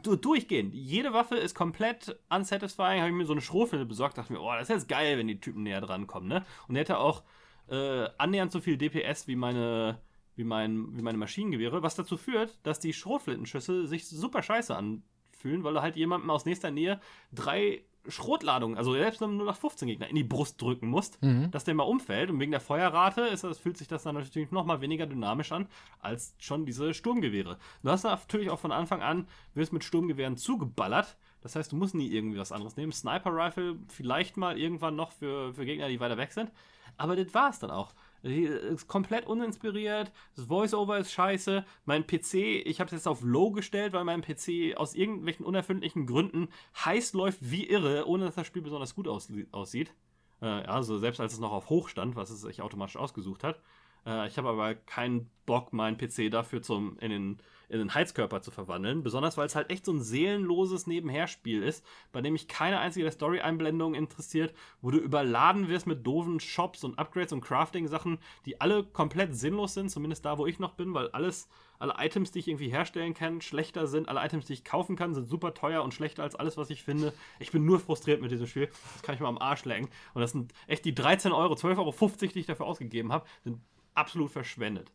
[0.03, 0.73] Du, durchgehend.
[0.73, 2.99] Jede Waffe ist komplett unsatisfying.
[2.99, 5.27] Habe ich mir so eine Schrotflinte besorgt, dachte mir, oh, das ist jetzt geil, wenn
[5.27, 6.45] die Typen näher dran kommen, ne?
[6.67, 7.23] Und hätte auch
[7.69, 10.01] äh, annähernd so viel DPS wie meine,
[10.35, 15.63] wie, mein, wie meine Maschinengewehre, was dazu führt, dass die Schrotflintenschüsse sich super scheiße anfühlen,
[15.63, 16.99] weil du halt jemandem aus nächster Nähe
[17.31, 21.51] drei Schrotladung, also selbst nur nach 15 Gegner in die Brust drücken musst, mhm.
[21.51, 22.29] dass der mal umfällt.
[22.29, 25.51] Und wegen der Feuerrate ist das, fühlt sich das dann natürlich noch mal weniger dynamisch
[25.51, 25.67] an
[25.99, 27.57] als schon diese Sturmgewehre.
[27.81, 31.17] Du hast natürlich auch von Anfang an, wirst mit Sturmgewehren zugeballert.
[31.41, 32.91] Das heißt, du musst nie irgendwie was anderes nehmen.
[32.91, 36.51] Sniper Rifle vielleicht mal irgendwann noch für, für Gegner, die weiter weg sind.
[36.97, 37.93] Aber das war es dann auch.
[38.23, 40.13] Ist komplett uninspiriert.
[40.37, 41.65] Das Voiceover ist scheiße.
[41.83, 42.35] Mein PC,
[42.65, 46.47] ich habe es jetzt auf Low gestellt, weil mein PC aus irgendwelchen unerfindlichen Gründen
[46.85, 49.93] heiß läuft wie irre, ohne dass das Spiel besonders gut aussieht.
[50.41, 53.59] Äh, also selbst als es noch auf Hoch stand, was es sich automatisch ausgesucht hat.
[54.05, 57.37] Äh, ich habe aber keinen Bock, meinen PC dafür zum, in, den,
[57.69, 59.03] in den Heizkörper zu verwandeln.
[59.03, 63.11] Besonders, weil es halt echt so ein seelenloses Nebenherspiel ist, bei dem mich keine einzige
[63.11, 68.83] Story-Einblendung interessiert, wo du überladen wirst mit doofen Shops und Upgrades und Crafting-Sachen, die alle
[68.83, 72.47] komplett sinnlos sind, zumindest da, wo ich noch bin, weil alles, alle Items, die ich
[72.47, 74.07] irgendwie herstellen kann, schlechter sind.
[74.07, 76.83] Alle Items, die ich kaufen kann, sind super teuer und schlechter als alles, was ich
[76.83, 77.11] finde.
[77.39, 78.69] Ich bin nur frustriert mit diesem Spiel.
[78.93, 79.91] Das kann ich mal am Arsch lenken.
[80.13, 83.59] Und das sind echt die 13 Euro, 12,50 Euro, die ich dafür ausgegeben habe, sind
[83.95, 84.91] absolut verschwendet.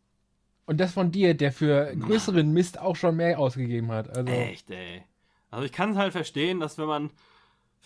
[0.67, 4.15] Und das von dir, der für größeren Mist auch schon mehr ausgegeben hat.
[4.15, 4.31] Also.
[4.31, 5.03] Echt, ey.
[5.51, 7.11] Also ich kann es halt verstehen, dass wenn man,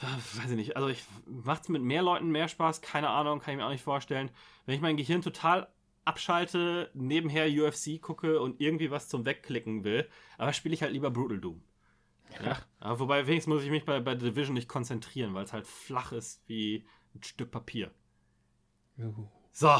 [0.00, 3.54] weiß ich nicht, also ich macht es mit mehr Leuten mehr Spaß, keine Ahnung, kann
[3.54, 4.30] ich mir auch nicht vorstellen.
[4.66, 5.68] Wenn ich mein Gehirn total
[6.04, 11.10] abschalte, nebenher UFC gucke und irgendwie was zum Wegklicken will, aber spiele ich halt lieber
[11.10, 11.62] Brutal Doom.
[12.42, 12.58] Ja.
[12.80, 12.98] ja.
[12.98, 16.42] wobei wenigstens muss ich mich bei, bei Division nicht konzentrieren, weil es halt flach ist
[16.48, 16.84] wie
[17.14, 17.90] ein Stück Papier.
[18.96, 19.28] Juhu.
[19.52, 19.76] So.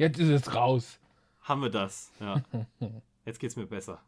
[0.00, 0.98] Jetzt ist es raus.
[1.42, 2.42] Haben wir das, ja.
[3.26, 4.02] Jetzt geht's mir besser.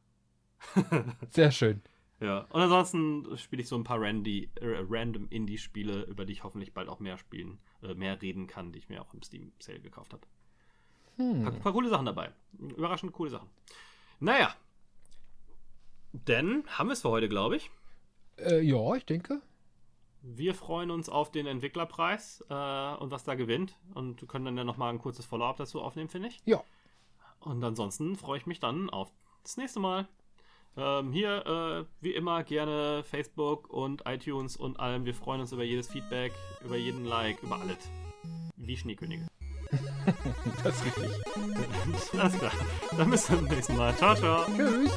[1.28, 1.82] Sehr schön.
[2.18, 6.44] Ja, und ansonsten spiele ich so ein paar Randy, äh, random Indie-Spiele, über die ich
[6.44, 9.52] hoffentlich bald auch mehr spielen, äh, mehr reden kann, die ich mir auch im Steam
[9.58, 10.22] Sale gekauft habe.
[11.16, 11.42] Hm.
[11.42, 12.32] Paar, paar coole Sachen dabei.
[12.58, 13.50] Überraschend coole Sachen.
[14.18, 14.54] Naja.
[16.14, 17.70] Denn haben wir es für heute, glaube ich.
[18.38, 19.42] Äh, ja, ich denke.
[20.22, 23.76] Wir freuen uns auf den Entwicklerpreis äh, und was da gewinnt.
[23.94, 26.40] Und können dann ja nochmal ein kurzes Follow-up dazu aufnehmen, finde ich.
[26.44, 26.62] Ja.
[27.40, 29.12] Und ansonsten freue ich mich dann auf
[29.42, 30.06] das nächste Mal.
[30.76, 35.04] Ähm, hier, äh, wie immer, gerne Facebook und iTunes und allem.
[35.04, 36.32] Wir freuen uns über jedes Feedback,
[36.64, 37.90] über jeden Like, über alles.
[38.56, 39.26] Wie Schneekönige.
[40.62, 41.10] das ist richtig.
[42.20, 42.52] Alles klar.
[42.96, 43.96] Dann bis zum nächsten Mal.
[43.96, 44.44] Ciao, ciao.
[44.56, 44.92] Tschüss.